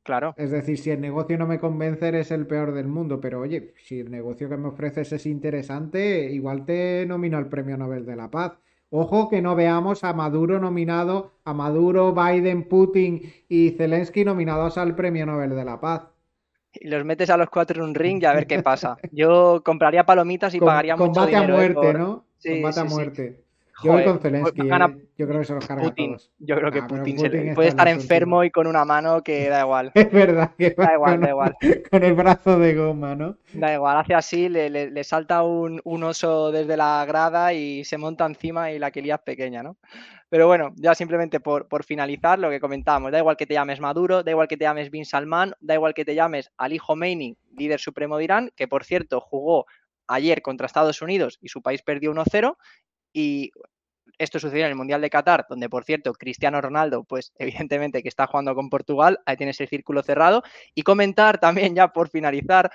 Claro. 0.02 0.35
Es 0.37 0.50
decir, 0.50 0.78
si 0.78 0.90
el 0.90 1.00
negocio 1.00 1.38
no 1.38 1.46
me 1.46 1.61
convence, 1.61 2.09
eres 2.09 2.33
el 2.33 2.46
peor 2.46 2.72
del 2.72 2.88
mundo. 2.88 3.20
Pero 3.20 3.40
oye, 3.40 3.72
si 3.85 4.00
el 4.00 4.11
negocio 4.11 4.48
que 4.48 4.57
me 4.57 4.68
ofreces 4.68 5.12
es 5.12 5.26
interesante, 5.26 6.24
igual 6.33 6.64
te 6.64 7.07
nomino 7.07 7.38
al 7.38 7.48
Premio 7.48 7.76
Nobel 7.76 8.05
de 8.05 8.16
la 8.16 8.28
Paz. 8.31 8.59
Ojo 8.90 9.31
que 9.31 9.40
no 9.40 9.55
veamos 9.55 10.05
a 10.05 10.12
Maduro 10.12 10.59
nominado, 10.59 11.33
a 11.44 11.55
Maduro, 11.55 12.12
Biden, 12.12 12.64
Putin 12.64 13.22
y 13.48 13.70
Zelensky 13.70 14.24
nominados 14.24 14.76
al 14.76 14.94
Premio 14.94 15.24
Nobel 15.24 15.50
de 15.50 15.64
la 15.64 15.81
Paz. 15.81 16.12
Y 16.74 16.88
los 16.88 17.04
metes 17.04 17.30
a 17.30 17.37
los 17.37 17.50
cuatro 17.50 17.82
en 17.82 17.90
un 17.90 17.94
ring 17.94 18.22
y 18.22 18.26
a 18.26 18.32
ver 18.32 18.46
qué 18.46 18.62
pasa. 18.62 18.96
Yo 19.12 19.62
compraría 19.64 20.04
palomitas 20.04 20.54
y 20.54 20.61
pagaría 20.61 20.96
mucho 20.96 21.26
dinero. 21.26 21.54
Combate 21.54 21.62
a 21.62 21.64
¿eh? 21.64 21.74
muerte, 21.74 21.98
¿no? 21.98 22.24
combate 22.42 22.80
a 22.80 22.85
muerte. 22.85 23.41
Yo 23.82 23.92
voy 23.92 24.04
con 24.04 24.18
Zelensky. 24.20 24.60
¿eh? 24.60 25.08
Yo 25.18 25.28
creo 25.28 25.40
que 25.40 25.46
se 25.46 25.54
los 25.54 25.66
carga 25.66 25.82
Putin. 25.84 26.12
Todos. 26.12 26.30
Yo 26.38 26.56
creo 26.56 26.72
que 26.72 26.78
ah, 26.80 26.86
Putin, 26.86 27.54
puede 27.54 27.68
estar 27.68 27.88
enfermo 27.88 28.44
y 28.44 28.50
con 28.50 28.66
una 28.66 28.84
mano 28.84 29.22
que 29.22 29.48
da 29.48 29.60
igual. 29.60 29.92
Es 30.02 30.10
verdad 30.10 30.52
que 30.56 30.70
da 30.70 30.94
igual, 30.94 31.20
da 31.20 31.28
igual. 31.28 31.56
Con 31.90 32.02
el 32.02 32.14
brazo 32.14 32.58
de 32.58 32.74
goma, 32.74 33.14
¿no? 33.14 33.36
Da 33.52 33.74
igual, 33.74 33.98
hace 33.98 34.14
así, 34.14 34.48
le, 34.48 34.68
le, 34.70 35.04
salta 35.04 35.42
un, 35.42 35.80
un, 35.84 36.02
oso 36.02 36.50
desde 36.50 36.76
la 36.76 37.04
grada 37.06 37.52
y 37.52 37.84
se 37.84 37.98
monta 37.98 38.26
encima 38.26 38.72
y 38.72 38.78
la 38.78 38.90
que 38.90 39.00
es 39.00 39.18
pequeña, 39.20 39.62
¿no? 39.62 39.76
Pero 40.28 40.46
bueno, 40.46 40.72
ya 40.76 40.94
simplemente 40.94 41.40
por, 41.40 41.68
por 41.68 41.84
finalizar 41.84 42.38
lo 42.38 42.48
que 42.48 42.58
comentábamos, 42.58 43.12
da 43.12 43.18
igual 43.18 43.36
que 43.36 43.46
te 43.46 43.54
llames 43.54 43.80
Maduro, 43.80 44.22
da 44.22 44.30
igual 44.30 44.48
que 44.48 44.56
te 44.56 44.64
llames 44.64 44.90
Bin 44.90 45.04
Salman, 45.04 45.52
da 45.60 45.74
igual 45.74 45.92
que 45.92 46.04
te 46.04 46.14
llames 46.14 46.50
Ali 46.56 46.78
Khomeini, 46.78 47.36
líder 47.56 47.78
supremo 47.78 48.16
de 48.16 48.24
Irán, 48.24 48.50
que 48.56 48.66
por 48.66 48.84
cierto 48.84 49.20
jugó 49.20 49.66
ayer 50.06 50.40
contra 50.40 50.66
Estados 50.66 51.02
Unidos 51.02 51.38
y 51.42 51.48
su 51.48 51.60
país 51.62 51.82
perdió 51.82 52.12
1-0 52.12 52.56
y 53.12 53.52
esto 54.18 54.38
sucedió 54.38 54.64
en 54.64 54.70
el 54.70 54.77
Mundial 54.77 55.01
de 55.01 55.11
Qatar, 55.11 55.46
donde 55.48 55.68
por 55.68 55.85
cierto 55.85 56.12
Cristiano 56.12 56.61
Ronaldo, 56.61 57.05
pues 57.05 57.33
evidentemente 57.38 58.03
que 58.03 58.09
está 58.09 58.27
jugando 58.27 58.55
con 58.55 58.70
Portugal, 58.70 59.20
ahí 59.27 59.37
tienes 59.37 59.61
el 59.61 59.68
círculo 59.68 60.03
cerrado. 60.03 60.42
Y 60.75 60.83
comentar 60.83 61.38
también 61.38 61.75
ya 61.75 61.88
por 61.88 62.09
finalizar 62.09 62.70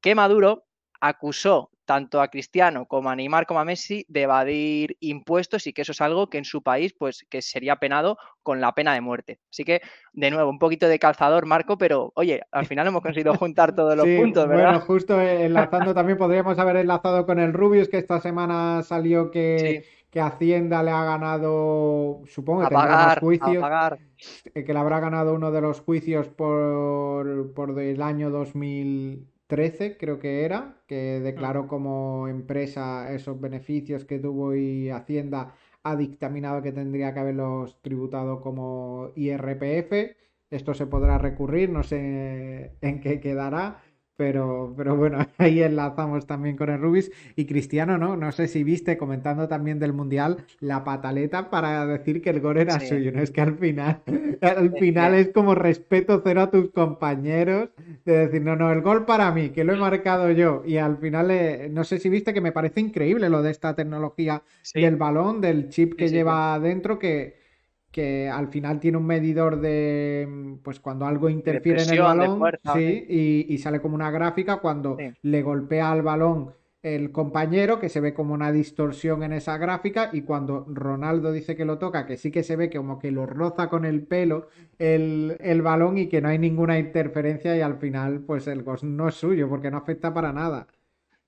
que 0.00 0.14
Maduro 0.14 0.64
acusó 1.00 1.72
tanto 1.84 2.20
a 2.20 2.28
Cristiano 2.28 2.86
como 2.86 3.10
a 3.10 3.16
Neymar 3.16 3.46
como 3.46 3.60
a 3.60 3.64
Messi 3.64 4.04
de 4.08 4.22
evadir 4.22 4.96
impuestos 5.00 5.66
y 5.66 5.72
que 5.72 5.82
eso 5.82 5.92
es 5.92 6.00
algo 6.00 6.28
que 6.28 6.38
en 6.38 6.44
su 6.44 6.62
país 6.62 6.94
pues 6.96 7.26
que 7.28 7.42
sería 7.42 7.76
penado 7.76 8.18
con 8.42 8.60
la 8.60 8.72
pena 8.72 8.94
de 8.94 9.00
muerte. 9.00 9.40
Así 9.50 9.64
que 9.64 9.82
de 10.12 10.30
nuevo 10.30 10.48
un 10.48 10.58
poquito 10.58 10.88
de 10.88 10.98
calzador 10.98 11.44
Marco, 11.46 11.76
pero 11.76 12.12
oye, 12.14 12.40
al 12.52 12.66
final 12.66 12.86
hemos 12.86 13.02
conseguido 13.02 13.34
juntar 13.38 13.74
todos 13.74 13.96
los 13.96 14.06
puntos, 14.06 14.46
¿verdad? 14.48 14.64
Bueno, 14.64 14.80
justo 14.80 15.20
enlazando 15.20 15.92
también 15.94 16.18
podríamos 16.18 16.58
haber 16.58 16.76
enlazado 16.76 17.26
con 17.26 17.38
el 17.38 17.52
Rubius 17.52 17.88
que 17.88 17.98
esta 17.98 18.20
semana 18.20 18.82
salió 18.82 19.30
que 19.30 19.84
que 20.12 20.20
Hacienda 20.20 20.82
le 20.82 20.90
ha 20.90 21.04
ganado, 21.04 22.20
supongo 22.26 22.60
que 22.60 22.68
tendrá 22.68 23.06
más 23.06 23.18
juicios, 23.18 23.64
eh, 24.54 24.62
que 24.62 24.72
le 24.74 24.78
habrá 24.78 25.00
ganado 25.00 25.34
uno 25.34 25.50
de 25.50 25.62
los 25.62 25.80
juicios 25.80 26.28
por, 26.28 27.54
por 27.54 27.80
el 27.80 28.02
año 28.02 28.28
2013, 28.28 29.96
creo 29.96 30.18
que 30.18 30.44
era, 30.44 30.76
que 30.86 31.18
declaró 31.20 31.66
como 31.66 32.28
empresa 32.28 33.10
esos 33.10 33.40
beneficios 33.40 34.04
que 34.04 34.18
tuvo 34.18 34.54
y 34.54 34.90
Hacienda 34.90 35.54
ha 35.82 35.96
dictaminado 35.96 36.60
que 36.60 36.72
tendría 36.72 37.14
que 37.14 37.20
haberlos 37.20 37.80
tributado 37.80 38.42
como 38.42 39.12
IRPF. 39.16 40.14
Esto 40.50 40.74
se 40.74 40.86
podrá 40.86 41.16
recurrir, 41.16 41.70
no 41.70 41.82
sé 41.82 42.76
en 42.82 43.00
qué 43.00 43.18
quedará. 43.18 43.82
Pero, 44.22 44.72
pero 44.76 44.94
bueno, 44.96 45.18
ahí 45.38 45.60
enlazamos 45.64 46.28
también 46.28 46.56
con 46.56 46.70
el 46.70 46.80
Rubis. 46.80 47.10
Y 47.34 47.44
Cristiano, 47.44 47.98
¿no? 47.98 48.16
No 48.16 48.30
sé 48.30 48.46
si 48.46 48.62
viste 48.62 48.96
comentando 48.96 49.48
también 49.48 49.80
del 49.80 49.92
Mundial 49.92 50.44
la 50.60 50.84
pataleta 50.84 51.50
para 51.50 51.84
decir 51.86 52.22
que 52.22 52.30
el 52.30 52.40
gol 52.40 52.58
era 52.58 52.78
suyo. 52.78 53.10
No 53.10 53.20
es 53.20 53.32
que 53.32 53.40
al 53.40 53.58
final, 53.58 54.00
al 54.40 54.70
final 54.78 55.14
es 55.14 55.30
como 55.30 55.56
respeto 55.56 56.22
cero 56.22 56.42
a 56.42 56.50
tus 56.52 56.70
compañeros 56.70 57.70
de 58.04 58.18
decir, 58.18 58.42
no, 58.42 58.54
no, 58.54 58.70
el 58.70 58.80
gol 58.80 59.06
para 59.06 59.32
mí, 59.32 59.50
que 59.50 59.64
lo 59.64 59.72
he 59.72 59.76
marcado 59.76 60.30
yo. 60.30 60.62
Y 60.64 60.76
al 60.76 60.98
final, 60.98 61.32
eh, 61.32 61.68
no 61.68 61.82
sé 61.82 61.98
si 61.98 62.08
viste 62.08 62.32
que 62.32 62.40
me 62.40 62.52
parece 62.52 62.78
increíble 62.78 63.28
lo 63.28 63.42
de 63.42 63.50
esta 63.50 63.74
tecnología 63.74 64.44
del 64.72 64.94
balón, 64.94 65.40
del 65.40 65.68
chip 65.68 65.96
que 65.96 66.10
lleva 66.10 66.54
adentro, 66.54 67.00
que 67.00 67.41
que 67.92 68.28
al 68.28 68.48
final 68.48 68.80
tiene 68.80 68.96
un 68.96 69.06
medidor 69.06 69.60
de, 69.60 70.56
pues 70.62 70.80
cuando 70.80 71.04
algo 71.06 71.28
interfiere 71.28 71.82
en 71.82 71.90
el 71.90 72.00
balón, 72.00 72.42
sí, 72.74 73.06
y, 73.48 73.58
sale 73.58 73.80
como 73.80 73.94
una 73.94 74.10
gráfica 74.10 74.56
cuando 74.56 74.96
le 75.20 75.42
golpea 75.42 75.92
al 75.92 76.02
balón 76.02 76.52
el 76.82 77.12
compañero, 77.12 77.78
que 77.78 77.88
se 77.88 78.00
ve 78.00 78.12
como 78.12 78.34
una 78.34 78.50
distorsión 78.50 79.22
en 79.22 79.32
esa 79.32 79.56
gráfica, 79.56 80.10
y 80.12 80.22
cuando 80.22 80.66
Ronaldo 80.68 81.30
dice 81.30 81.54
que 81.54 81.64
lo 81.64 81.78
toca, 81.78 82.06
que 82.06 82.16
sí 82.16 82.32
que 82.32 82.42
se 82.42 82.56
ve 82.56 82.70
como 82.70 82.98
que 82.98 83.12
lo 83.12 83.24
roza 83.24 83.68
con 83.68 83.84
el 83.84 84.02
pelo 84.02 84.48
el, 84.78 85.36
el 85.38 85.62
balón 85.62 85.98
y 85.98 86.08
que 86.08 86.20
no 86.20 86.28
hay 86.28 86.38
ninguna 86.38 86.78
interferencia 86.78 87.56
y 87.56 87.60
al 87.60 87.76
final 87.76 88.20
pues 88.20 88.48
el 88.48 88.64
gol 88.64 88.78
no 88.82 89.08
es 89.08 89.14
suyo 89.14 89.48
porque 89.48 89.70
no 89.70 89.76
afecta 89.76 90.12
para 90.12 90.32
nada. 90.32 90.66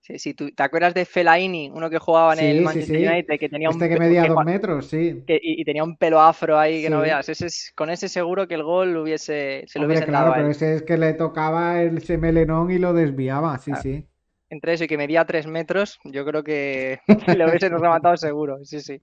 Sí, 0.04 0.18
sí, 0.18 0.34
¿tú, 0.34 0.50
¿te 0.50 0.62
acuerdas 0.62 0.92
de 0.92 1.06
Fellaini, 1.06 1.70
uno 1.72 1.88
que 1.88 1.98
jugaba 1.98 2.34
en 2.34 2.40
el 2.40 2.60
Manchester 2.60 3.10
United, 3.10 3.38
que 3.40 3.48
tenía 3.48 3.70
este 3.70 3.84
un 3.84 3.90
que 3.90 3.98
medía 3.98 4.26
dos 4.26 4.44
metros, 4.44 4.88
sí. 4.88 5.24
y, 5.26 5.64
tenía 5.64 5.82
un 5.82 5.96
pelo 5.96 6.20
afro 6.20 6.58
ahí 6.58 6.82
que 6.82 6.90
no 6.90 7.00
veas. 7.00 7.26
Ese 7.30 7.46
es, 7.46 7.72
con 7.74 7.88
ese 7.88 8.10
seguro 8.10 8.46
que 8.46 8.52
el 8.52 8.62
gol 8.62 8.94
hubiese, 8.98 9.64
se 9.66 9.78
lo 9.78 9.86
hubiese 9.86 10.04
claro, 10.04 10.26
dado 10.26 10.34
pero 10.36 10.50
ese 10.50 10.74
es 10.74 10.82
que 10.82 10.98
le 10.98 11.14
tocaba 11.14 11.80
el 11.80 12.02
semelenón 12.02 12.70
y 12.70 12.76
lo 12.76 12.92
desviaba, 12.92 13.56
sí, 13.56 13.72
sí. 13.80 14.06
Entre 14.50 14.74
eso 14.74 14.84
y 14.84 14.88
que 14.88 14.98
medía 14.98 15.24
tres 15.24 15.46
metros, 15.46 15.98
yo 16.04 16.26
creo 16.26 16.44
que 16.44 17.00
lo 17.38 17.48
hubiese 17.48 17.70
rematado 17.70 18.18
seguro, 18.18 18.62
sí, 18.62 18.80
sí. 18.80 19.00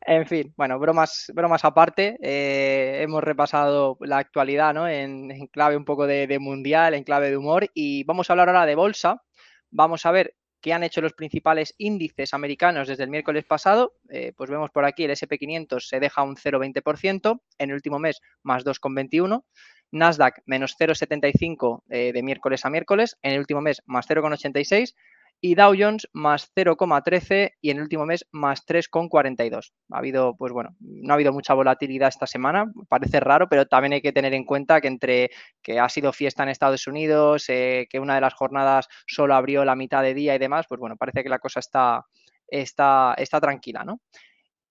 En 0.00 0.26
fin, 0.26 0.52
bueno, 0.56 0.80
bromas, 0.80 1.30
bromas 1.34 1.64
aparte, 1.64 2.18
eh, 2.20 3.00
hemos 3.00 3.22
repasado 3.22 3.96
la 4.00 4.18
actualidad 4.18 4.74
¿no? 4.74 4.88
en, 4.88 5.46
clave 5.52 5.76
un 5.76 5.84
poco 5.84 6.08
de 6.08 6.38
mundial, 6.40 6.94
en 6.94 7.04
clave 7.04 7.30
de 7.30 7.36
humor 7.36 7.68
y 7.74 8.02
vamos 8.02 8.28
a 8.28 8.32
hablar 8.32 8.48
ahora 8.48 8.66
de 8.66 8.74
bolsa 8.74 9.22
Vamos 9.76 10.06
a 10.06 10.10
ver 10.10 10.34
qué 10.62 10.72
han 10.72 10.84
hecho 10.84 11.02
los 11.02 11.12
principales 11.12 11.74
índices 11.76 12.32
americanos 12.32 12.88
desde 12.88 13.04
el 13.04 13.10
miércoles 13.10 13.44
pasado. 13.44 13.92
Eh, 14.08 14.32
pues 14.34 14.48
vemos 14.48 14.70
por 14.70 14.86
aquí 14.86 15.04
el 15.04 15.10
SP500 15.10 15.80
se 15.80 16.00
deja 16.00 16.22
un 16.22 16.34
0,20%, 16.34 17.42
en 17.58 17.68
el 17.68 17.74
último 17.74 17.98
mes 17.98 18.22
más 18.42 18.64
2,21%. 18.64 19.44
Nasdaq 19.92 20.40
menos 20.46 20.76
0,75 20.80 21.82
eh, 21.90 22.12
de 22.14 22.22
miércoles 22.22 22.64
a 22.64 22.70
miércoles, 22.70 23.18
en 23.20 23.34
el 23.34 23.38
último 23.38 23.60
mes 23.60 23.82
más 23.84 24.08
0,86 24.08 24.94
y 25.40 25.54
Dow 25.54 25.74
Jones 25.78 26.08
más 26.12 26.50
0,13 26.54 27.52
y 27.60 27.70
en 27.70 27.76
el 27.76 27.84
último 27.84 28.06
mes 28.06 28.26
más 28.32 28.66
3,42. 28.66 29.72
Ha 29.90 29.98
habido, 29.98 30.36
pues 30.36 30.52
bueno, 30.52 30.74
no 30.80 31.12
ha 31.12 31.14
habido 31.14 31.32
mucha 31.32 31.54
volatilidad 31.54 32.08
esta 32.08 32.26
semana, 32.26 32.72
parece 32.88 33.20
raro, 33.20 33.48
pero 33.48 33.66
también 33.66 33.94
hay 33.94 34.02
que 34.02 34.12
tener 34.12 34.34
en 34.34 34.44
cuenta 34.44 34.80
que 34.80 34.88
entre 34.88 35.30
que 35.62 35.78
ha 35.78 35.88
sido 35.88 36.12
fiesta 36.12 36.42
en 36.42 36.48
Estados 36.48 36.86
Unidos, 36.86 37.44
eh, 37.48 37.86
que 37.90 38.00
una 38.00 38.14
de 38.14 38.20
las 38.20 38.34
jornadas 38.34 38.88
solo 39.06 39.34
abrió 39.34 39.64
la 39.64 39.76
mitad 39.76 40.02
de 40.02 40.14
día 40.14 40.34
y 40.34 40.38
demás, 40.38 40.66
pues 40.68 40.80
bueno, 40.80 40.96
parece 40.96 41.22
que 41.22 41.28
la 41.28 41.38
cosa 41.38 41.60
está, 41.60 42.04
está, 42.48 43.14
está 43.18 43.40
tranquila, 43.40 43.84
¿no? 43.84 44.00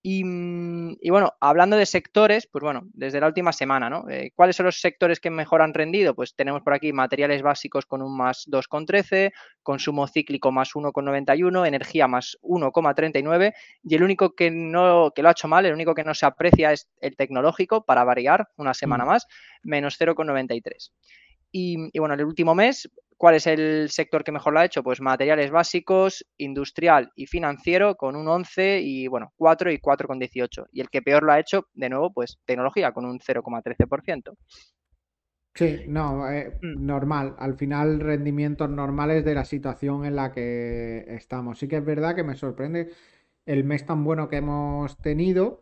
Mm, 0.08 0.98
y, 1.02 1.10
bueno, 1.10 1.34
hablando 1.40 1.76
de 1.78 1.88
sectores, 1.88 2.46
pues 2.46 2.62
bueno, 2.62 2.84
desde 2.94 3.20
la 3.20 3.26
última 3.26 3.52
semana, 3.52 3.90
¿no? 3.90 4.08
Eh, 4.08 4.32
¿Cuáles 4.36 4.56
son 4.56 4.68
los 4.68 4.80
sectores 4.80 5.20
que 5.20 5.32
mejor 5.32 5.64
han 5.64 5.74
rendido? 5.74 6.14
Pues 6.14 6.36
tenemos 6.36 6.62
por 6.62 6.76
aquí 6.76 6.94
materiales 6.94 7.42
básicos 7.42 7.88
con 7.88 8.04
un 8.04 8.16
más 8.16 8.46
2,13, 8.48 9.32
consumo 9.64 10.08
cíclico 10.08 10.52
más 10.52 10.76
1,91, 10.76 11.68
energía 11.68 12.08
más 12.08 12.38
1,39 12.44 13.54
y 13.84 13.96
el 13.96 14.04
único 14.04 14.36
que 14.36 14.52
no 14.52 15.12
que 15.16 15.24
lo 15.24 15.30
ha 15.30 15.32
hecho 15.32 15.48
mal, 15.48 15.66
el 15.66 15.74
único 15.74 15.96
que 15.96 16.04
no 16.04 16.14
se 16.14 16.28
aprecia 16.28 16.72
es 16.72 16.88
el 17.02 17.16
tecnológico 17.16 17.84
para 17.84 18.04
variar 18.04 18.48
una 18.58 18.76
semana 18.76 19.06
mm. 19.06 19.08
más, 19.08 19.28
menos 19.64 20.00
0,93. 20.00 20.92
Y, 21.52 21.78
y, 21.94 22.00
bueno, 22.00 22.14
el 22.14 22.26
último 22.26 22.54
mes 22.54 22.88
¿Cuál 23.18 23.36
es 23.36 23.48
el 23.48 23.90
sector 23.90 24.24
que 24.24 24.32
mejor 24.32 24.54
lo 24.54 24.60
ha 24.60 24.66
hecho? 24.66 24.84
Pues 24.84 25.00
materiales 25.00 25.50
básicos, 25.50 26.26
industrial 26.38 27.12
y 27.16 27.28
financiero 27.28 27.96
con 27.96 28.16
un 28.16 28.28
11 28.28 28.82
y 28.82 29.08
bueno, 29.08 29.32
4 29.38 29.72
y 29.72 29.80
4,18. 29.80 30.66
Y 30.72 30.82
el 30.82 30.90
que 30.90 31.02
peor 31.02 31.24
lo 31.24 31.32
ha 31.32 31.40
hecho, 31.40 31.68
de 31.74 31.90
nuevo, 31.90 32.12
pues 32.14 32.40
tecnología 32.46 32.92
con 32.92 33.06
un 33.06 33.20
0,13%. 33.20 34.36
Sí, 35.56 35.86
no, 35.88 36.30
eh, 36.30 36.58
mm. 36.62 36.86
normal. 36.86 37.36
Al 37.40 37.56
final, 37.56 38.02
rendimientos 38.02 38.70
normales 38.70 39.24
de 39.24 39.36
la 39.36 39.46
situación 39.46 40.04
en 40.04 40.18
la 40.18 40.34
que 40.34 41.06
estamos. 41.08 41.60
Sí 41.60 41.70
que 41.70 41.78
es 41.78 41.86
verdad 41.86 42.14
que 42.14 42.26
me 42.26 42.36
sorprende 42.36 42.92
el 43.46 43.64
mes 43.64 43.86
tan 43.86 44.04
bueno 44.04 44.28
que 44.28 44.38
hemos 44.38 44.98
tenido 44.98 45.62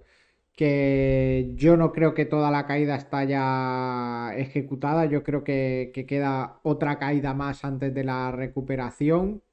que 0.55 1.51
yo 1.55 1.77
no 1.77 1.91
creo 1.91 2.13
que 2.13 2.25
toda 2.25 2.51
la 2.51 2.67
caída 2.67 2.95
está 2.95 3.23
ya 3.23 4.33
ejecutada, 4.35 5.05
yo 5.05 5.23
creo 5.23 5.43
que, 5.43 5.91
queda 6.07 6.59
otra 6.63 6.99
caída 6.99 7.33
más 7.33 7.65
antes 7.65 7.93
de 7.93 8.03
la 8.03 8.31
recuperación, 8.31 9.43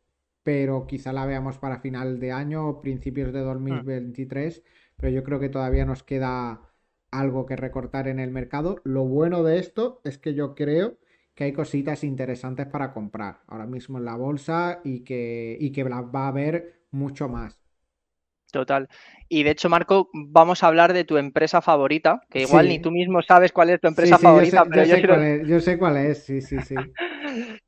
pero 0.42 0.86
quizá 0.86 1.12
la 1.12 1.26
veamos 1.26 1.58
para 1.58 1.80
final 1.80 2.20
de 2.20 2.32
año 2.32 2.68
o 2.68 2.80
principios 2.80 3.32
de 3.32 3.40
2023, 3.40 4.62
pero 4.96 5.10
yo 5.12 5.24
creo 5.24 5.40
que 5.40 5.48
todavía 5.48 5.86
nos 5.86 6.02
queda 6.02 6.62
algo 7.10 7.46
que 7.46 7.56
recortar 7.56 8.08
en 8.08 8.20
el 8.20 8.30
mercado. 8.30 8.80
Lo 8.84 9.04
bueno 9.04 9.42
de 9.42 9.58
esto 9.58 10.00
es 10.04 10.18
que 10.18 10.34
yo 10.34 10.54
creo 10.54 10.98
que 11.34 11.44
hay 11.44 11.52
cositas 11.52 12.04
interesantes 12.04 12.66
para 12.66 12.92
comprar 12.92 13.40
ahora 13.46 13.66
mismo 13.66 13.98
en 13.98 14.04
la 14.04 14.16
bolsa 14.16 14.80
y 14.84 15.00
que, 15.00 15.56
y 15.60 15.72
que 15.72 15.84
va 15.84 16.24
a 16.24 16.28
haber 16.28 16.84
mucho 16.90 17.28
más. 17.28 17.59
Total. 18.50 18.88
Y 19.28 19.44
de 19.44 19.50
hecho, 19.50 19.68
Marco, 19.68 20.08
vamos 20.12 20.62
a 20.62 20.66
hablar 20.66 20.92
de 20.92 21.04
tu 21.04 21.16
empresa 21.16 21.60
favorita, 21.60 22.22
que 22.30 22.40
igual 22.42 22.68
ni 22.68 22.80
tú 22.80 22.90
mismo 22.90 23.22
sabes 23.22 23.52
cuál 23.52 23.70
es 23.70 23.80
tu 23.80 23.88
empresa 23.88 24.18
favorita, 24.18 24.64
yo 24.74 24.84
sé, 24.84 24.98
pero 25.00 25.44
yo, 25.44 25.60
sé 25.60 25.78
cuál 25.78 25.96
es, 25.98 26.24
sí, 26.24 26.40
sí, 26.40 26.60
sí. 26.60 26.74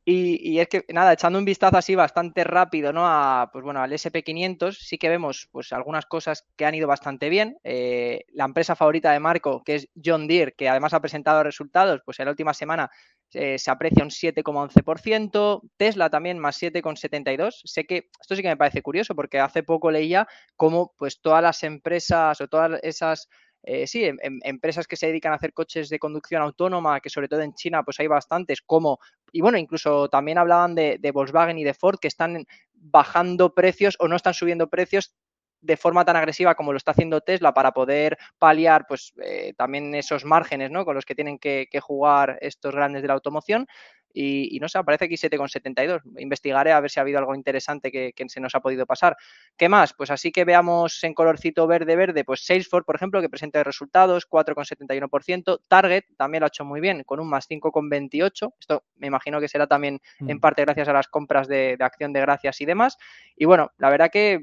y, 0.04 0.58
es 0.58 0.68
que, 0.68 0.84
nada, 0.88 1.12
echando 1.12 1.38
un 1.38 1.44
vistazo 1.44 1.76
así 1.76 1.94
bastante 1.94 2.42
rápido, 2.42 2.92
¿no? 2.92 3.02
A, 3.06 3.50
pues 3.52 3.64
bueno, 3.64 3.80
al 3.80 3.92
SP500 3.92 4.72
sí 4.72 4.98
que 4.98 5.08
vemos 5.08 5.48
pues 5.52 5.72
algunas 5.72 6.06
cosas 6.06 6.44
que 6.56 6.64
han 6.64 6.74
ido 6.74 6.88
bastante 6.88 7.28
bien. 7.28 7.56
Eh, 7.62 8.24
la 8.32 8.44
empresa 8.44 8.74
favorita 8.74 9.12
de 9.12 9.20
Marco, 9.20 9.62
que 9.64 9.76
es 9.76 9.88
John 10.04 10.26
Deere, 10.26 10.54
que 10.56 10.68
además 10.68 10.92
ha 10.94 11.00
presentado 11.00 11.44
resultados, 11.44 12.00
pues 12.04 12.18
en 12.18 12.24
la 12.24 12.32
última 12.32 12.52
semana 12.52 12.90
eh, 13.32 13.58
se 13.58 13.70
aprecia 13.70 14.02
un 14.02 14.10
7,11%, 14.10 15.60
Tesla 15.76 16.10
también 16.10 16.38
más 16.38 16.60
7,72%. 16.60 17.50
Sé 17.64 17.84
que 17.84 18.08
esto 18.20 18.34
sí 18.34 18.42
que 18.42 18.48
me 18.48 18.56
parece 18.56 18.82
curioso 18.82 19.14
porque 19.14 19.38
hace 19.38 19.62
poco 19.62 19.92
leía 19.92 20.26
cómo 20.56 20.94
pues 20.98 21.20
todas 21.20 21.42
las 21.44 21.62
empresas 21.62 22.40
o 22.40 22.48
todas 22.48 22.80
esas 22.82 23.28
eh, 23.64 23.86
sí, 23.86 24.04
em, 24.04 24.16
em, 24.22 24.40
empresas 24.42 24.86
que 24.88 24.96
se 24.96 25.06
dedican 25.06 25.32
a 25.32 25.36
hacer 25.36 25.52
coches 25.52 25.88
de 25.88 25.98
conducción 25.98 26.42
autónoma, 26.42 27.00
que 27.00 27.10
sobre 27.10 27.28
todo 27.28 27.42
en 27.42 27.54
China 27.54 27.84
pues 27.84 28.00
hay 28.00 28.08
bastantes, 28.08 28.60
como, 28.60 28.98
y 29.32 29.40
bueno, 29.40 29.58
incluso 29.58 30.08
también 30.08 30.38
hablaban 30.38 30.74
de, 30.74 31.10
Volkswagen 31.12 31.58
y 31.58 31.64
de 31.64 31.74
Ford 31.74 31.98
que 31.98 32.08
están 32.08 32.46
bajando 32.74 33.54
precios 33.54 33.96
o 33.98 34.08
no 34.08 34.16
están 34.16 34.34
subiendo 34.34 34.68
precios 34.68 35.14
de 35.62 35.76
forma 35.76 36.04
tan 36.04 36.16
agresiva 36.16 36.54
como 36.54 36.72
lo 36.72 36.76
está 36.76 36.90
haciendo 36.90 37.20
Tesla 37.20 37.54
para 37.54 37.72
poder 37.72 38.18
paliar 38.38 38.86
pues 38.86 39.14
eh, 39.22 39.54
también 39.56 39.94
esos 39.94 40.24
márgenes 40.24 40.70
¿no? 40.70 40.84
con 40.84 40.94
los 40.94 41.06
que 41.06 41.14
tienen 41.14 41.38
que, 41.38 41.68
jugar 41.80 42.38
estos 42.40 42.74
grandes 42.74 43.02
de 43.02 43.08
la 43.08 43.14
automoción. 43.14 43.66
Y, 44.14 44.58
no 44.60 44.68
sé, 44.68 44.76
aparece 44.76 45.06
aquí 45.06 45.14
7,72. 45.14 46.02
Investigaré 46.18 46.72
a 46.72 46.80
ver 46.80 46.90
si 46.90 47.00
ha 47.00 47.02
habido 47.02 47.18
algo 47.18 47.34
interesante 47.34 47.90
que, 47.90 48.12
se 48.28 48.40
nos 48.40 48.54
ha 48.54 48.60
podido 48.60 48.84
pasar. 48.84 49.16
¿Qué 49.56 49.70
más? 49.70 49.94
Pues 49.94 50.10
así 50.10 50.30
que 50.30 50.44
veamos 50.44 51.02
en 51.02 51.14
colorcito 51.14 51.66
verde, 51.66 51.96
verde, 51.96 52.22
pues 52.22 52.44
Salesforce, 52.44 52.84
por 52.84 52.96
ejemplo, 52.96 53.22
que 53.22 53.30
presenta 53.30 53.64
resultados, 53.64 54.28
4,71%. 54.28 55.60
Target 55.66 56.04
también 56.18 56.40
lo 56.40 56.46
ha 56.46 56.48
hecho 56.48 56.66
muy 56.66 56.82
bien, 56.82 57.04
con 57.04 57.20
un 57.20 57.28
más 57.30 57.48
5,28. 57.48 58.52
Esto 58.60 58.84
me 58.96 59.06
imagino 59.06 59.40
que 59.40 59.48
será 59.48 59.66
también 59.66 59.98
en 60.20 60.36
mm. 60.36 60.40
parte 60.40 60.62
gracias 60.62 60.88
a 60.88 60.92
las 60.92 61.08
compras 61.08 61.48
de, 61.48 61.78
de 61.78 61.84
acción 61.84 62.12
de 62.12 62.20
gracias 62.20 62.60
y 62.60 62.66
demás. 62.66 62.98
Y 63.34 63.46
bueno, 63.46 63.72
la 63.78 63.88
verdad 63.88 64.10
que 64.10 64.42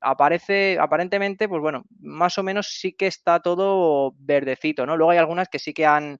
aparece, 0.00 0.78
aparentemente, 0.80 1.48
pues 1.48 1.60
bueno, 1.60 1.84
más 2.00 2.38
o 2.38 2.42
menos 2.42 2.68
sí 2.68 2.92
que 2.92 3.06
está 3.06 3.40
todo 3.40 4.14
verdecito, 4.18 4.86
¿no? 4.86 4.96
Luego 4.96 5.10
hay 5.12 5.18
algunas 5.18 5.48
que 5.48 5.58
sí 5.58 5.72
que 5.72 5.86
han, 5.86 6.18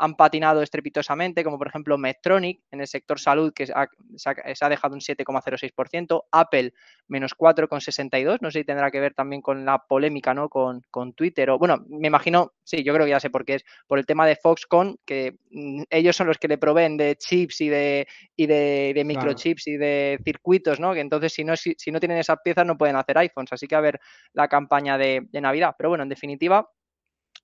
han 0.00 0.14
patinado 0.14 0.62
estrepitosamente, 0.62 1.44
como 1.44 1.58
por 1.58 1.68
ejemplo 1.68 1.98
Medtronic 1.98 2.62
en 2.70 2.80
el 2.80 2.86
sector 2.86 3.20
salud, 3.20 3.52
que 3.52 3.66
se 3.66 3.74
ha, 3.74 4.68
dejado 4.70 4.94
un 4.94 5.00
7,06%, 5.00 6.24
Apple 6.32 6.72
menos 7.06 7.36
4,62%, 7.36 8.38
no 8.40 8.50
sé 8.50 8.60
si 8.60 8.64
tendrá 8.64 8.90
que 8.90 8.98
ver 8.98 9.12
también 9.12 9.42
con 9.42 9.66
la 9.66 9.78
polémica, 9.86 10.32
¿no? 10.32 10.48
Con, 10.48 10.82
con, 10.90 11.12
Twitter, 11.12 11.50
o 11.50 11.58
bueno, 11.58 11.84
me 11.88 12.08
imagino, 12.08 12.54
sí, 12.64 12.82
yo 12.82 12.94
creo 12.94 13.04
que 13.04 13.10
ya 13.10 13.20
sé 13.20 13.28
por 13.28 13.44
qué 13.44 13.56
es, 13.56 13.64
por 13.86 13.98
el 13.98 14.06
tema 14.06 14.26
de 14.26 14.36
Foxconn, 14.36 14.96
que 15.04 15.36
mm, 15.50 15.82
ellos 15.90 16.16
son 16.16 16.28
los 16.28 16.38
que 16.38 16.48
le 16.48 16.56
proveen 16.56 16.96
de 16.96 17.16
chips 17.16 17.60
y 17.60 17.68
de, 17.68 18.08
y 18.36 18.46
de, 18.46 19.02
microchips 19.04 19.66
y 19.66 19.76
de 19.76 20.18
circuitos, 20.24 20.80
¿no? 20.80 20.94
Que 20.94 21.00
entonces 21.00 21.34
si 21.34 21.44
no, 21.44 21.56
si, 21.56 21.74
no 21.92 22.00
tienen 22.00 22.16
esas 22.16 22.38
piezas 22.42 22.64
no 22.64 22.78
pueden 22.78 22.96
hacer 22.96 23.18
iPhones, 23.18 23.52
así 23.52 23.66
que 23.66 23.74
a 23.74 23.80
ver 23.80 24.00
la 24.32 24.48
campaña 24.48 24.96
de, 24.96 25.26
de 25.30 25.40
Navidad, 25.42 25.74
pero 25.76 25.90
bueno, 25.90 26.04
en 26.04 26.08
definitiva, 26.08 26.70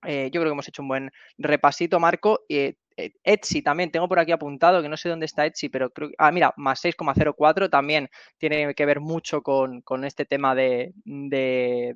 eh, 0.05 0.29
yo 0.31 0.41
creo 0.41 0.51
que 0.51 0.53
hemos 0.53 0.67
hecho 0.67 0.81
un 0.81 0.87
buen 0.87 1.11
repasito, 1.37 1.99
Marco. 1.99 2.41
Eh, 2.49 2.75
eh, 2.99 3.11
Etsy 3.23 3.61
también, 3.61 3.91
tengo 3.91 4.07
por 4.07 4.19
aquí 4.19 4.31
apuntado, 4.31 4.81
que 4.81 4.89
no 4.89 4.97
sé 4.97 5.07
dónde 5.07 5.27
está 5.27 5.45
Etsy, 5.45 5.69
pero 5.69 5.91
creo 5.91 6.09
que, 6.09 6.15
ah, 6.17 6.31
mira, 6.31 6.51
más 6.57 6.83
6,04 6.83 7.69
también 7.69 8.09
tiene 8.39 8.73
que 8.73 8.85
ver 8.85 8.99
mucho 8.99 9.43
con, 9.43 9.83
este 10.03 10.25
tema 10.25 10.55
de, 10.55 10.93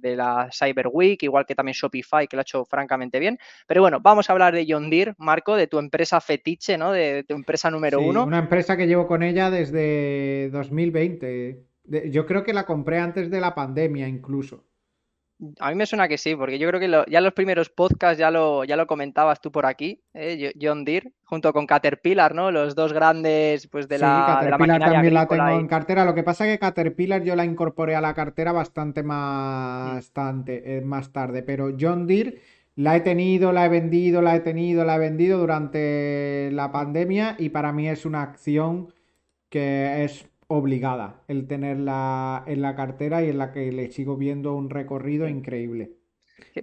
la 0.01 0.49
Cyber 0.51 0.89
Week, 0.91 1.21
igual 1.23 1.45
que 1.45 1.55
también 1.55 1.73
Shopify, 1.73 2.27
que 2.27 2.35
lo 2.35 2.41
ha 2.41 2.43
hecho 2.43 2.65
francamente 2.65 3.19
bien. 3.19 3.39
Pero 3.67 3.81
bueno, 3.81 3.99
vamos 3.99 4.29
a 4.29 4.33
hablar 4.33 4.53
de 4.53 4.65
John 4.67 4.89
Deere, 4.91 5.13
Marco, 5.17 5.55
de 5.55 5.67
tu 5.67 5.79
empresa 5.79 6.21
fetiche, 6.21 6.77
¿no? 6.77 6.91
De, 6.91 7.23
tu 7.27 7.33
empresa 7.33 7.71
número 7.71 7.99
uno. 7.99 8.23
Una 8.23 8.39
empresa 8.39 8.77
que 8.77 8.87
llevo 8.87 9.07
con 9.07 9.23
ella 9.23 9.49
desde 9.49 10.49
2020. 10.51 11.65
yo 12.11 12.25
creo 12.27 12.43
que 12.43 12.53
la 12.53 12.65
compré 12.65 12.99
antes 12.99 13.31
de 13.31 13.41
la 13.41 13.55
pandemia 13.55 14.07
incluso. 14.07 14.70
A 15.59 15.69
mí 15.69 15.75
me 15.75 15.85
suena 15.85 16.07
que 16.07 16.17
sí, 16.17 16.35
porque 16.35 16.59
yo 16.59 16.67
creo 16.67 16.79
que 16.79 17.11
ya 17.11 17.21
los 17.21 17.33
primeros 17.33 17.69
podcasts 17.69 18.19
ya 18.19 18.29
lo, 18.29 18.63
ya 18.63 18.75
lo 18.75 18.85
comentabas 18.85 19.41
tú 19.41 19.51
por 19.51 19.65
aquí, 19.65 19.99
¿eh? 20.13 20.53
John 20.61 20.85
Deere, 20.85 21.13
junto 21.23 21.51
con 21.51 21.65
Caterpillar, 21.65 22.35
¿no? 22.35 22.51
Los 22.51 22.75
dos 22.75 22.93
grandes 22.93 23.67
pues 23.67 23.87
de 23.87 23.97
la, 23.97 24.39
Caterpillar 24.39 24.79
también 24.79 25.13
la 25.13 25.27
tengo 25.27 25.49
en 25.49 25.67
cartera. 25.67 26.05
Lo 26.05 26.13
que 26.13 26.23
pasa 26.23 26.45
es 26.45 26.53
que 26.53 26.59
Caterpillar 26.59 27.23
yo 27.23 27.35
la 27.35 27.45
incorporé 27.45 27.95
a 27.95 28.01
la 28.01 28.13
cartera 28.13 28.51
bastante 28.51 29.01
más, 29.01 29.95
bastante, 29.95 30.77
eh, 30.77 30.81
más 30.81 31.11
tarde, 31.11 31.41
pero 31.41 31.71
John 31.79 32.05
Deere 32.05 32.39
la 32.75 32.95
he 32.95 33.01
tenido, 33.01 33.51
la 33.51 33.65
he 33.65 33.69
vendido, 33.69 34.21
la 34.21 34.35
he 34.35 34.39
tenido, 34.39 34.85
la 34.85 34.95
he 34.95 34.99
vendido 34.99 35.39
durante 35.39 36.49
la 36.51 36.71
pandemia 36.71 37.35
y 37.37 37.49
para 37.49 37.71
mí 37.73 37.87
es 37.87 38.05
una 38.05 38.21
acción 38.21 38.93
que 39.49 40.03
es 40.03 40.30
obligada 40.51 41.23
el 41.27 41.47
tenerla 41.47 42.43
en 42.45 42.61
la 42.61 42.75
cartera 42.75 43.23
y 43.23 43.29
en 43.29 43.37
la 43.37 43.51
que 43.53 43.71
le 43.71 43.89
sigo 43.91 44.17
viendo 44.17 44.53
un 44.53 44.69
recorrido 44.69 45.27
increíble. 45.27 45.93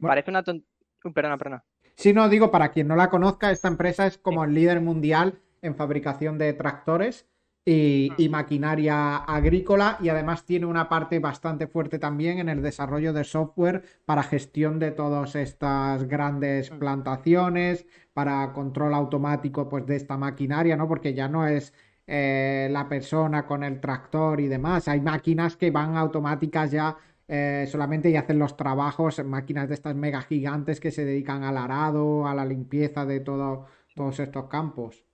parece 0.00 0.30
una 0.30 0.42
tontería. 0.42 0.68
perdona, 1.14 1.38
perdona. 1.38 1.64
Sí, 1.94 2.12
no, 2.12 2.28
digo, 2.28 2.50
para 2.50 2.70
quien 2.70 2.86
no 2.86 2.96
la 2.96 3.08
conozca, 3.08 3.50
esta 3.50 3.68
empresa 3.68 4.06
es 4.06 4.18
como 4.18 4.44
el 4.44 4.54
líder 4.54 4.80
mundial 4.80 5.40
en 5.62 5.74
fabricación 5.74 6.36
de 6.38 6.52
tractores 6.52 7.26
y, 7.64 8.12
y, 8.16 8.28
maquinaria 8.28 9.16
agrícola 9.16 9.98
y 10.00 10.08
además 10.08 10.44
tiene 10.44 10.66
una 10.66 10.88
parte 10.88 11.18
bastante 11.18 11.66
fuerte 11.66 11.98
también 11.98 12.38
en 12.38 12.48
el 12.48 12.62
desarrollo 12.62 13.12
de 13.12 13.24
software 13.24 13.82
para 14.04 14.22
gestión 14.22 14.78
de 14.78 14.90
todas 14.90 15.34
estas 15.34 16.04
grandes 16.04 16.70
mm. 16.70 16.78
plantaciones, 16.78 17.86
para 18.12 18.52
control 18.52 18.94
automático 18.94 19.68
pues 19.68 19.86
de 19.86 19.96
esta 19.96 20.16
maquinaria, 20.16 20.76
¿no? 20.76 20.88
Porque 20.88 21.14
ya 21.14 21.28
no 21.28 21.46
es 21.46 21.74
eh, 22.10 22.68
la 22.70 22.88
persona 22.88 23.44
con 23.44 23.62
el 23.62 23.80
tractor 23.80 24.40
y 24.40 24.48
demás. 24.48 24.88
Hay 24.88 25.02
máquinas 25.02 25.56
que 25.58 25.70
van 25.70 25.94
automáticas 25.94 26.70
ya 26.70 26.96
eh, 27.28 27.66
solamente 27.70 28.08
y 28.08 28.16
hacen 28.16 28.38
los 28.38 28.56
trabajos, 28.56 29.22
máquinas 29.22 29.68
de 29.68 29.74
estas 29.74 29.94
mega 29.94 30.22
gigantes 30.22 30.80
que 30.80 30.90
se 30.90 31.04
dedican 31.04 31.44
al 31.44 31.58
arado, 31.58 32.26
a 32.26 32.34
la 32.34 32.46
limpieza 32.46 33.04
de 33.04 33.20
todo, 33.20 33.66
todos 33.94 34.18
estos 34.20 34.46
campos. 34.46 35.04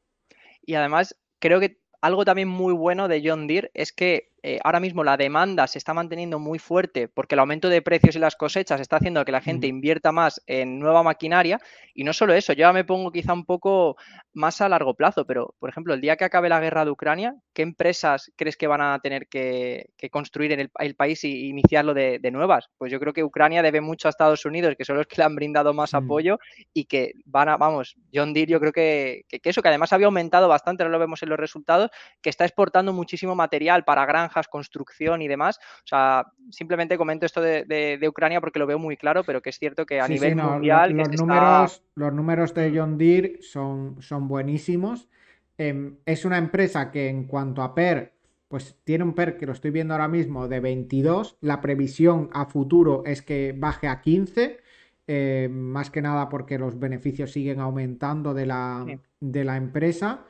Y 0.65 0.75
además, 0.75 1.17
creo 1.41 1.59
que 1.59 1.81
algo 2.01 2.25
también 2.25 2.47
muy 2.47 2.73
bueno 2.73 3.09
de 3.09 3.23
John 3.25 3.49
Deere 3.49 3.73
es 3.75 3.93
que 3.93 4.34
eh, 4.47 4.59
ahora 4.63 4.79
mismo 4.79 5.03
la 5.03 5.17
demanda 5.17 5.67
se 5.67 5.79
está 5.79 5.95
manteniendo 5.95 6.39
muy 6.39 6.59
fuerte 6.59 7.09
porque 7.09 7.35
el 7.35 7.39
aumento 7.39 7.71
de 7.71 7.81
precios 7.81 8.15
y 8.15 8.19
las 8.19 8.37
cosechas 8.37 8.79
está 8.79 8.97
haciendo 8.97 9.25
que 9.25 9.33
la 9.33 9.41
gente 9.41 9.67
invierta 9.67 10.13
más 10.13 10.43
en 10.47 10.79
nueva 10.79 11.03
maquinaria. 11.03 11.59
Y 11.95 12.05
no 12.05 12.13
solo 12.13 12.35
eso, 12.35 12.53
yo 12.53 12.59
ya 12.59 12.73
me 12.75 12.85
pongo 12.85 13.11
quizá 13.11 13.33
un 13.33 13.47
poco 13.47 13.97
más 14.35 14.61
a 14.61 14.69
largo 14.69 14.93
plazo, 14.93 15.25
pero 15.25 15.55
por 15.59 15.71
ejemplo, 15.71 15.95
el 15.95 16.03
día 16.03 16.17
que 16.17 16.27
acabe 16.27 16.51
la 16.51 16.61
guerra 16.61 16.85
de 16.85 16.91
Ucrania, 16.91 17.35
¿qué 17.55 17.63
empresas 17.63 18.33
crees 18.37 18.59
que 18.59 18.67
van 18.67 18.83
a 18.83 18.99
tener 18.99 19.29
que, 19.29 19.93
construir 20.11 20.53
en 20.53 20.61
el, 20.61 20.95
país 20.95 21.25
y 21.25 21.49
iniciarlo 21.49 21.95
de, 21.95 22.21
nuevas? 22.31 22.69
Pues 22.77 22.93
yo 22.93 23.01
creo 23.01 23.15
que 23.15 23.25
Ucrania 23.25 23.63
debe 23.63 23.81
mucho 23.81 24.09
a 24.09 24.11
Estados 24.11 24.45
Unidos, 24.45 24.75
que 24.77 24.85
son 24.85 24.99
los 24.99 25.07
que 25.07 25.17
le 25.17 25.25
han 25.25 25.37
brindado 25.37 25.73
más 25.73 25.95
apoyo 25.95 26.39
y 26.75 26.85
que 26.85 27.13
van 27.25 27.49
a, 27.49 27.57
vamos, 27.57 27.97
John 28.13 28.35
Deere 28.35 28.53
yo 28.53 28.61
creo 28.61 28.73
que, 28.73 29.23
que, 29.27 29.41
eso, 29.43 29.63
que 29.63 29.69
además 29.69 29.95
había 29.95 30.07
aumentado 30.07 30.49
bastante, 30.49 30.83
ahora 30.83 30.93
lo 30.93 30.99
vemos 30.99 31.23
en 31.23 31.31
los 31.31 31.39
resultados, 31.39 31.91
que 32.21 32.29
está 32.29 32.45
exportando 32.45 32.93
muchísimo 32.93 33.35
material 33.35 33.85
para 33.85 34.05
granjas, 34.05 34.34
construcción 34.49 35.23
y 35.23 35.29
demás. 35.29 35.59
O 35.79 35.87
sea, 35.87 36.27
simplemente 36.51 36.97
comento 36.97 37.27
esto 37.27 37.41
de, 37.41 37.99
Ucrania 38.09 38.41
porque 38.41 38.59
lo 38.59 38.67
veo 38.67 38.79
muy 38.79 38.97
claro, 38.97 39.25
pero 39.25 39.41
que 39.41 39.51
es 39.51 39.59
cierto 39.59 39.87
que 39.87 40.01
a 40.01 40.09
nivel 40.09 40.37
mundial... 40.37 40.93
Los, 40.93 41.09
números, 41.21 41.83
los 41.95 42.13
números 42.13 42.55
de 42.55 42.73
John 42.77 42.99
Deere 42.99 43.39
son, 43.43 44.03
son 44.03 44.29
buenísimos. 44.29 45.09
Em, 45.57 45.97
es 46.05 46.25
una 46.25 46.39
empresa 46.39 46.91
que 46.91 47.09
en 47.09 47.25
cuanto 47.25 47.63
a 47.63 47.75
PER, 47.75 48.15
pues 48.49 48.77
tiene 48.85 49.05
un 49.05 49.15
PER 49.15 49.37
que 49.37 49.47
lo 49.47 49.53
estoy 49.53 49.71
viendo 49.71 49.95
ahora 49.95 50.09
mismo 50.09 50.49
de 50.49 50.61
22. 50.61 51.39
La 51.41 51.61
previsión 51.61 52.31
a 52.33 52.47
futuro 52.47 53.03
es 53.07 53.23
que 53.23 53.55
baje 53.57 53.89
a 53.89 54.01
15. 54.01 54.61
Eh, 55.07 55.49
más 55.51 55.91
que 55.91 56.01
nada 56.01 56.29
porque 56.29 56.59
los 56.59 56.79
beneficios 56.79 57.31
siguen 57.33 57.61
aumentando 57.61 58.33
de 58.33 58.47
la, 58.47 58.87
de 59.21 59.45
la 59.45 59.57
empresa. 59.57 60.25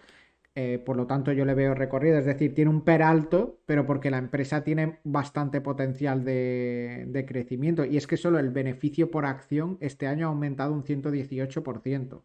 Eh, 0.57 0.79
por 0.79 0.97
lo 0.97 1.07
tanto, 1.09 1.33
yo 1.33 1.45
le 1.45 1.55
veo 1.55 1.75
recorrido. 1.75 2.19
Es 2.19 2.27
decir, 2.27 2.55
tiene 2.55 2.71
un 2.71 2.83
PER 2.83 3.03
alto, 3.03 3.61
pero 3.67 3.87
porque 3.87 4.11
la 4.11 4.19
empresa 4.19 4.63
tiene 4.63 5.01
bastante 5.03 5.61
potencial 5.61 6.25
de, 6.25 7.25
crecimiento. 7.27 7.85
Y 7.85 7.97
es 7.97 8.07
que 8.07 8.17
solo 8.17 8.39
el 8.39 8.51
beneficio 8.51 9.11
por 9.11 9.27
acción 9.27 9.79
este 9.81 10.07
año 10.07 10.27
ha 10.27 10.31
aumentado 10.31 10.73
un 10.73 10.85
118%. 10.85 12.23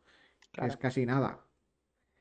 Es 0.62 0.78
casi 0.78 1.06
nada. 1.06 1.46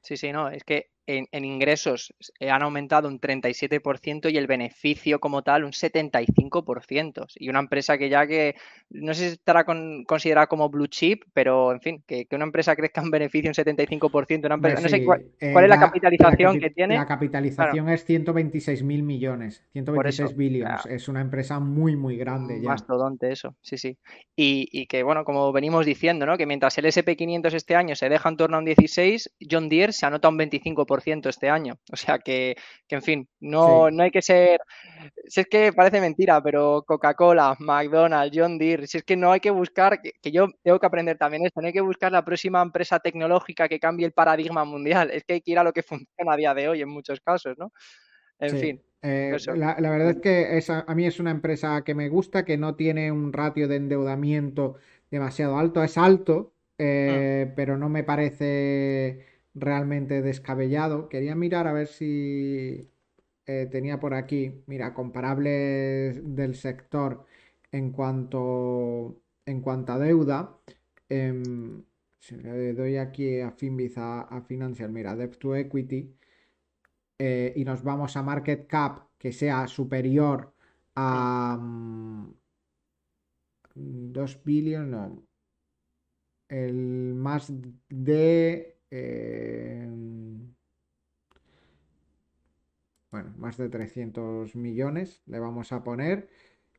Sí, 0.03 0.17
sí, 0.17 0.33
no, 0.33 0.49
es 0.49 0.65
que 0.65 0.91
en, 1.09 1.45
ingresos 1.45 2.13
eh, 2.39 2.51
han 2.51 2.63
aumentado 2.63 3.09
un 3.09 3.19
37% 3.19 4.31
y 4.31 4.37
el 4.37 4.47
beneficio 4.47 5.19
como 5.21 5.43
tal 5.43 5.65
un 5.65 5.73
75%. 5.73 7.27
Y 7.37 7.49
una 7.49 7.61
empresa 7.61 7.97
que 7.97 8.11
ya 8.11 8.27
que, 8.27 8.57
no 8.91 9.15
sé 9.15 9.29
si 9.29 9.33
estará 9.35 9.65
considerada 9.65 10.47
como 10.47 10.69
blue 10.69 10.87
chip, 10.87 11.25
pero 11.33 11.73
en 11.73 11.81
fin, 11.81 12.05
que, 12.07 12.27
una 12.33 12.45
empresa 12.45 12.77
crezca 12.77 13.01
un 13.01 13.11
beneficio 13.11 13.51
un 13.51 13.55
75%, 13.55 14.45
una 14.45 14.57
empresa, 14.57 14.83
no 14.83 14.89
sé 14.89 15.03
cuál, 15.03 15.23
eh, 15.41 15.55
es 15.57 15.69
la 15.69 15.81
capitalización 15.81 16.61
que 16.61 16.71
tiene. 16.71 16.97
La 16.97 17.07
capitalización 17.07 17.89
es 17.89 18.05
126 18.05 18.83
mil 18.83 19.03
millones, 19.03 19.65
126 19.73 20.37
billones. 20.37 20.85
Es 20.87 21.09
una 21.09 21.23
empresa 21.23 21.59
muy, 21.59 21.97
muy 21.97 22.19
grande 22.19 22.61
ya. 22.61 22.69
Mastodonte 22.69 23.33
eso, 23.33 23.57
sí, 23.63 23.79
sí. 23.79 23.97
Y, 24.37 24.69
y, 24.71 24.87
que, 24.87 25.03
bueno, 25.03 25.25
como 25.25 25.53
venimos 25.53 25.87
diciendo, 25.87 26.27
¿no? 26.27 26.37
Que 26.37 26.47
mientras 26.47 26.77
el 26.77 26.85
SP500 26.85 27.55
este 27.55 27.75
año 27.75 27.97
se 27.97 28.11
deja 28.11 28.29
en 28.29 28.37
torno 28.37 28.57
a 28.57 28.61
un 28.61 28.67
16, 28.67 29.37
John 29.51 29.71
Deere 29.71 29.93
se 29.93 30.05
anota 30.05 30.29
un 30.29 30.39
25% 30.39 30.98
este 31.07 31.49
año. 31.49 31.79
O 31.93 31.97
sea 31.97 32.19
que, 32.19 32.57
en 32.89 33.03
fin, 33.03 33.29
no, 33.41 33.91
no 33.91 34.03
hay 34.03 34.11
que 34.11 34.23
ser. 34.23 34.61
Si 35.27 35.41
es 35.41 35.47
que 35.47 35.73
parece 35.73 36.01
mentira, 36.01 36.43
pero 36.43 36.85
Coca-Cola, 36.87 37.57
McDonald's, 37.61 38.37
John 38.37 38.59
Deere, 38.59 38.87
si 38.87 38.99
es 38.99 39.05
que 39.05 39.17
no 39.17 39.33
hay 39.33 39.41
que 39.41 39.51
buscar, 39.51 40.01
que, 40.01 40.31
yo 40.31 40.49
tengo 40.63 40.79
que 40.79 40.87
aprender 40.87 41.19
también 41.19 41.45
esto, 41.47 41.61
no 41.61 41.67
hay 41.67 41.73
que 41.73 41.81
buscar 41.81 42.13
la 42.13 42.25
próxima 42.25 42.63
empresa 42.63 42.99
tecnológica 43.01 43.69
que 43.69 43.81
cambie 43.81 44.07
el 44.07 44.13
paradigma 44.13 44.65
mundial. 44.65 45.11
Es 45.13 45.25
que 45.25 45.35
hay 45.35 45.41
que 45.41 45.53
ir 45.53 45.59
a 45.59 45.65
lo 45.65 45.73
que 45.73 45.83
funciona 45.83 46.33
a 46.33 46.37
día 46.37 46.55
de 46.55 46.69
hoy 46.69 46.83
en 46.83 46.89
muchos 46.89 47.21
casos, 47.21 47.57
¿no? 47.59 47.73
En 48.39 48.57
fin. 48.57 48.83
Eh, 49.01 49.37
la, 49.55 49.75
verdad 49.79 50.11
es 50.11 50.17
que 50.21 50.61
a 50.87 50.95
mí 50.95 51.07
es 51.07 51.21
una 51.21 51.31
empresa 51.31 51.83
que 51.85 51.95
me 51.95 52.09
gusta, 52.09 52.45
que 52.45 52.57
no 52.57 52.75
tiene 52.75 53.13
un 53.13 53.33
ratio 53.33 53.69
de 53.69 53.77
endeudamiento 53.77 54.77
demasiado 55.11 55.57
alto. 55.57 55.83
Es 55.83 55.97
alto, 55.97 56.55
eh, 56.79 57.47
mm. 57.49 57.55
pero 57.55 57.77
no 57.77 57.89
me 57.89 58.05
parece 58.05 59.25
realmente 59.61 60.23
descabellado. 60.23 61.09
Quería 61.09 61.35
mirar 61.35 61.67
a 61.67 61.73
ver 61.73 61.87
si 61.89 62.91
eh, 63.47 63.67
tenía 63.71 63.99
por 64.01 64.15
aquí, 64.15 64.63
mira, 64.67 64.95
comparables 64.95 66.21
del 66.23 66.55
sector 66.55 67.25
en 67.73 67.93
cuanto, 67.93 69.23
en 69.47 69.61
cuanto 69.63 69.93
a 69.93 69.99
deuda. 69.99 70.59
Em, 71.09 71.83
si 72.19 72.37
le 72.37 72.75
doy 72.75 72.97
aquí 72.97 73.41
a 73.41 73.51
Finbiz 73.53 73.95
a, 73.97 74.43
Financial, 74.47 74.91
mira, 74.91 75.17
Debt 75.17 75.39
to 75.39 75.57
Equity, 75.57 76.15
eh, 77.19 77.53
y 77.57 77.65
nos 77.65 77.83
vamos 77.83 78.17
a 78.17 78.23
Market 78.23 78.67
Cap 78.67 79.09
que 79.19 79.33
sea 79.33 79.67
superior 79.67 80.55
a 80.95 81.59
2 83.75 84.37
mm, 84.37 84.45
billion, 84.45 84.91
no. 84.91 85.23
El 86.49 87.15
más 87.15 87.53
de 87.89 88.78
Em, 88.91 90.55
bueno, 93.11 93.35
más 93.39 93.57
de 93.57 93.69
300 93.69 94.55
millones 94.57 95.23
le 95.27 95.39
vamos 95.39 95.73
a 95.73 95.83
poner. 95.83 96.29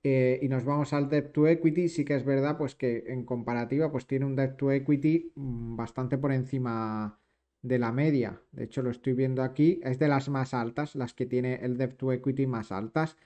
Eh, 0.04 0.40
y 0.42 0.48
nos 0.48 0.64
vamos 0.64 0.94
al 0.94 1.10
debt 1.10 1.34
to 1.34 1.48
equity, 1.48 1.90
sí 1.90 2.06
que 2.06 2.16
es 2.16 2.24
verdad 2.24 2.58
pues 2.58 2.74
que 2.74 3.04
en 3.08 3.26
comparativa 3.26 3.92
pues 3.92 4.08
tiene 4.08 4.26
un 4.26 4.36
debt 4.36 4.56
to 4.56 4.72
equity 4.72 5.34
mm, 5.36 5.76
bastante 5.76 6.18
por 6.18 6.32
encima 6.32 7.20
de 7.62 7.80
la 7.80 7.92
media. 7.92 8.42
De 8.54 8.64
hecho 8.64 8.82
lo 8.82 8.92
estoy 8.92 9.14
viendo 9.14 9.44
aquí, 9.44 9.82
es 9.84 10.00
de 10.00 10.08
las 10.08 10.30
más 10.30 10.54
altas, 10.54 10.96
las 10.96 11.14
que 11.14 11.26
tiene 11.26 11.56
el 11.56 11.78
debt 11.78 11.98
to 11.98 12.14
equity 12.14 12.48
más 12.48 12.72
altas. 12.72 13.18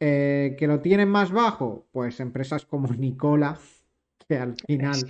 Eh, 0.00 0.56
¿Que 0.58 0.66
lo 0.66 0.80
tienen 0.80 1.08
más 1.10 1.30
bajo? 1.32 1.86
Pues 1.92 2.18
empresas 2.20 2.64
como 2.64 2.88
Nicola, 2.98 3.58
que 4.26 4.36
al 4.36 4.56
final 4.66 5.04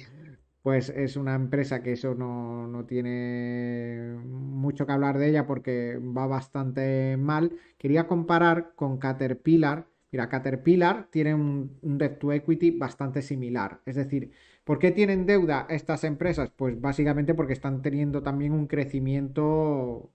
pues 0.63 0.91
es 0.91 1.17
una 1.17 1.35
empresa 1.35 1.83
que 1.83 1.93
eso 1.93 2.15
no, 2.15 2.85
tiene 2.87 4.17
mucho 4.25 4.87
que 4.87 4.93
hablar 4.93 5.19
de 5.19 5.29
ella 5.31 5.47
porque 5.47 5.99
va 5.99 6.27
bastante 6.27 7.17
mal. 7.17 7.53
Quería 7.79 8.07
comparar 8.07 8.73
con 8.77 8.99
Caterpillar. 8.99 9.87
Mira, 10.13 10.29
Caterpillar 10.29 11.09
tiene 11.11 11.35
un, 11.35 11.79
debt 11.83 12.19
to 12.19 12.33
equity 12.33 12.71
bastante 12.71 13.23
similar. 13.23 13.81
Es 13.87 13.97
decir, 13.97 14.31
¿por 14.65 14.79
qué 14.79 14.93
tienen 14.93 15.27
deuda 15.27 15.67
estas 15.69 16.05
empresas? 16.05 16.51
Pues 16.51 16.81
básicamente 16.81 17.35
porque 17.35 17.55
están 17.55 17.83
teniendo 17.83 18.23
también 18.23 18.53
un 18.53 18.67
crecimiento 18.69 20.11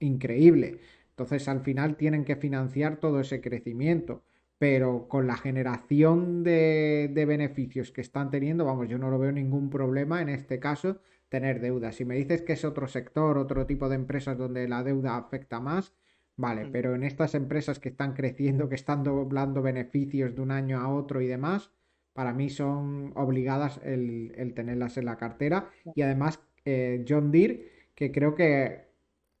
increíble. 0.00 0.80
Entonces 1.10 1.48
al 1.48 1.60
final 1.62 1.96
tienen 1.96 2.24
que 2.24 2.36
financiar 2.36 2.96
todo 2.98 3.20
ese 3.20 3.40
crecimiento 3.40 4.22
pero 4.58 5.08
con 5.08 5.26
la 5.26 5.36
generación 5.36 6.42
de, 6.42 7.24
beneficios 7.26 7.92
que 7.92 8.00
están 8.00 8.30
teniendo, 8.30 8.64
vamos, 8.64 8.88
yo 8.88 8.98
no 8.98 9.10
lo 9.10 9.18
veo 9.18 9.32
ningún 9.32 9.68
problema 9.70 10.22
en 10.22 10.28
este 10.28 10.58
caso 10.58 11.00
tener 11.28 11.60
deuda. 11.60 11.92
Si 11.92 12.04
me 12.04 12.16
dices 12.16 12.42
que 12.42 12.54
es 12.54 12.64
otro 12.64 12.86
sector, 12.86 13.36
otro 13.36 13.66
tipo 13.66 13.88
de 13.88 13.96
empresas 13.96 14.38
donde 14.38 14.68
la 14.68 14.82
deuda 14.82 15.16
afecta 15.16 15.60
más, 15.60 15.92
vale, 16.36 16.66
mm. 16.66 16.72
pero 16.72 16.94
en 16.94 17.02
estas 17.02 17.34
empresas 17.34 17.78
que 17.78 17.90
están 17.90 18.14
creciendo, 18.14 18.68
que 18.68 18.76
están 18.76 19.02
doblando 19.02 19.60
beneficios 19.60 20.34
de 20.34 20.40
un 20.40 20.52
año 20.52 20.80
a 20.80 20.88
otro 20.88 21.20
y 21.20 21.26
demás, 21.26 21.70
para 22.12 22.32
mí 22.32 22.48
son 22.48 23.12
obligadas 23.14 23.78
el, 23.84 24.52
tenerlas 24.54 24.96
en 24.96 25.04
la 25.04 25.18
cartera. 25.18 25.68
Y 25.94 26.00
además, 26.00 26.40
eh, 26.64 27.04
John 27.06 27.30
Deere, 27.30 27.90
que 27.94 28.10
creo 28.10 28.34
que 28.34 28.85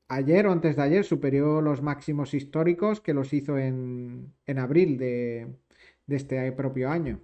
ayer 0.08 0.46
o 0.46 0.52
antes 0.52 0.76
de 0.76 0.82
ayer 0.82 1.04
superó 1.04 1.60
los 1.60 1.82
máximos 1.82 2.34
históricos 2.34 3.00
que 3.00 3.14
los 3.14 3.32
hizo 3.32 3.58
en, 3.58 4.34
abril 4.58 4.98
de, 4.98 5.48
este 6.08 6.50
propio 6.52 6.90
año. 6.90 7.20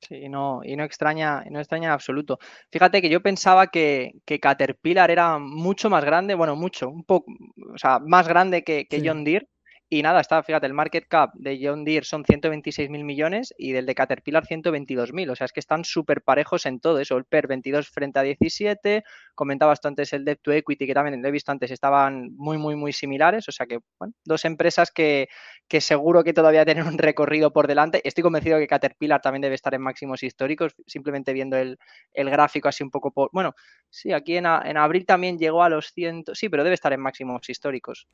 Sí, 0.00 0.28
no, 0.28 0.60
y 0.62 0.76
no 0.76 0.84
extraña, 0.84 1.42
no 1.50 1.58
extraña 1.58 1.86
en 1.86 1.92
absoluto. 1.92 2.38
Fíjate 2.70 3.00
que 3.00 3.08
yo 3.08 3.22
pensaba 3.22 3.68
que, 3.68 4.12
Caterpillar 4.40 5.10
era 5.10 5.38
mucho 5.38 5.88
más 5.88 6.04
grande, 6.04 6.34
bueno, 6.34 6.54
mucho, 6.54 6.90
un 6.90 7.04
poco, 7.04 7.32
o 7.72 7.78
sea, 7.78 7.98
más 7.98 8.28
grande 8.28 8.62
que, 8.62 8.86
John 9.04 9.24
Deere, 9.24 9.48
y 9.88 10.02
nada, 10.02 10.20
está, 10.20 10.42
fíjate, 10.42 10.66
el 10.66 10.74
market 10.74 11.06
cap 11.06 11.30
de 11.34 11.60
John 11.62 11.84
Deere 11.84 12.04
son 12.04 12.24
126 12.24 12.90
mil 12.90 13.04
millones 13.04 13.54
y 13.56 13.70
del 13.70 13.86
de 13.86 13.94
Caterpillar 13.94 14.44
122 14.44 15.12
mil. 15.12 15.30
O 15.30 15.36
sea, 15.36 15.44
es 15.44 15.52
que 15.52 15.60
están 15.60 15.84
súper 15.84 16.22
parejos 16.22 16.66
en 16.66 16.80
todo 16.80 16.98
eso. 16.98 17.16
El 17.16 17.24
PER 17.24 17.46
22 17.46 17.88
frente 17.88 18.18
a 18.18 18.22
17. 18.22 19.04
Comentabas 19.36 19.78
antes 19.84 20.12
el 20.12 20.24
Debt 20.24 20.40
to 20.42 20.50
Equity, 20.50 20.88
que 20.88 20.94
también 20.94 21.22
lo 21.22 21.28
he 21.28 21.30
visto 21.30 21.52
antes, 21.52 21.70
estaban 21.70 22.34
muy, 22.34 22.58
muy, 22.58 22.74
muy 22.74 22.92
similares. 22.92 23.48
O 23.48 23.52
sea 23.52 23.66
que, 23.66 23.78
bueno, 24.00 24.12
dos 24.24 24.44
empresas 24.44 24.90
que, 24.90 25.28
que 25.68 25.80
seguro 25.80 26.24
que 26.24 26.32
todavía 26.32 26.64
tienen 26.64 26.88
un 26.88 26.98
recorrido 26.98 27.52
por 27.52 27.68
delante. 27.68 28.00
Estoy 28.02 28.22
convencido 28.22 28.58
que 28.58 28.66
Caterpillar 28.66 29.20
también 29.22 29.42
debe 29.42 29.54
estar 29.54 29.72
en 29.72 29.82
máximos 29.82 30.20
históricos, 30.24 30.74
simplemente 30.88 31.32
viendo 31.32 31.56
el, 31.56 31.78
gráfico 32.12 32.68
así 32.68 32.82
un 32.82 32.90
poco 32.90 33.12
por. 33.12 33.30
Bueno, 33.32 33.54
sí, 33.88 34.12
aquí 34.12 34.36
en, 34.36 34.46
en 34.46 34.76
abril 34.78 35.06
también 35.06 35.38
llegó 35.38 35.62
a 35.62 35.68
los 35.68 35.92
100. 35.92 36.24
Sí, 36.32 36.48
pero 36.48 36.64
debe 36.64 36.74
estar 36.74 36.92
en 36.92 37.00
máximos 37.00 37.48
históricos. 37.48 38.08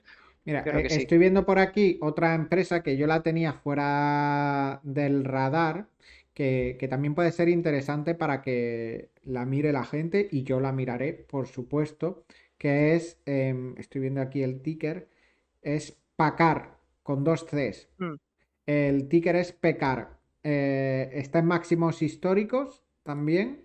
Mira, 0.45 0.64
eh, 0.66 0.86
estoy 0.90 1.18
viendo 1.18 1.47
por 1.47 1.59
aquí 1.59 1.99
otra 2.01 2.34
empresa 2.34 2.82
que 2.82 2.97
yo 2.97 3.07
la 3.07 3.22
tenía 3.22 3.53
fuera 3.53 4.80
del 4.82 5.24
radar, 5.24 5.86
que, 6.34 6.86
también 6.90 7.14
puede 7.14 7.30
ser 7.30 7.49
interesante 7.49 8.14
para 8.14 8.43
que 8.43 9.11
la 9.22 9.45
mire 9.45 9.72
la 9.72 9.84
gente 9.84 10.28
y 10.30 10.43
yo 10.43 10.61
la 10.61 10.72
miraré, 10.72 11.12
por 11.12 11.47
supuesto, 11.47 12.24
que 12.59 12.95
es, 12.95 13.18
em, 13.26 13.74
estoy 13.78 14.01
viendo 14.01 14.20
aquí 14.20 14.43
el 14.43 14.61
ticker, 14.62 15.09
es 15.62 15.97
Pacar, 16.16 16.78
con 17.03 17.24
dos 17.24 17.45
Cs. 17.45 17.88
Mm. 17.99 18.14
El 18.66 19.09
ticker 19.09 19.36
es 19.36 19.53
PECAR. 19.53 20.18
Eh, 20.45 21.11
está 21.14 21.38
en 21.38 21.47
máximos 21.47 22.03
históricos 22.03 22.82
también. 23.03 23.64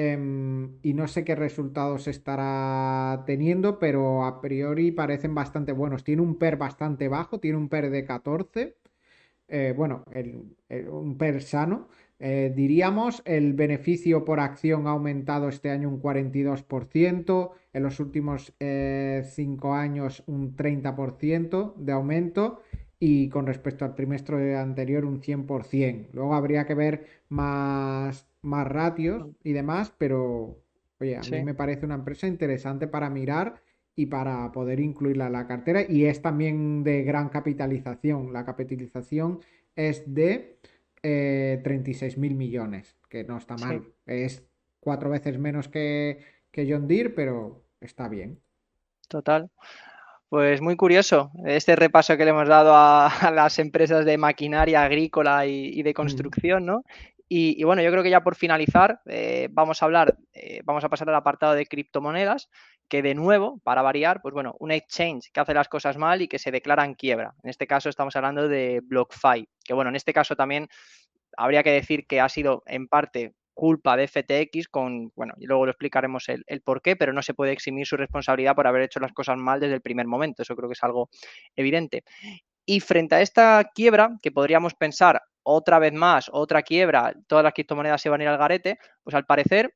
Em, 0.00 0.78
y 0.82 0.94
no 0.94 1.08
sé 1.08 1.24
qué 1.24 1.34
resultados 1.34 2.06
estará 2.06 3.24
teniendo, 3.26 3.80
pero 3.80 4.24
a 4.24 4.40
priori 4.40 4.92
parecen 4.92 5.34
bastante 5.34 5.72
buenos. 5.72 6.04
Tiene 6.04 6.22
un 6.22 6.38
PER 6.38 6.56
bastante 6.56 7.08
bajo, 7.08 7.40
tiene 7.40 7.58
un 7.58 7.68
PER 7.68 7.90
de 7.90 8.04
14. 8.04 8.76
Eh, 9.48 9.74
bueno, 9.76 10.04
un 10.88 11.18
PER 11.18 11.42
sano. 11.42 11.88
Eh, 12.20 12.52
diríamos, 12.54 13.22
el 13.24 13.54
beneficio 13.54 14.24
por 14.24 14.38
acción 14.38 14.86
ha 14.86 14.90
aumentado 14.90 15.48
este 15.48 15.70
año 15.70 15.88
un 15.88 16.00
42%, 16.00 17.50
en 17.72 17.82
los 17.82 17.98
últimos 17.98 18.54
5 18.56 18.56
eh, 18.60 19.24
años 19.72 20.22
un 20.28 20.54
30% 20.54 21.74
de 21.74 21.92
aumento 21.92 22.60
y 23.00 23.28
con 23.28 23.46
respecto 23.46 23.84
al 23.84 23.94
trimestre 23.94 24.56
anterior 24.56 25.04
un 25.04 25.20
100%. 25.20 26.08
Luego 26.12 26.34
habría 26.34 26.66
que 26.66 26.74
ver 26.74 27.06
más, 27.28 28.26
más 28.42 28.66
ratios 28.66 29.28
y 29.44 29.52
demás, 29.52 29.92
pero 29.96 30.62
oye, 31.00 31.16
a 31.16 31.20
mí 31.20 31.44
me 31.44 31.54
parece 31.54 31.86
una 31.86 31.94
empresa 31.94 32.26
interesante 32.26 32.88
para 32.88 33.08
mirar 33.08 33.62
y 33.94 34.06
para 34.06 34.50
poder 34.52 34.80
incluirla 34.80 35.26
en 35.26 35.32
la 35.32 35.46
cartera 35.46 35.82
y 35.88 36.06
es 36.06 36.22
también 36.22 36.82
de 36.82 37.02
gran 37.04 37.28
capitalización. 37.28 38.32
La 38.32 38.44
capitalización 38.44 39.40
es 39.76 40.02
de 40.12 40.58
eh, 41.02 41.60
36 41.62 42.18
mil 42.18 42.34
millones, 42.34 42.96
que 43.08 43.24
no 43.24 43.36
está 43.36 43.56
mal. 43.56 43.84
Es 44.06 44.44
cuatro 44.80 45.10
veces 45.10 45.38
menos 45.38 45.68
que, 45.68 46.18
que 46.50 46.70
John 46.70 46.88
Deere, 46.88 47.10
pero 47.10 47.64
está 47.80 48.08
bien. 48.08 48.40
Total. 49.08 49.50
Pues 50.28 50.60
muy 50.60 50.76
curioso 50.76 51.30
este 51.46 51.74
repaso 51.74 52.16
que 52.18 52.24
le 52.24 52.30
hemos 52.30 52.48
dado 52.48 52.74
a, 52.74 53.10
las 53.34 53.58
empresas 53.58 54.04
de 54.04 54.18
maquinaria 54.18 54.82
agrícola 54.82 55.46
y, 55.46 55.82
de 55.82 55.90
mm. 55.90 55.94
construcción, 55.94 56.66
¿no? 56.66 56.84
Y, 57.30 57.62
bueno, 57.64 57.82
yo 57.82 57.90
creo 57.90 58.02
que 58.02 58.08
ya 58.08 58.22
por 58.22 58.36
finalizar, 58.36 59.02
eh, 59.04 59.48
vamos 59.50 59.82
a 59.82 59.84
hablar, 59.84 60.16
eh, 60.32 60.62
vamos 60.64 60.82
a 60.84 60.88
pasar 60.88 61.10
al 61.10 61.14
apartado 61.14 61.52
de 61.52 61.66
criptomonedas, 61.66 62.48
que 62.88 63.02
de 63.02 63.14
nuevo, 63.14 63.60
para 63.64 63.82
variar, 63.82 64.22
pues 64.22 64.32
bueno, 64.32 64.56
un 64.60 64.70
exchange 64.70 65.30
que 65.30 65.40
hace 65.40 65.52
las 65.52 65.68
cosas 65.68 65.98
mal 65.98 66.22
y 66.22 66.28
que 66.28 66.38
se 66.38 66.50
declara 66.50 66.86
en 66.86 66.94
quiebra. 66.94 67.34
En 67.42 67.50
este 67.50 67.66
caso 67.66 67.90
estamos 67.90 68.16
hablando 68.16 68.48
de 68.48 68.80
BlockFi, 68.82 69.46
que 69.62 69.74
bueno, 69.74 69.90
en 69.90 69.96
este 69.96 70.14
caso 70.14 70.36
también 70.36 70.68
habría 71.36 71.62
que 71.62 71.70
decir 71.70 72.06
que 72.06 72.18
ha 72.22 72.30
sido 72.30 72.62
en 72.64 72.88
parte 72.88 73.34
culpa 73.58 73.96
de 73.96 74.06
FTX 74.06 74.68
con, 74.68 75.10
bueno, 75.16 75.34
y 75.36 75.46
luego 75.46 75.64
lo 75.66 75.72
explicaremos 75.72 76.28
el, 76.28 76.44
por 76.62 76.80
qué, 76.80 76.94
pero 76.94 77.12
no 77.12 77.22
se 77.22 77.34
puede 77.34 77.50
eximir 77.50 77.88
su 77.88 77.96
responsabilidad 77.96 78.54
por 78.54 78.68
haber 78.68 78.82
hecho 78.82 79.00
las 79.00 79.12
cosas 79.12 79.36
mal 79.36 79.58
desde 79.58 79.74
el 79.74 79.80
primer 79.80 80.06
momento. 80.06 80.42
Eso 80.42 80.54
creo 80.54 80.68
que 80.68 80.74
es 80.74 80.84
algo 80.84 81.10
evidente. 81.56 82.04
Y 82.64 82.78
frente 82.78 83.16
a 83.16 83.20
esta 83.20 83.68
quiebra, 83.74 84.10
que 84.22 84.30
podríamos 84.30 84.74
pensar 84.74 85.22
otra 85.42 85.80
vez 85.80 85.92
más, 85.92 86.30
otra 86.32 86.62
quiebra, 86.62 87.12
todas 87.26 87.42
las 87.42 87.52
criptomonedas 87.52 88.00
se 88.00 88.08
van 88.08 88.20
a 88.20 88.24
ir 88.24 88.28
al 88.28 88.38
garete, 88.38 88.78
pues 89.02 89.16
al 89.16 89.26
parecer 89.26 89.74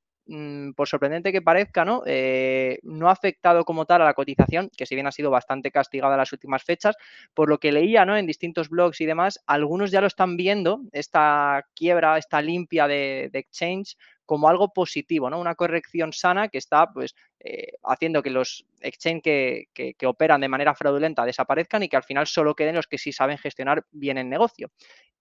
por 0.76 0.88
sorprendente 0.88 1.32
que 1.32 1.42
parezca, 1.42 1.84
¿no? 1.84 2.02
Eh, 2.06 2.78
no 2.82 3.08
ha 3.08 3.12
afectado 3.12 3.64
como 3.64 3.86
tal 3.86 4.02
a 4.02 4.04
la 4.04 4.14
cotización, 4.14 4.70
que 4.76 4.86
si 4.86 4.94
bien 4.94 5.06
ha 5.06 5.12
sido 5.12 5.30
bastante 5.30 5.70
castigada 5.70 6.14
en 6.14 6.18
las 6.18 6.32
últimas 6.32 6.62
fechas, 6.62 6.96
por 7.34 7.48
lo 7.48 7.58
que 7.58 7.72
leía 7.72 8.04
¿no? 8.04 8.16
en 8.16 8.26
distintos 8.26 8.68
blogs 8.68 9.00
y 9.00 9.06
demás, 9.06 9.40
algunos 9.46 9.90
ya 9.90 10.00
lo 10.00 10.06
están 10.06 10.36
viendo, 10.36 10.80
esta 10.92 11.66
quiebra, 11.74 12.18
esta 12.18 12.40
limpia 12.40 12.86
de, 12.86 13.30
exchange, 13.32 13.96
como 14.24 14.48
algo 14.48 14.72
positivo, 14.72 15.28
¿no? 15.28 15.40
Una 15.40 15.56
corrección 15.56 16.12
sana 16.12 16.48
que 16.48 16.58
está 16.58 16.90
pues 16.90 17.14
eh, 17.40 17.72
haciendo 17.82 18.22
que 18.22 18.30
los 18.30 18.64
exchange 18.80 19.22
que, 19.22 19.64
que, 19.74 20.06
operan 20.06 20.40
de 20.40 20.48
manera 20.48 20.74
fraudulenta 20.74 21.26
desaparezcan 21.26 21.82
y 21.82 21.88
que 21.88 21.96
al 21.96 22.04
final 22.04 22.26
solo 22.26 22.54
queden 22.54 22.76
los 22.76 22.86
que 22.86 22.98
sí 22.98 23.12
saben 23.12 23.36
gestionar 23.36 23.84
bien 23.90 24.18
el 24.18 24.28
negocio. 24.28 24.70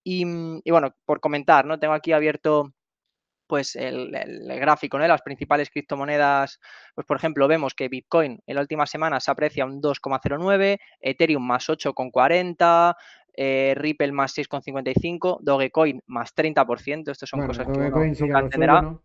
Y, 0.04 0.24
y 0.64 0.72
bueno, 0.72 0.96
por 1.06 1.20
comentar, 1.20 1.66
¿no? 1.66 1.80
Tengo 1.80 1.94
aquí 1.94 2.12
abierto 2.14 2.74
pues 3.52 3.76
el, 3.76 4.10
gráfico, 4.62 4.98
¿no? 4.98 5.06
Las 5.06 5.24
principales 5.24 5.70
criptomonedas, 5.70 6.62
pues 6.96 7.06
por 7.06 7.18
ejemplo, 7.18 7.50
vemos 7.50 7.74
que 7.74 7.90
Bitcoin 7.90 8.42
en 8.48 8.56
la 8.56 8.62
última 8.62 8.86
semana 8.86 9.20
se 9.20 9.30
aprecia 9.30 9.66
un 9.66 9.82
2,09, 9.82 10.80
Ethereum 11.02 11.46
más 11.46 11.68
8,40, 11.68 12.96
eh, 13.36 13.74
Ripple 13.76 14.14
más 14.14 14.38
6,55, 14.38 15.40
Dogecoin 15.42 16.02
más 16.08 16.34
30%, 16.34 17.12
estas 17.12 17.28
son 17.28 17.46
cosas 17.46 17.68
que 17.68 17.78
uno 17.78 19.02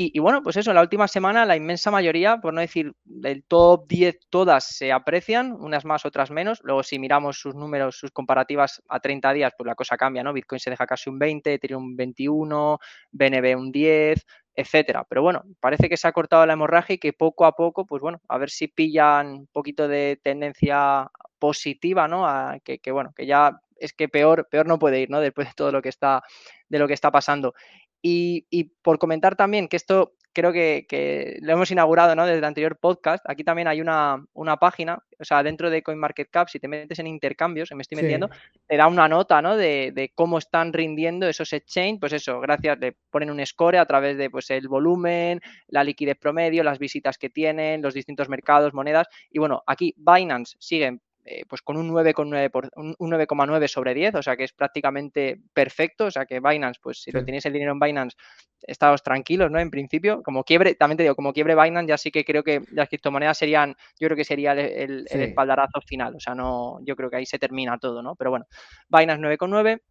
y, 0.00 0.20
bueno, 0.20 0.44
pues 0.44 0.56
eso, 0.56 0.70
en 0.70 0.76
la 0.76 0.82
última 0.82 1.08
semana 1.08 1.44
la 1.44 1.56
inmensa 1.56 1.90
mayoría, 1.90 2.36
por 2.36 2.54
no 2.54 2.60
decir 2.60 2.92
del 3.04 3.42
top 3.42 3.88
10, 3.88 4.20
todas 4.30 4.64
se 4.64 4.92
aprecian, 4.92 5.50
unas 5.58 5.84
más, 5.84 6.06
otras 6.06 6.30
menos. 6.30 6.60
Luego 6.62 6.84
si 6.84 7.00
miramos 7.00 7.40
sus 7.40 7.56
números, 7.56 7.96
sus 7.98 8.12
comparativas 8.12 8.80
a 8.88 9.00
30 9.00 9.32
días, 9.32 9.52
pues 9.58 9.66
la 9.66 9.74
cosa 9.74 9.96
cambia, 9.96 10.22
¿no? 10.22 10.32
Bitcoin 10.32 10.60
se 10.60 10.70
deja 10.70 10.86
casi 10.86 11.10
un 11.10 11.18
20, 11.18 11.52
Ethereum 11.52 11.82
un 11.82 11.96
21, 11.96 12.78
BNB 13.10 13.56
un 13.56 13.72
10, 13.72 14.24
etcétera. 14.54 15.04
Pero 15.08 15.22
bueno, 15.22 15.42
parece 15.58 15.88
que 15.88 15.96
se 15.96 16.06
ha 16.06 16.12
cortado 16.12 16.46
la 16.46 16.52
hemorragia 16.52 16.94
y 16.94 16.98
que 16.98 17.12
poco 17.12 17.44
a 17.44 17.52
poco, 17.56 17.84
pues 17.84 18.00
bueno, 18.00 18.20
a 18.28 18.38
ver 18.38 18.50
si 18.50 18.68
pillan 18.68 19.28
un 19.30 19.46
poquito 19.48 19.88
de 19.88 20.20
tendencia 20.22 21.10
positiva, 21.40 22.06
¿no? 22.06 22.24
A 22.24 22.58
que, 22.62 22.78
que 22.78 22.92
bueno, 22.92 23.12
que 23.16 23.26
ya 23.26 23.60
es 23.80 23.92
que 23.92 24.08
peor, 24.08 24.48
peor 24.50 24.66
no 24.66 24.78
puede 24.78 25.00
ir, 25.00 25.10
¿no? 25.10 25.20
Después 25.20 25.48
de 25.48 25.54
todo 25.54 25.72
lo 25.72 25.82
que 25.82 25.88
está, 25.88 26.22
de 26.68 26.78
lo 26.78 26.86
que 26.86 26.94
está 26.94 27.10
pasando. 27.10 27.54
Y, 28.02 28.64
por 28.82 28.98
comentar 28.98 29.36
también 29.36 29.68
que 29.68 29.76
esto 29.76 30.14
creo 30.32 30.52
que, 30.52 31.38
lo 31.40 31.52
hemos 31.52 31.70
inaugurado 31.70 32.14
¿no? 32.14 32.24
desde 32.24 32.38
el 32.38 32.44
anterior 32.44 32.76
podcast, 32.76 33.24
aquí 33.28 33.42
también 33.42 33.66
hay 33.66 33.80
una, 33.80 34.24
página, 34.60 35.02
o 35.18 35.24
sea, 35.24 35.42
dentro 35.42 35.68
de 35.68 35.82
CoinMarketCap, 35.82 36.48
si 36.48 36.60
te 36.60 36.68
metes 36.68 36.98
en 37.00 37.08
intercambios, 37.08 37.72
me 37.74 37.82
estoy 37.82 37.96
metiendo, 37.96 38.30
te 38.68 38.76
da 38.76 38.86
una 38.86 39.08
nota 39.08 39.42
¿no? 39.42 39.56
de, 39.56 40.12
cómo 40.14 40.38
están 40.38 40.72
rindiendo 40.72 41.26
esos 41.28 41.52
exchange, 41.52 41.98
pues 41.98 42.12
eso, 42.12 42.38
gracias, 42.40 42.78
le 42.78 42.92
ponen 43.10 43.30
un 43.30 43.44
score 43.44 43.78
a 43.78 43.86
través 43.86 44.16
de 44.16 44.30
pues 44.30 44.48
el 44.50 44.68
volumen, 44.68 45.40
la 45.66 45.82
liquidez 45.82 46.16
promedio, 46.16 46.62
las 46.62 46.78
visitas 46.78 47.18
que 47.18 47.30
tienen, 47.30 47.82
los 47.82 47.94
distintos 47.94 48.28
mercados, 48.28 48.74
monedas, 48.74 49.08
y 49.30 49.40
bueno, 49.40 49.64
aquí 49.66 49.92
Binance 49.96 50.56
siguen 50.60 51.00
eh, 51.30 51.44
pues 51.46 51.60
con 51.60 51.76
un 51.76 51.90
9,9 51.90 53.68
sobre 53.68 53.92
10, 53.92 54.14
o 54.14 54.22
sea 54.22 54.34
que 54.34 54.44
es 54.44 54.54
prácticamente 54.54 55.38
perfecto, 55.52 56.06
o 56.06 56.10
sea 56.10 56.24
que 56.24 56.40
Binance, 56.40 56.80
pues 56.82 57.02
si 57.02 57.12
tenéis 57.12 57.44
el 57.44 57.52
dinero 57.52 57.72
en 57.72 57.78
Binance, 57.78 58.16
estáos 58.62 59.02
tranquilos, 59.02 59.50
¿no? 59.50 59.60
En 59.60 59.70
principio, 59.70 60.22
como 60.22 60.42
quiebre, 60.42 60.74
también 60.74 60.96
te 60.96 61.02
digo, 61.02 61.14
como 61.14 61.34
quiebre 61.34 61.54
Binance, 61.54 61.88
ya 61.88 61.98
sí 61.98 62.10
que 62.10 62.24
creo 62.24 62.42
que 62.42 62.62
las 62.72 62.88
criptomonedas 62.88 63.36
serían, 63.36 63.76
yo 64.00 64.08
creo 64.08 64.16
que 64.16 64.24
sería 64.24 64.52
el, 64.52 65.06
el 65.10 65.20
espaldarazo 65.20 65.82
final, 65.82 66.16
o 66.16 66.20
sea, 66.20 66.34
no, 66.34 66.78
yo 66.82 66.96
creo 66.96 67.10
que 67.10 67.16
ahí 67.16 67.26
se 67.26 67.38
termina 67.38 67.76
todo, 67.76 68.02
¿no? 68.02 68.16
Pero 68.16 68.30
bueno, 68.30 68.46
Binance 68.88 69.22
9,9, 69.22 69.82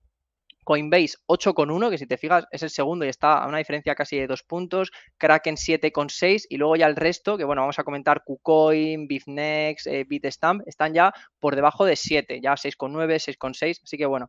Coinbase 0.67 1.15
8,1, 1.27 1.89
que 1.89 1.97
si 1.97 2.07
te 2.07 2.17
fijas 2.17 2.45
es 2.51 2.61
el 2.61 2.69
segundo 2.69 3.05
y 3.05 3.07
está 3.07 3.41
a 3.41 3.47
una 3.47 3.59
diferencia 3.59 3.95
casi 3.95 4.17
de 4.17 4.27
dos 4.27 4.43
puntos. 4.43 4.91
Kraken 5.17 5.55
7,6 5.55 6.47
y 6.49 6.57
luego 6.57 6.75
ya 6.75 6.87
el 6.87 6.97
resto, 6.97 7.37
que 7.37 7.45
bueno, 7.45 7.61
vamos 7.61 7.79
a 7.79 7.85
comentar 7.85 8.25
KuCoin, 8.25 9.07
Bitnex, 9.07 9.87
eh, 9.87 10.03
Bitstamp, 10.05 10.67
están 10.67 10.93
ya 10.93 11.13
por 11.39 11.55
debajo 11.55 11.85
de 11.85 11.95
7, 11.95 12.41
ya 12.41 12.57
6,9, 12.57 13.17
6,6. 13.17 13.79
Así 13.81 13.97
que 13.97 14.05
bueno, 14.05 14.27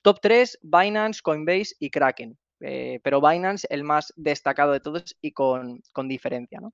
top 0.00 0.20
3, 0.22 0.60
Binance, 0.62 1.20
Coinbase 1.22 1.74
y 1.78 1.90
Kraken. 1.90 2.38
Eh, 2.60 3.00
pero 3.02 3.20
Binance 3.20 3.66
el 3.68 3.84
más 3.84 4.10
destacado 4.16 4.72
de 4.72 4.80
todos 4.80 5.18
y 5.20 5.32
con, 5.32 5.82
con 5.92 6.08
diferencia. 6.08 6.60
¿no? 6.62 6.72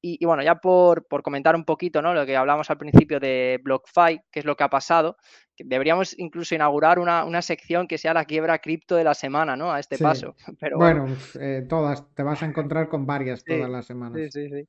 Y, 0.00 0.24
bueno, 0.24 0.42
ya 0.44 0.56
por, 0.56 1.06
comentar 1.22 1.56
un 1.56 1.64
poquito, 1.64 2.00
¿no? 2.00 2.14
Lo 2.14 2.24
que 2.24 2.36
hablamos 2.36 2.70
al 2.70 2.78
principio 2.78 3.18
de 3.18 3.60
BlockFi, 3.62 4.20
qué 4.30 4.40
es 4.40 4.44
lo 4.44 4.54
que 4.54 4.62
ha 4.62 4.70
pasado, 4.70 5.16
que 5.56 5.64
deberíamos 5.66 6.16
incluso 6.18 6.54
inaugurar 6.54 7.00
una, 7.00 7.42
sección 7.42 7.88
que 7.88 7.98
sea 7.98 8.14
la 8.14 8.24
quiebra 8.24 8.58
cripto 8.58 8.94
de 8.94 9.04
la 9.04 9.14
semana, 9.14 9.56
¿no? 9.56 9.72
A 9.72 9.80
este 9.80 9.98
paso. 9.98 10.36
Pero 10.60 10.78
bueno, 10.78 11.06
eh, 11.40 11.66
todas, 11.68 12.14
te 12.14 12.22
vas 12.22 12.42
a 12.42 12.46
encontrar 12.46 12.88
con 12.88 13.06
varias 13.06 13.42
todas 13.42 13.68
las 13.68 13.86
semanas. 13.86 14.20
Sí, 14.20 14.30
sí, 14.30 14.48
sí. 14.48 14.68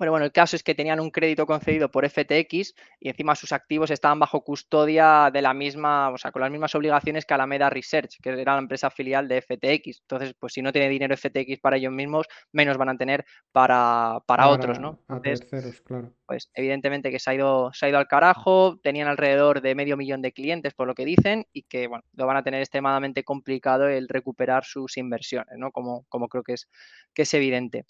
Pero 0.00 0.12
bueno, 0.12 0.24
el 0.24 0.32
caso 0.32 0.56
es 0.56 0.62
que 0.62 0.74
tenían 0.74 0.98
un 0.98 1.10
crédito 1.10 1.44
concedido 1.44 1.90
por 1.90 2.08
FTX 2.08 2.74
y 3.00 3.10
encima 3.10 3.34
sus 3.34 3.52
activos 3.52 3.90
estaban 3.90 4.18
bajo 4.18 4.42
custodia 4.42 5.30
de 5.30 5.42
la 5.42 5.52
misma, 5.52 6.08
o 6.08 6.16
sea, 6.16 6.32
con 6.32 6.40
las 6.40 6.50
mismas 6.50 6.74
obligaciones 6.74 7.26
que 7.26 7.34
Alameda 7.34 7.68
Research, 7.68 8.16
que 8.22 8.30
era 8.30 8.54
la 8.54 8.60
empresa 8.60 8.88
filial 8.88 9.28
de 9.28 9.42
FTX. 9.42 10.00
Entonces, 10.00 10.34
pues 10.40 10.54
si 10.54 10.62
no 10.62 10.72
tiene 10.72 10.88
dinero 10.88 11.14
FTX 11.14 11.60
para 11.60 11.76
ellos 11.76 11.92
mismos, 11.92 12.26
menos 12.50 12.78
van 12.78 12.88
a 12.88 12.96
tener 12.96 13.26
para, 13.52 14.20
para, 14.24 14.48
otros, 14.48 14.80
¿no? 14.80 15.00
terceros, 15.22 15.82
claro. 15.82 16.14
Pues 16.24 16.50
evidentemente 16.54 17.10
que 17.10 17.18
se 17.18 17.32
ha, 17.32 17.34
ido, 17.34 17.70
se 17.74 17.84
ha 17.84 17.90
ido 17.90 17.98
al 17.98 18.08
carajo, 18.08 18.78
tenían 18.82 19.06
alrededor 19.06 19.60
de 19.60 19.74
medio 19.74 19.98
millón 19.98 20.22
de 20.22 20.32
clientes, 20.32 20.72
por 20.72 20.86
lo 20.86 20.94
que 20.94 21.04
dicen, 21.04 21.46
y 21.52 21.64
que, 21.64 21.88
bueno, 21.88 22.04
lo 22.14 22.26
van 22.26 22.38
a 22.38 22.42
tener 22.42 22.60
extremadamente 22.62 23.22
complicado 23.22 23.86
el 23.86 24.08
recuperar 24.08 24.64
sus 24.64 24.96
inversiones, 24.96 25.58
¿no? 25.58 25.72
Como, 25.72 26.06
como 26.08 26.28
creo 26.28 26.42
que 26.42 26.54
es, 26.54 26.70
que 27.12 27.22
es 27.22 27.34
evidente. 27.34 27.84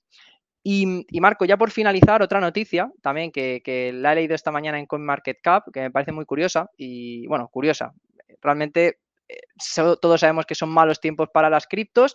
Y, 0.63 1.05
Marco, 1.21 1.47
ya 1.47 1.57
por 1.57 1.71
finalizar, 1.71 2.23
otra 2.23 2.41
noticia 2.41 2.93
también 3.01 3.33
que, 3.33 3.93
la 3.95 4.13
he 4.13 4.17
leído 4.17 4.35
esta 4.35 4.51
mañana 4.51 4.79
en 4.79 4.87
CoinMarketCap, 4.87 5.73
que 5.73 5.81
me 5.81 5.91
parece 5.91 6.13
muy 6.13 6.27
curiosa 6.27 6.71
y, 6.77 7.27
bueno, 7.27 7.49
curiosa. 7.49 7.93
Realmente 8.43 8.99
eh, 9.29 9.41
todos 10.01 10.21
sabemos 10.21 10.45
que 10.45 10.55
son 10.55 10.69
malos 10.69 11.01
tiempos 11.01 11.29
para 11.33 11.49
las 11.49 11.67
criptos 11.67 12.15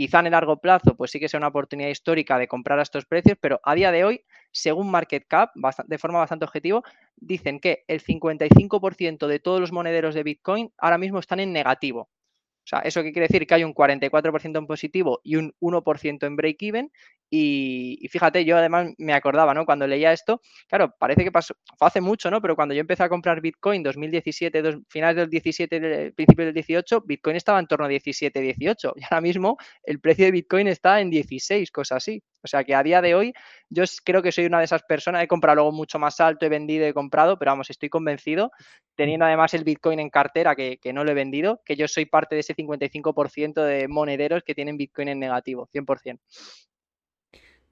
quizá 0.00 0.20
en 0.20 0.26
el 0.26 0.32
largo 0.32 0.58
plazo, 0.60 0.96
pues 0.96 1.10
sí 1.10 1.20
que 1.20 1.28
sea 1.28 1.38
una 1.38 1.48
oportunidad 1.48 1.90
histórica 1.90 2.38
de 2.38 2.48
comprar 2.48 2.78
a 2.78 2.82
estos 2.82 3.04
precios, 3.04 3.36
pero 3.38 3.60
a 3.62 3.74
día 3.74 3.92
de 3.92 4.04
hoy, 4.04 4.24
según 4.50 4.90
Market 4.90 5.26
Cap, 5.28 5.50
de 5.86 5.98
forma 5.98 6.20
bastante 6.20 6.46
objetiva, 6.46 6.82
dicen 7.16 7.60
que 7.60 7.84
el 7.86 8.02
55% 8.02 9.26
de 9.26 9.40
todos 9.40 9.60
los 9.60 9.72
monederos 9.72 10.14
de 10.14 10.22
Bitcoin 10.22 10.72
ahora 10.78 10.96
mismo 10.96 11.18
están 11.18 11.40
en 11.40 11.52
negativo. 11.52 12.02
O 12.02 12.66
sea, 12.70 12.78
¿eso 12.80 13.02
qué 13.02 13.12
quiere 13.12 13.26
decir? 13.26 13.46
Que 13.46 13.54
hay 13.54 13.64
un 13.64 13.74
44% 13.74 14.58
en 14.58 14.66
positivo 14.66 15.20
y 15.22 15.36
un 15.36 15.54
1% 15.60 16.26
en 16.26 16.36
break-even. 16.36 16.92
Y, 17.30 18.08
fíjate, 18.10 18.44
yo 18.44 18.56
además 18.56 18.88
me 18.98 19.14
acordaba, 19.14 19.54
¿no? 19.54 19.64
Cuando 19.64 19.86
leía 19.86 20.12
esto, 20.12 20.40
claro, 20.68 20.94
parece 20.98 21.22
que 21.22 21.30
pasó, 21.30 21.54
fue 21.78 21.86
hace 21.86 22.00
mucho, 22.00 22.30
¿no? 22.30 22.42
Pero 22.42 22.56
cuando 22.56 22.74
yo 22.74 22.80
empecé 22.80 23.04
a 23.04 23.08
comprar 23.08 23.40
Bitcoin 23.40 23.84
2017, 23.84 24.80
finales 24.88 25.16
del 25.16 25.30
17, 25.30 26.12
principio 26.12 26.44
del 26.46 26.54
18, 26.54 27.02
Bitcoin 27.06 27.36
estaba 27.36 27.60
en 27.60 27.66
torno 27.68 27.84
a 27.84 27.88
17, 27.88 28.40
18. 28.40 28.94
Y 28.96 29.04
ahora 29.04 29.20
mismo 29.20 29.56
el 29.84 30.00
precio 30.00 30.24
de 30.24 30.32
Bitcoin 30.32 30.66
está 30.66 31.00
en 31.00 31.10
16, 31.10 31.70
cosas 31.70 31.98
así. 31.98 32.22
O 32.42 32.48
sea 32.48 32.64
que 32.64 32.74
a 32.74 32.82
día 32.82 33.00
de 33.02 33.14
hoy 33.14 33.32
yo 33.68 33.84
creo 34.04 34.22
que 34.22 34.32
soy 34.32 34.46
una 34.46 34.58
de 34.58 34.64
esas 34.64 34.82
personas, 34.82 35.22
he 35.22 35.28
comprado 35.28 35.56
luego 35.56 35.72
mucho 35.72 35.98
más 35.98 36.20
alto, 36.20 36.46
he 36.46 36.48
vendido, 36.48 36.86
he 36.86 36.94
comprado, 36.94 37.38
pero 37.38 37.52
vamos, 37.52 37.70
estoy 37.70 37.88
convencido, 37.88 38.50
teniendo 38.96 39.26
además 39.26 39.54
el 39.54 39.64
Bitcoin 39.64 40.00
en 40.00 40.10
cartera 40.10 40.56
que, 40.56 40.78
no 40.92 41.04
lo 41.04 41.12
he 41.12 41.14
vendido, 41.14 41.60
que 41.64 41.76
yo 41.76 41.86
soy 41.86 42.06
parte 42.06 42.34
de 42.34 42.40
ese 42.40 42.54
55% 42.56 43.62
de 43.62 43.88
monederos 43.88 44.42
que 44.42 44.54
tienen 44.54 44.76
Bitcoin 44.76 45.08
en 45.08 45.20
negativo, 45.20 45.68
100%. 45.72 46.18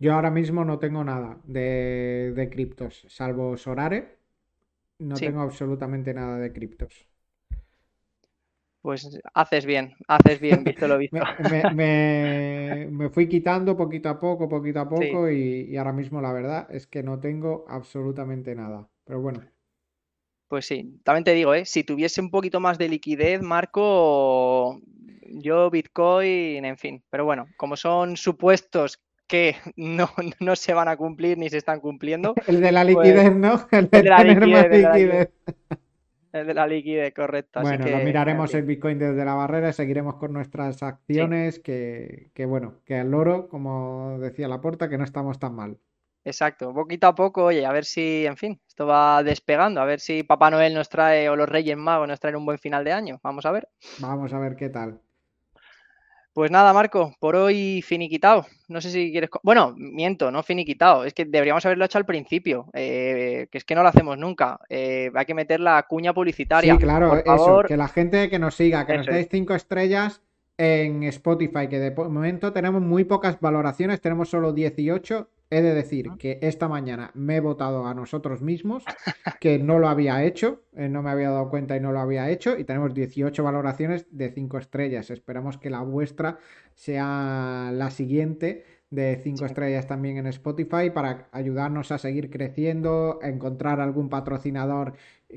Yo 0.00 0.14
ahora 0.14 0.30
mismo 0.30 0.64
no 0.64 0.78
tengo 0.78 1.02
nada 1.02 1.40
de, 1.44 2.48
criptos, 2.52 3.04
salvo 3.08 3.56
Sorare, 3.56 4.18
no 5.00 5.16
tengo 5.16 5.40
absolutamente 5.40 6.14
nada 6.14 6.38
de 6.38 6.52
criptos. 6.52 7.08
Pues 8.80 9.20
haces 9.34 9.66
bien, 9.66 9.96
haces 10.06 10.38
bien, 10.40 10.62
visto 10.62 10.86
lo 10.86 10.98
visto. 10.98 11.18
me, 11.74 13.10
fui 13.10 13.28
quitando 13.28 13.76
poquito 13.76 14.08
a 14.08 14.20
poco, 14.20 14.48
poquito 14.48 14.80
a 14.80 14.88
poco 14.88 15.28
y, 15.28 15.76
ahora 15.76 15.92
mismo 15.92 16.20
la 16.20 16.32
verdad 16.32 16.68
es 16.70 16.86
que 16.86 17.02
no 17.02 17.18
tengo 17.18 17.64
absolutamente 17.68 18.54
nada. 18.54 18.88
Pero 19.04 19.20
bueno. 19.20 19.42
Pues 20.46 20.64
sí, 20.64 21.00
también 21.02 21.24
te 21.24 21.34
digo, 21.34 21.54
¿eh? 21.54 21.64
si 21.64 21.82
tuviese 21.82 22.20
un 22.20 22.30
poquito 22.30 22.60
más 22.60 22.78
de 22.78 22.88
liquidez, 22.88 23.42
Marco, 23.42 24.80
yo 25.26 25.70
Bitcoin, 25.70 26.64
en 26.64 26.78
fin. 26.78 27.02
Pero 27.10 27.24
bueno, 27.24 27.48
como 27.56 27.76
son 27.76 28.16
supuestos 28.16 29.02
que 29.28 29.56
no, 29.76 30.08
no 30.40 30.56
se 30.56 30.74
van 30.74 30.88
a 30.88 30.96
cumplir 30.96 31.38
ni 31.38 31.48
se 31.48 31.58
están 31.58 31.80
cumpliendo. 31.80 32.34
El 32.48 32.60
de 32.60 32.72
la 32.72 32.82
pues 32.82 32.96
liquidez, 32.96 33.36
¿no? 33.36 33.66
El 33.70 33.88
de, 33.88 34.02
la 34.02 34.24
liquidez 34.24 35.30
de 36.32 36.54
la 36.54 36.66
liquidez, 36.66 37.14
correcto. 37.14 37.60
Bueno, 37.60 37.86
lo 37.86 37.98
miraremos 37.98 38.54
el 38.54 38.64
Bitcoin 38.64 38.98
desde 38.98 39.24
la 39.24 39.34
barrera, 39.34 39.72
seguiremos 39.72 40.16
con 40.16 40.32
nuestras 40.32 40.82
acciones, 40.82 41.58
que, 41.58 42.30
bueno, 42.46 42.80
que 42.84 42.96
al 42.96 43.10
loro, 43.10 43.48
como 43.48 44.18
decía 44.20 44.48
la 44.48 44.60
puerta, 44.60 44.88
que 44.88 44.98
no 44.98 45.04
estamos 45.04 45.38
tan 45.38 45.54
mal. 45.54 45.78
Exacto, 46.24 46.74
poquito 46.74 47.06
a 47.06 47.14
poco, 47.14 47.44
oye, 47.44 47.64
a 47.64 47.72
ver 47.72 47.84
si, 47.84 48.26
en 48.26 48.36
fin, 48.36 48.60
esto 48.68 48.86
va 48.86 49.22
despegando, 49.22 49.80
a 49.80 49.86
ver 49.86 50.00
si 50.00 50.22
Papá 50.22 50.50
Noel 50.50 50.74
nos 50.74 50.88
trae 50.88 51.28
o 51.28 51.36
los 51.36 51.48
Reyes 51.48 51.76
Magos 51.76 52.06
nos 52.06 52.20
traen 52.20 52.36
un 52.36 52.44
buen 52.44 52.58
final 52.58 52.84
de 52.84 52.92
año. 52.92 53.18
Vamos 53.22 53.46
a 53.46 53.52
ver. 53.52 53.68
Vamos 53.98 54.32
a 54.32 54.38
ver 54.38 54.56
qué 54.56 54.68
tal. 54.68 55.00
Pues 56.38 56.52
nada, 56.52 56.72
Marco, 56.72 57.16
por 57.18 57.34
hoy 57.34 57.82
finiquitado. 57.82 58.46
No 58.68 58.80
sé 58.80 58.92
si 58.92 59.10
quieres. 59.10 59.28
Bueno, 59.42 59.74
miento, 59.76 60.30
no 60.30 60.44
finiquitado. 60.44 61.04
Es 61.04 61.12
que 61.12 61.24
deberíamos 61.24 61.66
haberlo 61.66 61.84
hecho 61.84 61.98
al 61.98 62.06
principio, 62.06 62.66
eh, 62.74 63.48
que 63.50 63.58
es 63.58 63.64
que 63.64 63.74
no 63.74 63.82
lo 63.82 63.88
hacemos 63.88 64.16
nunca. 64.16 64.60
Eh, 64.68 65.10
hay 65.12 65.26
que 65.26 65.34
meter 65.34 65.58
la 65.58 65.82
cuña 65.88 66.14
publicitaria. 66.14 66.74
Sí, 66.74 66.78
claro, 66.78 67.16
eso. 67.16 67.64
Que 67.66 67.76
la 67.76 67.88
gente 67.88 68.30
que 68.30 68.38
nos 68.38 68.54
siga, 68.54 68.86
que 68.86 68.98
nos 68.98 69.06
deis 69.06 69.26
cinco 69.28 69.56
estrellas 69.56 70.22
en 70.56 71.02
Spotify, 71.02 71.66
que 71.68 71.80
de 71.80 71.90
momento 71.90 72.52
tenemos 72.52 72.82
muy 72.82 73.02
pocas 73.02 73.40
valoraciones, 73.40 74.00
tenemos 74.00 74.28
solo 74.28 74.52
18 74.52 75.28
He 75.50 75.62
de 75.62 75.72
decir 75.72 76.10
que 76.18 76.38
esta 76.42 76.68
mañana 76.68 77.10
me 77.14 77.36
he 77.36 77.40
votado 77.40 77.86
a 77.86 77.94
nosotros 77.94 78.42
mismos, 78.42 78.84
que 79.40 79.58
no 79.58 79.78
lo 79.78 79.88
había 79.88 80.22
hecho, 80.22 80.62
eh, 80.76 80.90
no 80.90 81.02
me 81.02 81.10
había 81.10 81.30
dado 81.30 81.48
cuenta 81.48 81.74
y 81.74 81.80
no 81.80 81.90
lo 81.90 82.00
había 82.00 82.28
hecho, 82.28 82.58
y 82.58 82.64
tenemos 82.64 82.92
18 82.92 83.42
valoraciones 83.42 84.06
de 84.10 84.30
5 84.30 84.58
estrellas. 84.58 85.10
Esperamos 85.10 85.56
que 85.56 85.70
la 85.70 85.80
vuestra 85.80 86.38
sea 86.74 87.70
la 87.72 87.90
siguiente 87.90 88.64
de 88.90 89.20
5 89.22 89.46
estrellas 89.46 89.86
también 89.86 90.18
en 90.18 90.26
Spotify 90.26 90.90
para 90.92 91.28
ayudarnos 91.32 91.92
a 91.92 91.98
seguir 91.98 92.28
creciendo, 92.28 93.18
a 93.22 93.28
encontrar 93.28 93.80
algún 93.80 94.10
patrocinador 94.10 94.94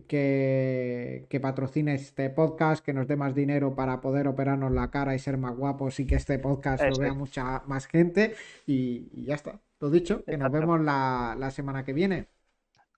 que, 0.08 1.26
que, 1.30 1.40
patrocine 1.40 1.96
este 1.96 2.30
podcast, 2.30 2.84
que 2.84 2.94
nos 2.94 3.08
dé 3.08 3.16
más 3.16 3.34
dinero 3.34 3.76
para 3.76 4.02
poder 4.02 4.28
operarnos 4.28 4.72
la 4.74 4.90
cara 4.90 5.16
y 5.16 5.20
ser 5.20 5.38
más 5.38 5.56
guapos 5.56 6.00
y 6.00 6.06
que 6.06 6.16
este 6.16 6.38
podcast 6.40 6.84
lo 6.84 6.98
vea 6.98 7.14
mucha 7.14 7.64
más 7.66 7.88
gente 7.88 8.36
y 8.66 9.26
ya 9.26 9.36
está. 9.36 9.60
Lo 9.82 9.90
dicho, 9.90 10.24
que 10.24 10.38
nos 10.38 10.52
vemos 10.52 10.80
la, 10.80 11.50
semana 11.52 11.84
que 11.84 11.92
viene. 11.92 12.28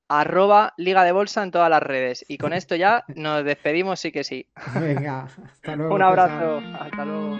Arroba 0.10 0.74
Liga 0.76 1.06
de 1.06 1.14
Bolsa 1.14 1.42
en 1.42 1.52
todas 1.52 1.70
las 1.70 1.82
redes. 1.82 2.26
Y 2.28 2.38
con 2.38 2.52
esto 2.52 2.76
ya 2.76 3.06
nos 3.16 3.46
despedimos, 3.46 4.02
sí 4.02 4.12
que 4.12 4.26
sí. 4.26 4.50
Venga, 4.80 5.24
hasta 5.24 5.76
luego. 5.78 5.96
Un 5.96 6.02
abrazo. 6.02 6.62
Hasta 6.78 7.06
luego. 7.06 7.40